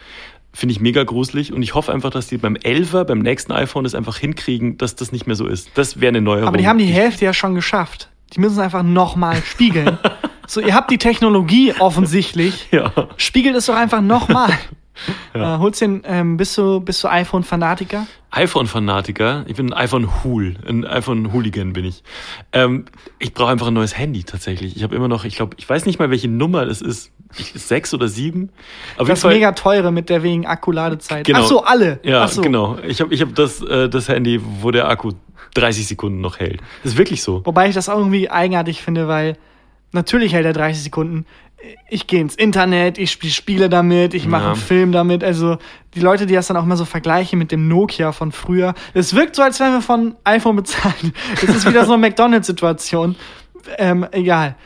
finde 0.52 0.72
ich 0.74 0.80
mega 0.80 1.02
gruselig 1.04 1.52
und 1.52 1.62
ich 1.62 1.74
hoffe 1.74 1.92
einfach, 1.92 2.10
dass 2.10 2.26
die 2.26 2.36
beim 2.36 2.54
11er, 2.54 3.04
beim 3.04 3.20
nächsten 3.20 3.52
iPhone 3.52 3.84
das 3.84 3.94
einfach 3.94 4.18
hinkriegen, 4.18 4.76
dass 4.78 4.94
das 4.94 5.12
nicht 5.12 5.26
mehr 5.26 5.36
so 5.36 5.46
ist. 5.46 5.70
Das 5.74 6.00
wäre 6.00 6.08
eine 6.10 6.20
Neuerung. 6.20 6.48
Aber 6.48 6.58
die 6.58 6.68
haben 6.68 6.78
die 6.78 6.84
Hälfte 6.86 7.24
ja 7.24 7.32
schon 7.32 7.54
geschafft. 7.54 8.10
Die 8.34 8.40
müssen 8.40 8.54
es 8.54 8.58
einfach 8.58 8.82
nochmal 8.82 9.36
spiegeln. 9.44 9.98
so, 10.46 10.60
ihr 10.60 10.74
habt 10.74 10.90
die 10.90 10.98
Technologie 10.98 11.74
offensichtlich. 11.78 12.68
Ja. 12.72 12.92
Spiegelt 13.16 13.56
es 13.56 13.66
doch 13.66 13.76
einfach 13.76 14.00
nochmal. 14.00 14.50
Ja. 15.34 15.56
Äh, 15.56 15.58
holst 15.58 15.80
den, 15.80 16.02
ähm, 16.04 16.36
bist 16.36 16.56
du, 16.58 16.78
bist 16.78 17.02
du 17.02 17.08
iPhone-Fanatiker? 17.08 18.06
iPhone-Fanatiker. 18.32 19.44
Ich 19.46 19.56
bin 19.56 19.72
ein 19.72 19.78
iPhone-Hool. 19.78 20.56
Ein 20.66 20.86
iPhone-Hooligan 20.86 21.72
bin 21.72 21.84
ich. 21.84 22.02
Ähm, 22.52 22.86
ich 23.18 23.34
brauche 23.34 23.50
einfach 23.50 23.68
ein 23.68 23.74
neues 23.74 23.96
Handy 23.96 24.24
tatsächlich. 24.24 24.76
Ich 24.76 24.82
habe 24.82 24.96
immer 24.96 25.08
noch, 25.08 25.24
ich 25.24 25.36
glaube, 25.36 25.56
ich 25.58 25.68
weiß 25.68 25.86
nicht 25.86 25.98
mal, 25.98 26.10
welche 26.10 26.28
Nummer 26.28 26.64
das 26.64 26.80
ist. 26.80 27.12
Ich, 27.38 27.52
sechs 27.54 27.94
oder 27.94 28.08
sieben. 28.08 28.50
Auf 28.98 29.08
Das 29.08 29.24
mega 29.24 29.52
teure 29.52 29.90
mit 29.90 30.10
der 30.10 30.22
wegen 30.22 30.46
Akkuladezeit. 30.46 31.26
Genau. 31.26 31.40
Ach 31.40 31.46
so, 31.46 31.64
alle. 31.64 32.00
Ja, 32.02 32.24
Ach 32.24 32.28
so. 32.28 32.42
genau. 32.42 32.78
Ich 32.86 33.00
habe 33.00 33.14
ich 33.14 33.22
hab 33.22 33.34
das, 33.34 33.62
äh, 33.62 33.88
das 33.88 34.08
Handy, 34.08 34.40
wo 34.60 34.70
der 34.70 34.88
Akku 34.88 35.12
30 35.54 35.86
Sekunden 35.86 36.20
noch 36.20 36.38
hält. 36.40 36.60
Das 36.82 36.92
ist 36.92 36.98
wirklich 36.98 37.22
so. 37.22 37.40
Wobei 37.44 37.68
ich 37.68 37.74
das 37.74 37.88
auch 37.88 37.98
irgendwie 37.98 38.30
eigenartig 38.30 38.82
finde, 38.82 39.08
weil 39.08 39.36
natürlich 39.92 40.32
hält 40.34 40.46
er 40.46 40.52
30 40.52 40.82
Sekunden. 40.82 41.26
Ich 41.88 42.06
gehe 42.06 42.20
ins 42.20 42.34
Internet, 42.34 42.98
ich 42.98 43.10
spiele 43.10 43.32
Spiele 43.32 43.68
damit, 43.68 44.14
ich 44.14 44.26
mache 44.26 44.42
Ja. 44.44 44.52
einen 44.52 44.60
Film 44.60 44.90
damit. 44.92 45.22
Also 45.22 45.58
die 45.94 46.00
Leute, 46.00 46.26
die 46.26 46.34
das 46.34 46.46
dann 46.48 46.56
auch 46.56 46.64
mal 46.64 46.76
so 46.76 46.84
vergleichen 46.84 47.38
mit 47.38 47.52
dem 47.52 47.68
Nokia 47.68 48.12
von 48.12 48.32
früher. 48.32 48.74
Es 48.94 49.14
wirkt 49.14 49.36
so, 49.36 49.42
als 49.42 49.60
wären 49.60 49.72
wir 49.74 49.82
von 49.82 50.16
iPhone 50.24 50.56
bezahlt. 50.56 50.94
Das 51.40 51.54
ist 51.56 51.68
wieder 51.68 51.84
so 51.84 51.92
eine 51.92 52.00
McDonalds-Situation. 52.00 53.14
Ähm, 53.78 54.06
egal. 54.10 54.56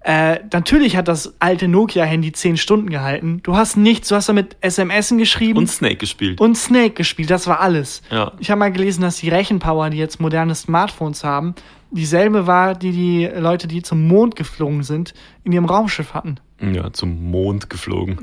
Äh, 0.00 0.40
natürlich 0.52 0.96
hat 0.96 1.08
das 1.08 1.34
alte 1.40 1.66
Nokia-Handy 1.66 2.30
10 2.32 2.56
Stunden 2.58 2.90
gehalten. 2.90 3.40
Du 3.42 3.56
hast 3.56 3.76
nichts, 3.76 4.08
du 4.08 4.14
hast 4.14 4.28
damit 4.28 4.56
SMSen 4.62 5.18
geschrieben 5.18 5.58
Und 5.58 5.66
Snake 5.68 5.96
gespielt. 5.96 6.40
und 6.40 6.56
Snake 6.56 6.90
gespielt, 6.90 7.28
das 7.28 7.48
war 7.48 7.60
alles. 7.60 8.02
Ja. 8.10 8.30
Ich 8.38 8.50
habe 8.50 8.60
mal 8.60 8.70
gelesen, 8.70 9.02
dass 9.02 9.16
die 9.16 9.28
Rechenpower, 9.30 9.90
die 9.90 9.98
jetzt 9.98 10.20
moderne 10.20 10.54
Smartphones 10.54 11.24
haben, 11.24 11.56
dieselbe 11.96 12.46
war, 12.46 12.74
die 12.74 12.92
die 12.92 13.26
Leute, 13.26 13.66
die 13.66 13.82
zum 13.82 14.06
Mond 14.06 14.36
geflogen 14.36 14.82
sind, 14.82 15.14
in 15.44 15.52
ihrem 15.52 15.64
Raumschiff 15.64 16.14
hatten. 16.14 16.36
ja, 16.60 16.92
zum 16.92 17.30
Mond 17.30 17.68
geflogen. 17.68 18.18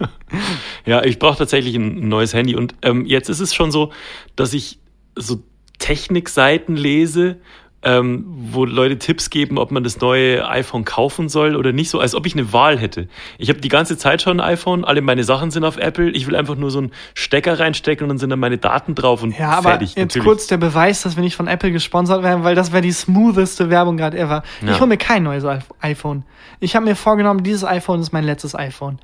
ja, 0.86 1.04
ich 1.04 1.18
brauche 1.18 1.38
tatsächlich 1.38 1.74
ein 1.74 2.08
neues 2.08 2.34
Handy. 2.34 2.54
Und 2.54 2.74
ähm, 2.82 3.06
jetzt 3.06 3.28
ist 3.28 3.40
es 3.40 3.54
schon 3.54 3.70
so, 3.70 3.92
dass 4.36 4.54
ich 4.54 4.78
so 5.16 5.42
Technikseiten 5.78 6.76
lese 6.76 7.38
ähm, 7.82 8.26
wo 8.52 8.66
Leute 8.66 8.98
Tipps 8.98 9.30
geben, 9.30 9.56
ob 9.56 9.70
man 9.70 9.82
das 9.82 10.00
neue 10.00 10.46
iPhone 10.48 10.84
kaufen 10.84 11.30
soll 11.30 11.56
oder 11.56 11.72
nicht, 11.72 11.88
so 11.88 11.98
als 11.98 12.14
ob 12.14 12.26
ich 12.26 12.34
eine 12.34 12.52
Wahl 12.52 12.78
hätte. 12.78 13.08
Ich 13.38 13.48
habe 13.48 13.60
die 13.60 13.70
ganze 13.70 13.96
Zeit 13.96 14.20
schon 14.20 14.38
ein 14.38 14.46
iPhone, 14.52 14.84
alle 14.84 15.00
meine 15.00 15.24
Sachen 15.24 15.50
sind 15.50 15.64
auf 15.64 15.78
Apple. 15.78 16.10
Ich 16.10 16.26
will 16.26 16.36
einfach 16.36 16.56
nur 16.56 16.70
so 16.70 16.78
einen 16.78 16.92
Stecker 17.14 17.58
reinstecken 17.58 18.04
und 18.04 18.08
dann 18.10 18.18
sind 18.18 18.28
dann 18.30 18.38
meine 18.38 18.58
Daten 18.58 18.94
drauf 18.94 19.22
und 19.22 19.38
Ja, 19.38 19.52
aber 19.52 19.70
fertig. 19.70 19.90
jetzt 19.94 19.98
natürlich. 19.98 20.26
kurz 20.26 20.46
der 20.46 20.58
Beweis, 20.58 21.02
dass 21.02 21.16
wir 21.16 21.22
nicht 21.22 21.36
von 21.36 21.46
Apple 21.48 21.72
gesponsert 21.72 22.22
werden, 22.22 22.44
weil 22.44 22.54
das 22.54 22.70
wäre 22.72 22.82
die 22.82 22.92
smootheste 22.92 23.70
Werbung 23.70 23.96
gerade 23.96 24.18
ever. 24.18 24.42
Ja. 24.60 24.72
Ich 24.72 24.78
hole 24.80 24.88
mir 24.88 24.98
kein 24.98 25.22
neues 25.22 25.44
iPh- 25.44 25.62
iPhone. 25.80 26.24
Ich 26.60 26.76
habe 26.76 26.84
mir 26.84 26.96
vorgenommen, 26.96 27.42
dieses 27.42 27.64
iPhone 27.64 28.00
ist 28.00 28.12
mein 28.12 28.24
letztes 28.24 28.54
iPhone. 28.54 28.98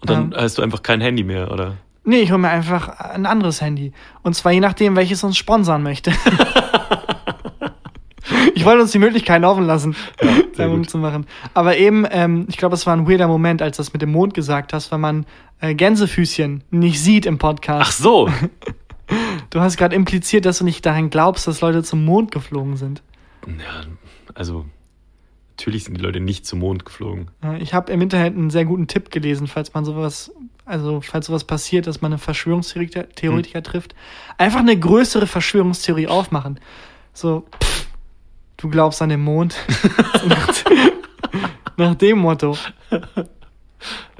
Und 0.00 0.10
dann 0.10 0.34
hast 0.36 0.58
du 0.58 0.62
einfach 0.62 0.82
kein 0.82 1.00
Handy 1.00 1.24
mehr, 1.24 1.50
oder? 1.50 1.76
Nee, 2.04 2.20
ich 2.20 2.30
hole 2.30 2.38
mir 2.40 2.48
einfach 2.50 2.88
ein 3.00 3.24
anderes 3.24 3.60
Handy. 3.62 3.92
Und 4.22 4.34
zwar 4.34 4.52
je 4.52 4.60
nachdem, 4.60 4.96
welches 4.96 5.24
uns 5.24 5.36
sponsern 5.38 5.82
möchte. 5.82 6.12
ich 8.54 8.64
wollte 8.64 8.82
uns 8.82 8.92
die 8.92 8.98
Möglichkeit 8.98 9.42
offen 9.44 9.64
lassen, 9.64 9.96
Werbung 10.56 10.78
gut. 10.78 10.90
zu 10.90 10.98
machen. 10.98 11.26
Aber 11.54 11.76
eben, 11.76 12.06
ähm, 12.10 12.46
ich 12.48 12.56
glaube, 12.56 12.74
es 12.74 12.86
war 12.86 12.96
ein 12.96 13.08
weirder 13.08 13.28
Moment, 13.28 13.62
als 13.62 13.76
du 13.76 13.82
das 13.82 13.92
mit 13.92 14.02
dem 14.02 14.12
Mond 14.12 14.34
gesagt 14.34 14.72
hast, 14.72 14.90
weil 14.92 14.98
man 14.98 15.26
äh, 15.60 15.74
Gänsefüßchen 15.74 16.64
nicht 16.70 17.00
sieht 17.00 17.26
im 17.26 17.38
Podcast. 17.38 17.82
Ach 17.86 17.92
so. 17.92 18.28
Du 19.50 19.60
hast 19.60 19.76
gerade 19.76 19.96
impliziert, 19.96 20.44
dass 20.44 20.58
du 20.58 20.64
nicht 20.64 20.86
daran 20.86 21.10
glaubst, 21.10 21.48
dass 21.48 21.60
Leute 21.60 21.82
zum 21.82 22.04
Mond 22.04 22.30
geflogen 22.30 22.76
sind. 22.76 23.02
Ja, 23.44 23.82
also 24.34 24.66
natürlich 25.58 25.82
sind 25.82 25.98
die 25.98 26.00
Leute 26.00 26.20
nicht 26.20 26.46
zum 26.46 26.60
Mond 26.60 26.84
geflogen. 26.84 27.28
Ja, 27.42 27.54
Ich 27.56 27.74
habe 27.74 27.90
im 27.92 28.00
Internet 28.02 28.36
einen 28.36 28.50
sehr 28.50 28.64
guten 28.64 28.86
Tipp 28.86 29.10
gelesen, 29.10 29.48
falls 29.48 29.74
man 29.74 29.84
sowas, 29.84 30.30
also 30.64 31.00
falls 31.00 31.26
sowas 31.26 31.42
passiert, 31.42 31.88
dass 31.88 32.00
man 32.00 32.12
einen 32.12 32.20
Verschwörungstheoretiker 32.20 33.08
Theoretiker 33.08 33.58
Hm. 33.58 33.64
trifft. 33.64 33.94
Einfach 34.38 34.60
eine 34.60 34.78
größere 34.78 35.26
Verschwörungstheorie 35.26 36.06
aufmachen. 36.06 36.60
So, 37.12 37.44
pff, 37.60 37.79
du 38.60 38.68
glaubst 38.68 39.00
an 39.02 39.08
den 39.08 39.20
Mond. 39.20 39.56
Nach, 41.76 41.94
dem 41.94 42.18
Motto. 42.18 42.56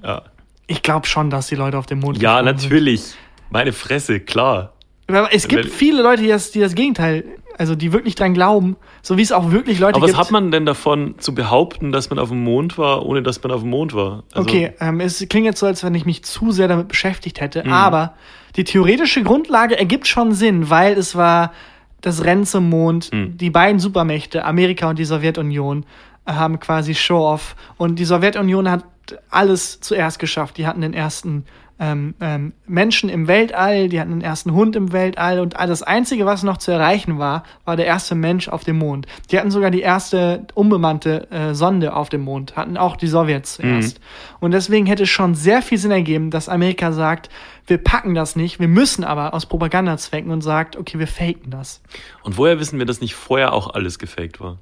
Ja, 0.03 0.23
Ich 0.67 0.83
glaube 0.83 1.07
schon, 1.07 1.31
dass 1.31 1.49
die 1.49 1.57
Leute 1.57 1.77
auf 1.79 1.87
dem 1.87 2.01
Mond 2.01 2.21
ja 2.23 2.37
geflogen 2.41 2.59
sind. 2.59 2.71
natürlich. 2.71 3.15
Meine 3.51 3.73
Fresse, 3.73 4.21
klar. 4.21 4.73
Aber 5.09 5.35
es 5.35 5.49
gibt 5.49 5.65
Wenn- 5.65 5.71
viele 5.71 6.03
Leute, 6.03 6.23
die 6.23 6.29
das, 6.29 6.53
die 6.53 6.61
das 6.61 6.75
Gegenteil, 6.75 7.25
also 7.59 7.75
die 7.75 7.93
wirklich 7.93 8.15
dran 8.15 8.33
glauben, 8.33 8.77
so 9.03 9.19
wie 9.19 9.23
es 9.23 9.33
auch 9.33 9.51
wirklich 9.51 9.81
Leute 9.81 9.97
Aber 9.97 10.05
was 10.05 10.13
gibt. 10.13 10.19
hat 10.21 10.31
man 10.31 10.51
denn 10.53 10.65
davon 10.65 11.17
zu 11.19 11.35
behaupten, 11.35 11.91
dass 11.93 12.09
man 12.09 12.19
auf 12.19 12.29
dem 12.31 12.43
Mond 12.45 12.79
war, 12.79 13.05
ohne 13.05 13.23
dass 13.23 13.43
man 13.43 13.51
auf 13.53 13.61
dem 13.63 13.71
Mond 13.71 13.93
war? 13.93 14.23
Also, 14.33 14.49
Okay, 14.49 14.73
ähm, 14.81 15.01
es 15.01 15.27
klingt 15.29 15.45
jetzt 15.47 15.59
so, 15.59 15.67
als 15.67 15.83
wenn 15.85 15.95
ich 15.97 16.07
mich 16.07 16.23
zu 16.25 16.53
sehr 16.53 16.69
damit 16.69 16.89
beschäftigt 16.89 17.41
hätte, 17.41 17.65
Mhm. 17.65 17.73
aber 17.73 18.15
die 18.57 18.65
theoretische 18.65 19.23
Grundlage 19.25 19.77
ergibt 19.79 20.07
schon 20.07 20.33
Sinn, 20.33 20.71
weil 20.71 20.97
es 20.97 21.17
war 21.17 21.53
das 22.01 22.25
Rennen 22.25 22.45
zum 22.47 22.69
Mond, 22.69 23.13
Mhm. 23.13 23.37
die 23.37 23.51
beiden 23.51 23.79
Supermächte, 23.81 24.45
Amerika 24.45 24.89
und 24.89 24.99
die 24.99 25.05
Sowjetunion, 25.05 25.85
äh, 26.27 26.33
haben 26.33 26.59
quasi 26.61 26.95
Show-off 26.95 27.57
und 27.77 27.99
die 27.99 28.05
Sowjetunion 28.05 28.71
hat 28.71 28.85
alles 29.31 29.81
zuerst 29.81 30.19
geschafft. 30.19 30.57
Die 30.59 30.67
hatten 30.67 30.81
den 30.83 30.95
ersten 30.95 31.45
ähm, 31.81 32.15
ähm, 32.21 32.53
Menschen 32.67 33.09
im 33.09 33.27
Weltall, 33.27 33.89
die 33.89 33.99
hatten 33.99 34.11
den 34.11 34.21
ersten 34.21 34.53
Hund 34.53 34.77
im 34.77 34.93
Weltall 34.93 35.41
und 35.41 35.55
das 35.55 35.83
Einzige, 35.83 36.27
was 36.27 36.43
noch 36.43 36.59
zu 36.59 36.71
erreichen 36.71 37.19
war, 37.19 37.43
war 37.65 37.77
der 37.77 37.87
erste 37.87 38.15
Mensch 38.15 38.49
auf 38.49 38.65
dem 38.65 38.79
Mond. 38.79 39.07
Die 39.31 39.39
hatten 39.39 39.51
sogar 39.51 39.71
die 39.71 39.81
erste 39.81 40.47
unbemannte 40.55 41.31
äh, 41.31 41.55
Sonde 41.55 41.97
auf 41.97 42.11
dem 42.11 42.21
Mond, 42.21 42.55
hatten 42.55 42.77
auch 42.77 42.97
die 42.97 43.07
Sowjets 43.07 43.55
zuerst. 43.55 43.99
Und 44.41 44.51
deswegen 44.53 44.85
hätte 44.85 45.05
es 45.05 45.09
schon 45.09 45.35
sehr 45.35 45.63
viel 45.63 45.79
Sinn 45.79 45.91
ergeben, 45.91 46.31
dass 46.31 46.51
Amerika 46.51 46.93
sagt, 46.93 47.31
wir 47.67 47.79
packen 47.79 48.15
das 48.15 48.37
nicht, 48.37 48.61
wir 48.61 48.69
müssen 48.69 49.03
aber 49.03 49.33
aus 49.33 49.47
Propagandazwecken 49.47 50.31
und 50.31 50.43
sagt, 50.43 50.77
okay, 50.77 50.99
wir 50.99 51.07
faken 51.07 51.51
das. 51.51 51.81
Und 52.23 52.37
woher 52.37 52.61
wissen 52.61 52.79
wir, 52.79 52.85
dass 52.85 53.01
nicht 53.01 53.15
vorher 53.15 53.55
auch 53.55 53.73
alles 53.73 53.99
gefaked 53.99 54.39
war? 54.41 54.59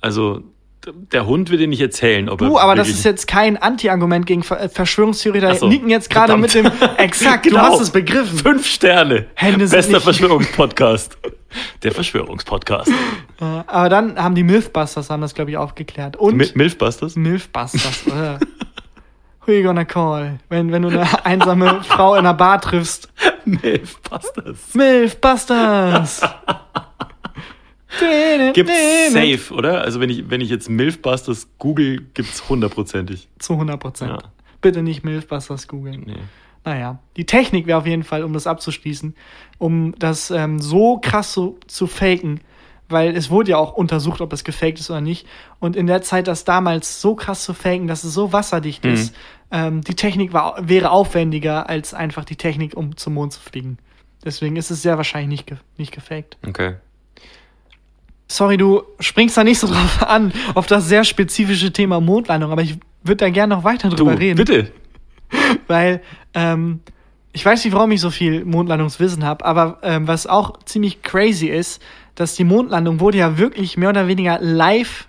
Also, 0.00 0.42
der 0.86 1.26
Hund 1.26 1.50
will 1.50 1.58
dir 1.58 1.66
nicht 1.68 1.80
erzählen, 1.80 2.28
ob 2.28 2.40
er. 2.40 2.48
Du, 2.48 2.58
aber 2.58 2.74
das 2.74 2.88
ist 2.88 3.04
jetzt 3.04 3.26
kein 3.26 3.56
Anti-Argument 3.56 4.26
gegen 4.26 4.42
Ver 4.42 4.60
äh, 4.62 4.68
Verschwörungstheoretiker. 4.68 5.52
Ach 5.52 5.58
so, 5.58 5.68
nicken 5.68 5.90
jetzt 5.90 6.08
gerade 6.10 6.36
mit 6.36 6.54
dem, 6.54 6.66
exakt, 6.96 7.46
du 7.46 7.50
Genau. 7.50 7.62
hast 7.62 7.80
es 7.80 7.90
begriffen. 7.90 8.38
Fünf 8.38 8.66
Sterne. 8.66 9.26
Hände 9.34 9.66
sind 9.66 9.76
Bester 9.78 10.00
Verschwörungspodcast. 10.00 11.18
Der 11.82 11.92
Verschwörungspodcast. 11.92 12.90
Äh, 13.40 13.44
aber 13.68 13.88
dann 13.88 14.20
haben 14.20 14.34
die 14.34 14.42
Mythbusters 14.42 15.10
haben 15.10 15.20
das, 15.20 15.32
glaube 15.32 15.52
ich, 15.52 15.56
aufgeklärt. 15.56 16.16
Und 16.16 16.34
Mi- 16.36 16.50
Milfbusters? 16.56 17.14
Mythbusters. 17.14 18.04
äh. 18.08 18.36
Who 19.46 19.52
you 19.52 19.62
gonna 19.62 19.84
call? 19.84 20.40
Wenn, 20.48 20.72
wenn 20.72 20.82
du 20.82 20.88
eine 20.88 21.24
einsame 21.24 21.84
Frau 21.84 22.14
in 22.14 22.18
einer 22.20 22.34
Bar 22.34 22.60
triffst. 22.60 23.08
Milfbusters. 23.44 24.74
Mythbusters! 24.74 26.20
Gibt's 28.52 29.12
safe, 29.12 29.52
oder? 29.54 29.80
Also 29.82 30.00
wenn 30.00 30.10
ich, 30.10 30.28
wenn 30.30 30.40
ich 30.40 30.50
jetzt 30.50 30.68
Milfbusters 30.68 31.48
google, 31.58 32.02
gibt's 32.14 32.48
hundertprozentig. 32.48 33.28
Zu 33.38 33.54
100 33.54 33.80
Prozent. 33.80 34.10
Ja. 34.12 34.18
Bitte 34.60 34.82
nicht 34.82 35.04
Mythbusters 35.04 35.68
googeln. 35.68 36.02
Nee. 36.06 36.16
Naja, 36.64 36.98
die 37.16 37.24
Technik 37.24 37.66
wäre 37.66 37.78
auf 37.78 37.86
jeden 37.86 38.02
Fall, 38.02 38.24
um 38.24 38.32
das 38.32 38.46
abzuschließen, 38.46 39.14
um 39.58 39.94
das 39.98 40.30
ähm, 40.30 40.60
so 40.60 40.98
krass 40.98 41.32
zu, 41.32 41.58
zu 41.66 41.86
faken, 41.86 42.40
weil 42.88 43.16
es 43.16 43.30
wurde 43.30 43.52
ja 43.52 43.56
auch 43.56 43.72
untersucht, 43.74 44.20
ob 44.20 44.32
es 44.32 44.44
gefaked 44.44 44.78
ist 44.80 44.90
oder 44.90 45.00
nicht. 45.00 45.26
Und 45.60 45.76
in 45.76 45.86
der 45.86 46.02
Zeit, 46.02 46.26
das 46.26 46.44
damals 46.44 47.00
so 47.00 47.14
krass 47.14 47.44
zu 47.44 47.54
faken, 47.54 47.86
dass 47.86 48.04
es 48.04 48.12
so 48.12 48.32
wasserdicht 48.32 48.84
Mhm. 48.84 48.92
ist, 48.92 49.14
ähm, 49.50 49.80
die 49.82 49.94
Technik 49.94 50.32
war, 50.32 50.56
wäre 50.68 50.90
aufwendiger 50.90 51.68
als 51.68 51.94
einfach 51.94 52.24
die 52.24 52.36
Technik, 52.36 52.76
um 52.76 52.96
zum 52.96 53.14
Mond 53.14 53.32
zu 53.32 53.40
fliegen. 53.40 53.78
Deswegen 54.24 54.56
ist 54.56 54.70
es 54.70 54.82
sehr 54.82 54.96
wahrscheinlich 54.96 55.28
nicht, 55.30 55.46
ge 55.46 55.56
nicht 55.78 55.92
gefaked. 55.92 56.36
Okay. 56.46 56.74
Sorry, 58.30 58.56
du 58.58 58.82
springst 59.00 59.36
da 59.36 59.44
nicht 59.44 59.58
so 59.58 59.66
drauf 59.66 60.02
an, 60.06 60.32
auf 60.54 60.66
das 60.66 60.86
sehr 60.88 61.04
spezifische 61.04 61.72
Thema 61.72 62.00
Mondlandung, 62.00 62.52
aber 62.52 62.62
ich 62.62 62.76
würde 63.02 63.24
da 63.24 63.30
gerne 63.30 63.54
noch 63.54 63.64
weiter 63.64 63.88
Du, 63.88 63.96
drüber 63.96 64.18
reden. 64.18 64.36
bitte. 64.36 64.70
Weil 65.66 66.02
ähm, 66.34 66.80
ich 67.32 67.44
weiß 67.44 67.64
nicht, 67.64 67.74
warum 67.74 67.90
ich 67.92 68.00
so 68.00 68.10
viel 68.10 68.44
Mondlandungswissen 68.44 69.24
habe, 69.24 69.44
aber 69.44 69.78
ähm, 69.82 70.06
was 70.08 70.26
auch 70.26 70.58
ziemlich 70.64 71.02
crazy 71.02 71.46
ist, 71.46 71.80
dass 72.14 72.34
die 72.34 72.44
Mondlandung 72.44 73.00
wurde 73.00 73.18
ja 73.18 73.38
wirklich 73.38 73.76
mehr 73.76 73.90
oder 73.90 74.08
weniger 74.08 74.38
live 74.40 75.08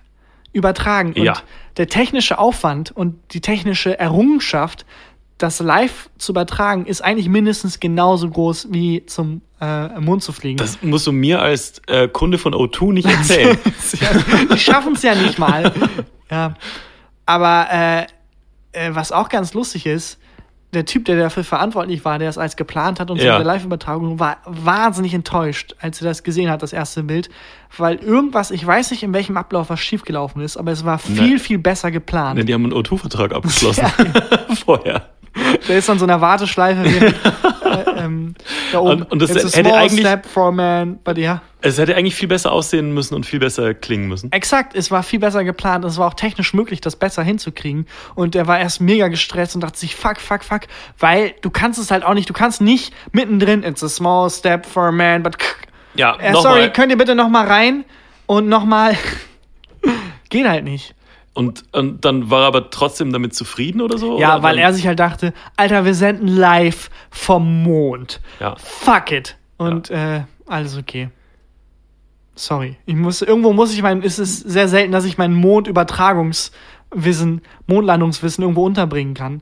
übertragen. 0.52 1.12
Und 1.14 1.24
Ja. 1.24 1.34
der 1.76 1.88
technische 1.88 2.38
Aufwand 2.38 2.90
und 2.92 3.16
die 3.32 3.40
technische 3.40 3.98
Errungenschaft, 3.98 4.84
das 5.42 5.58
live 5.60 6.10
zu 6.18 6.32
übertragen, 6.32 6.86
ist 6.86 7.02
eigentlich 7.02 7.28
mindestens 7.28 7.80
genauso 7.80 8.28
groß 8.28 8.68
wie 8.70 9.04
zum 9.06 9.42
äh, 9.60 9.88
Mond 10.00 10.22
zu 10.22 10.32
fliegen. 10.32 10.56
Das 10.58 10.82
musst 10.82 11.06
du 11.06 11.12
mir 11.12 11.40
als 11.40 11.80
äh, 11.86 12.08
Kunde 12.08 12.38
von 12.38 12.54
O2 12.54 12.92
nicht 12.92 13.08
erzählen. 13.10 13.58
die 14.52 14.58
schaffen 14.58 14.94
es 14.94 15.02
ja 15.02 15.14
nicht 15.14 15.38
mal. 15.38 15.72
Ja. 16.30 16.54
Aber 17.26 17.66
äh, 17.72 18.02
äh, 18.72 18.94
was 18.94 19.12
auch 19.12 19.28
ganz 19.28 19.54
lustig 19.54 19.86
ist, 19.86 20.18
der 20.72 20.84
Typ, 20.84 21.04
der 21.04 21.16
dafür 21.18 21.42
verantwortlich 21.42 22.04
war, 22.04 22.20
der 22.20 22.28
es 22.28 22.38
als 22.38 22.54
geplant 22.54 23.00
hat 23.00 23.10
und 23.10 23.18
so 23.18 23.26
Ja. 23.26 23.32
mit 23.38 23.44
der 23.46 23.52
Live-Übertragung, 23.54 24.20
war 24.20 24.36
wahnsinnig 24.46 25.12
enttäuscht, 25.14 25.74
als 25.80 26.00
er 26.00 26.06
das 26.06 26.22
gesehen 26.22 26.48
hat, 26.48 26.62
das 26.62 26.72
erste 26.72 27.02
Bild. 27.02 27.28
Weil 27.76 27.96
irgendwas, 27.96 28.52
ich 28.52 28.64
weiß 28.64 28.92
nicht, 28.92 29.02
in 29.02 29.12
welchem 29.12 29.36
Ablauf 29.36 29.68
was 29.68 29.80
schiefgelaufen 29.80 30.42
ist, 30.42 30.56
aber 30.56 30.70
es 30.70 30.84
war 30.84 30.98
viel, 31.00 31.32
Ne. 31.34 31.38
viel 31.40 31.58
besser 31.58 31.90
geplant. 31.90 32.38
Ne, 32.38 32.44
die 32.44 32.54
haben 32.54 32.62
einen 32.62 32.72
O2-Vertrag 32.72 33.34
abgeschlossen. 33.34 33.84
Vorher. 34.64 35.08
Der 35.68 35.78
ist 35.78 35.88
an 35.88 35.98
so 35.98 36.04
einer 36.04 36.20
Warteschleife 36.20 36.82
während, 36.84 37.14
äh, 37.96 38.00
ähm, 38.04 38.34
da 38.72 38.80
oben. 38.80 39.02
Und- 39.02 39.12
und 39.12 39.22
das 39.22 39.30
It's 39.30 39.54
a 39.54 39.58
hätte 39.58 39.68
small 39.70 39.80
eigentlich- 39.80 40.00
step 40.00 40.26
for 40.26 40.48
a 40.48 40.50
man, 40.50 40.98
but 41.04 41.18
ja. 41.18 41.42
Es 41.62 41.76
hätte 41.78 41.94
eigentlich 41.94 42.14
viel 42.14 42.28
besser 42.28 42.52
aussehen 42.52 42.92
müssen 42.94 43.14
und 43.14 43.26
viel 43.26 43.38
besser 43.38 43.74
klingen 43.74 44.08
müssen. 44.08 44.32
Exakt, 44.32 44.74
es 44.74 44.90
war 44.90 45.02
viel 45.02 45.18
besser 45.20 45.44
geplant. 45.44 45.84
Es 45.84 45.98
war 45.98 46.08
auch 46.08 46.14
technisch 46.14 46.54
möglich, 46.54 46.80
das 46.80 46.96
besser 46.96 47.22
hinzukriegen. 47.22 47.86
Und 48.14 48.34
er 48.34 48.46
war 48.46 48.58
erst 48.58 48.80
mega 48.80 49.08
gestresst 49.08 49.54
und 49.54 49.60
dachte 49.60 49.78
sich, 49.78 49.94
fuck, 49.94 50.18
fuck, 50.20 50.42
fuck. 50.42 50.62
Weil 50.98 51.34
du 51.42 51.50
kannst 51.50 51.78
es 51.78 51.90
halt 51.90 52.02
auch 52.02 52.14
nicht, 52.14 52.28
du 52.30 52.32
kannst 52.32 52.60
nicht 52.62 52.94
mittendrin, 53.12 53.62
it's 53.62 53.84
a 53.84 53.88
small 53.90 54.30
step 54.30 54.64
for 54.64 54.84
a 54.84 54.92
man, 54.92 55.22
but 55.22 55.36
Ja, 55.94 56.16
äh, 56.16 56.32
nochmal. 56.32 56.54
sorry, 56.54 56.70
könnt 56.72 56.90
ihr 56.92 56.98
bitte 56.98 57.14
noch 57.14 57.28
mal 57.28 57.46
rein 57.46 57.84
und 58.26 58.48
noch 58.48 58.64
mal 58.64 58.96
Geht 60.30 60.48
halt 60.48 60.64
nicht. 60.64 60.94
Und, 61.40 61.64
und 61.72 62.04
dann 62.04 62.28
war 62.28 62.42
er 62.42 62.48
aber 62.48 62.68
trotzdem 62.68 63.14
damit 63.14 63.34
zufrieden 63.34 63.80
oder 63.80 63.96
so? 63.96 64.20
Ja, 64.20 64.34
oder 64.34 64.42
weil 64.42 64.58
er 64.58 64.74
sich 64.74 64.86
halt 64.86 65.00
dachte, 65.00 65.32
Alter, 65.56 65.86
wir 65.86 65.94
senden 65.94 66.28
live 66.28 66.90
vom 67.08 67.62
Mond. 67.62 68.20
Ja. 68.40 68.56
Fuck 68.56 69.10
it. 69.10 69.38
Und 69.56 69.90
äh, 69.90 70.24
alles 70.46 70.76
okay. 70.76 71.08
Sorry. 72.34 72.76
Ich 72.84 72.94
muss, 72.94 73.22
irgendwo 73.22 73.54
muss 73.54 73.72
ich 73.72 73.80
mein, 73.80 74.02
es 74.02 74.18
ist 74.18 74.40
sehr 74.40 74.68
selten, 74.68 74.92
dass 74.92 75.06
ich 75.06 75.16
mein 75.16 75.32
Mondübertragungswissen, 75.32 77.40
Mondlandungswissen 77.66 78.42
irgendwo 78.42 78.66
unterbringen 78.66 79.14
kann. 79.14 79.40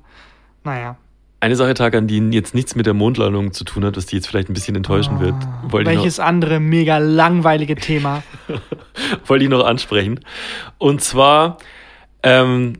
Naja. 0.62 0.98
Eine 1.40 1.56
Sache, 1.56 1.74
Tag, 1.74 1.96
an 1.96 2.06
die 2.06 2.18
jetzt 2.30 2.54
nichts 2.54 2.76
mit 2.76 2.86
der 2.86 2.94
Mondlandung 2.94 3.52
zu 3.52 3.64
tun 3.64 3.84
hat, 3.84 3.96
was 3.96 4.06
die 4.06 4.14
jetzt 4.14 4.28
vielleicht 4.28 4.50
ein 4.50 4.54
bisschen 4.54 4.76
enttäuschen 4.76 5.18
wird, 5.18 5.34
wollte 5.64 5.90
Welches 5.90 6.20
andere 6.20 6.60
mega 6.60 6.98
langweilige 6.98 7.74
Thema. 7.74 8.22
wollte 9.26 9.44
ich 9.44 9.50
noch 9.50 9.66
ansprechen. 9.66 10.20
Und 10.78 11.02
zwar, 11.02 11.58
ähm, 12.22 12.74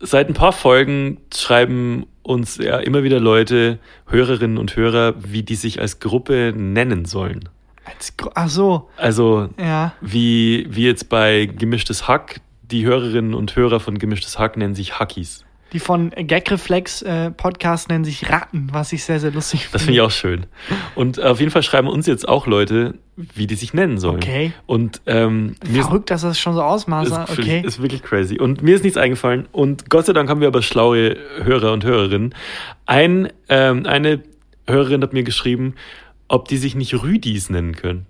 seit 0.00 0.28
ein 0.28 0.34
paar 0.34 0.52
Folgen 0.52 1.18
schreiben 1.34 2.06
uns 2.22 2.58
ja 2.58 2.78
immer 2.78 3.02
wieder 3.02 3.20
Leute, 3.20 3.78
Hörerinnen 4.06 4.58
und 4.58 4.76
Hörer, 4.76 5.14
wie 5.18 5.42
die 5.42 5.54
sich 5.54 5.80
als 5.80 6.00
Gruppe 6.00 6.52
nennen 6.56 7.04
sollen. 7.04 7.48
Als 7.84 8.14
Ach 8.34 8.48
so, 8.48 8.88
Also 8.96 9.48
ja. 9.58 9.94
wie, 10.00 10.66
wie 10.68 10.84
jetzt 10.84 11.08
bei 11.08 11.46
Gemischtes 11.46 12.08
Hack, 12.08 12.40
die 12.62 12.84
Hörerinnen 12.84 13.32
und 13.32 13.54
Hörer 13.54 13.78
von 13.78 13.98
Gemischtes 13.98 14.38
Hack 14.40 14.56
nennen 14.56 14.74
sich 14.74 14.98
Hackies. 14.98 15.44
Die 15.72 15.80
von 15.80 16.10
Gagreflex 16.10 17.02
äh, 17.02 17.30
Podcast 17.32 17.88
nennen 17.88 18.04
sich 18.04 18.30
Ratten, 18.30 18.68
was 18.72 18.92
ich 18.92 19.02
sehr, 19.04 19.18
sehr 19.18 19.32
lustig 19.32 19.62
finde. 19.62 19.72
Das 19.72 19.82
finde 19.82 19.94
ich 19.94 20.00
auch 20.00 20.10
schön. 20.12 20.46
Und 20.94 21.20
auf 21.20 21.40
jeden 21.40 21.50
Fall 21.50 21.62
schreiben 21.64 21.88
uns 21.88 22.06
jetzt 22.06 22.28
auch 22.28 22.46
Leute, 22.46 22.94
wie 23.16 23.46
die 23.48 23.56
sich 23.56 23.74
nennen 23.74 23.98
sollen. 23.98 24.16
Okay. 24.16 24.52
Und 24.66 25.00
ähm, 25.06 25.56
Verrückt, 25.64 26.10
dass 26.10 26.22
das 26.22 26.38
schon 26.38 26.54
so 26.54 26.62
ausmaßt. 26.62 27.10
ist, 27.10 27.38
Okay. 27.38 27.62
ist 27.66 27.82
wirklich 27.82 28.02
crazy. 28.02 28.38
Und 28.38 28.62
mir 28.62 28.76
ist 28.76 28.84
nichts 28.84 28.96
eingefallen. 28.96 29.48
Und 29.52 29.90
Gott 29.90 30.06
sei 30.06 30.12
Dank 30.12 30.30
haben 30.30 30.40
wir 30.40 30.48
aber 30.48 30.62
schlaue 30.62 31.16
Hörer 31.42 31.72
und 31.72 31.84
Hörerinnen. 31.84 32.34
Ein, 32.86 33.28
ähm, 33.48 33.86
eine 33.86 34.22
Hörerin 34.68 35.02
hat 35.02 35.12
mir 35.12 35.24
geschrieben, 35.24 35.74
ob 36.28 36.48
die 36.48 36.56
sich 36.56 36.74
nicht 36.74 36.94
Rüdis 37.02 37.50
nennen 37.50 37.74
können. 37.76 38.06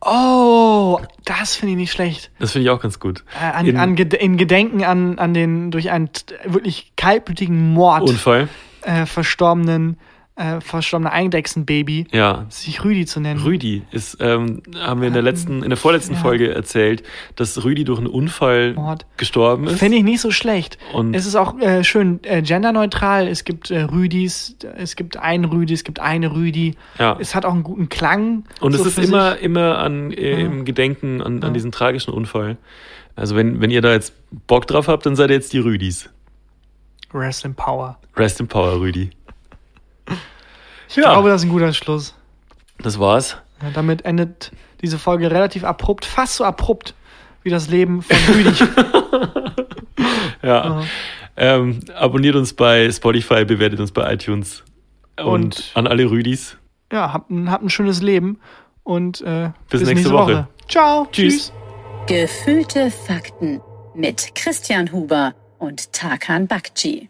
Oh, 0.00 0.98
das 1.24 1.56
finde 1.56 1.72
ich 1.72 1.78
nicht 1.78 1.92
schlecht. 1.92 2.30
Das 2.38 2.52
finde 2.52 2.64
ich 2.64 2.70
auch 2.70 2.80
ganz 2.80 2.98
gut. 2.98 3.24
Äh, 3.40 3.44
an, 3.52 3.66
In- 3.66 3.76
an, 3.76 3.96
in 3.96 4.36
Gedenken 4.36 4.82
an, 4.84 5.18
an 5.18 5.34
den 5.34 5.70
durch 5.70 5.90
einen 5.90 6.10
wirklich 6.46 6.92
kaltblütigen 6.96 7.72
Mord 7.74 8.08
Unfall. 8.08 8.48
äh, 8.82 9.06
verstorbenen, 9.06 9.98
äh, 10.40 10.60
verstorbene 10.60 11.12
Eidechsenbaby, 11.12 12.06
Ja. 12.12 12.46
sich 12.48 12.82
Rüdi 12.82 13.04
zu 13.04 13.20
nennen. 13.20 13.40
Rüdi 13.40 13.82
ist, 13.90 14.16
ähm, 14.20 14.62
haben 14.78 15.00
wir 15.02 15.08
in 15.08 15.12
der 15.14 15.22
letzten, 15.22 15.62
in 15.62 15.68
der 15.68 15.76
vorletzten 15.76 16.14
Ja. 16.14 16.20
Folge 16.20 16.54
erzählt, 16.54 17.02
dass 17.36 17.62
Rüdi 17.62 17.84
durch 17.84 17.98
einen 17.98 18.06
Unfall 18.08 18.72
Mord. 18.74 19.04
gestorben 19.18 19.66
ist. 19.66 19.78
Finde 19.78 19.98
ich 19.98 20.02
nicht 20.04 20.20
so 20.20 20.30
schlecht. 20.30 20.78
Und- 20.94 21.14
es 21.14 21.26
ist 21.26 21.36
auch 21.36 21.58
äh, 21.60 21.84
schön 21.84 22.20
äh, 22.24 22.40
genderneutral. 22.42 23.28
Es 23.28 23.44
gibt 23.44 23.70
äh, 23.70 23.82
Rüdis, 23.82 24.56
es 24.76 24.96
gibt 24.96 25.16
einen 25.18 25.44
Rüdi, 25.44 25.74
es 25.74 25.84
gibt 25.84 26.00
eine 26.00 26.32
Rüdi. 26.32 26.74
Ja. 26.98 27.16
Es 27.20 27.34
hat 27.34 27.44
auch 27.44 27.52
einen 27.52 27.62
guten 27.62 27.88
Klang. 27.88 28.44
Und 28.60 28.72
so 28.72 28.80
es 28.84 28.96
ist 28.96 28.98
immer, 29.06 29.32
sich. 29.34 29.42
immer 29.42 29.78
an, 29.78 30.10
äh, 30.10 30.40
im 30.40 30.64
Gedenken 30.64 31.20
an, 31.20 31.42
an 31.44 31.52
diesen 31.54 31.70
tragischen 31.72 32.14
Unfall. 32.14 32.56
Also 33.16 33.36
wenn, 33.36 33.60
wenn 33.60 33.70
ihr 33.70 33.82
da 33.82 33.92
jetzt 33.92 34.14
Bock 34.46 34.66
drauf 34.66 34.88
habt, 34.88 35.04
dann 35.04 35.16
seid 35.16 35.28
ihr 35.30 35.34
jetzt 35.36 35.52
die 35.52 35.58
Rüdis. 35.58 36.08
Rest 37.12 37.44
in 37.44 37.54
Power. 37.54 37.98
Rest 38.16 38.40
in 38.40 38.46
Power, 38.48 38.80
Rüdi. 38.80 39.10
Ich 40.90 40.96
glaube, 40.96 41.28
das 41.28 41.42
ist 41.42 41.46
ein 41.46 41.50
guter 41.52 41.72
Schluss. 41.72 42.14
das 42.78 42.98
war's. 42.98 43.36
Ja, 43.62 43.70
damit 43.74 44.04
endet 44.04 44.50
diese 44.82 44.98
Folge 44.98 45.30
relativ 45.30 45.64
abrupt, 45.64 46.04
fast 46.04 46.36
so 46.36 46.44
abrupt 46.44 46.94
wie 47.42 47.50
das 47.50 47.68
Leben 47.68 48.02
von 48.02 48.16
Rüdi. 48.34 48.52
Ja. 50.42 50.82
Ähm, 51.36 51.80
abonniert 51.94 52.34
uns 52.34 52.54
bei 52.54 52.90
Spotify, 52.90 53.44
bewertet 53.44 53.78
uns 53.78 53.92
bei 53.92 54.10
iTunes. 54.14 54.62
Und, 55.18 55.26
Und- 55.26 55.70
an 55.74 55.86
alle 55.86 56.10
Rüdis. 56.10 56.56
ja, 56.90 57.12
habt 57.12 57.30
ein, 57.30 57.50
habt 57.50 57.62
ein 57.62 57.68
schönes 57.68 58.00
Leben 58.00 58.40
und 58.82 59.20
äh, 59.20 59.50
Bis 59.68 59.82
nächste 59.82 60.10
Woche. 60.12 60.48
Ciao. 60.66 61.06
Tschüss. 61.12 61.52
Gefühlte 62.06 62.90
Fakten 62.90 63.60
mit 63.94 64.34
Christian 64.34 64.90
Huber 64.92 65.34
und 65.58 65.92
Tarkan 65.92 66.46
Bakci. 66.46 67.09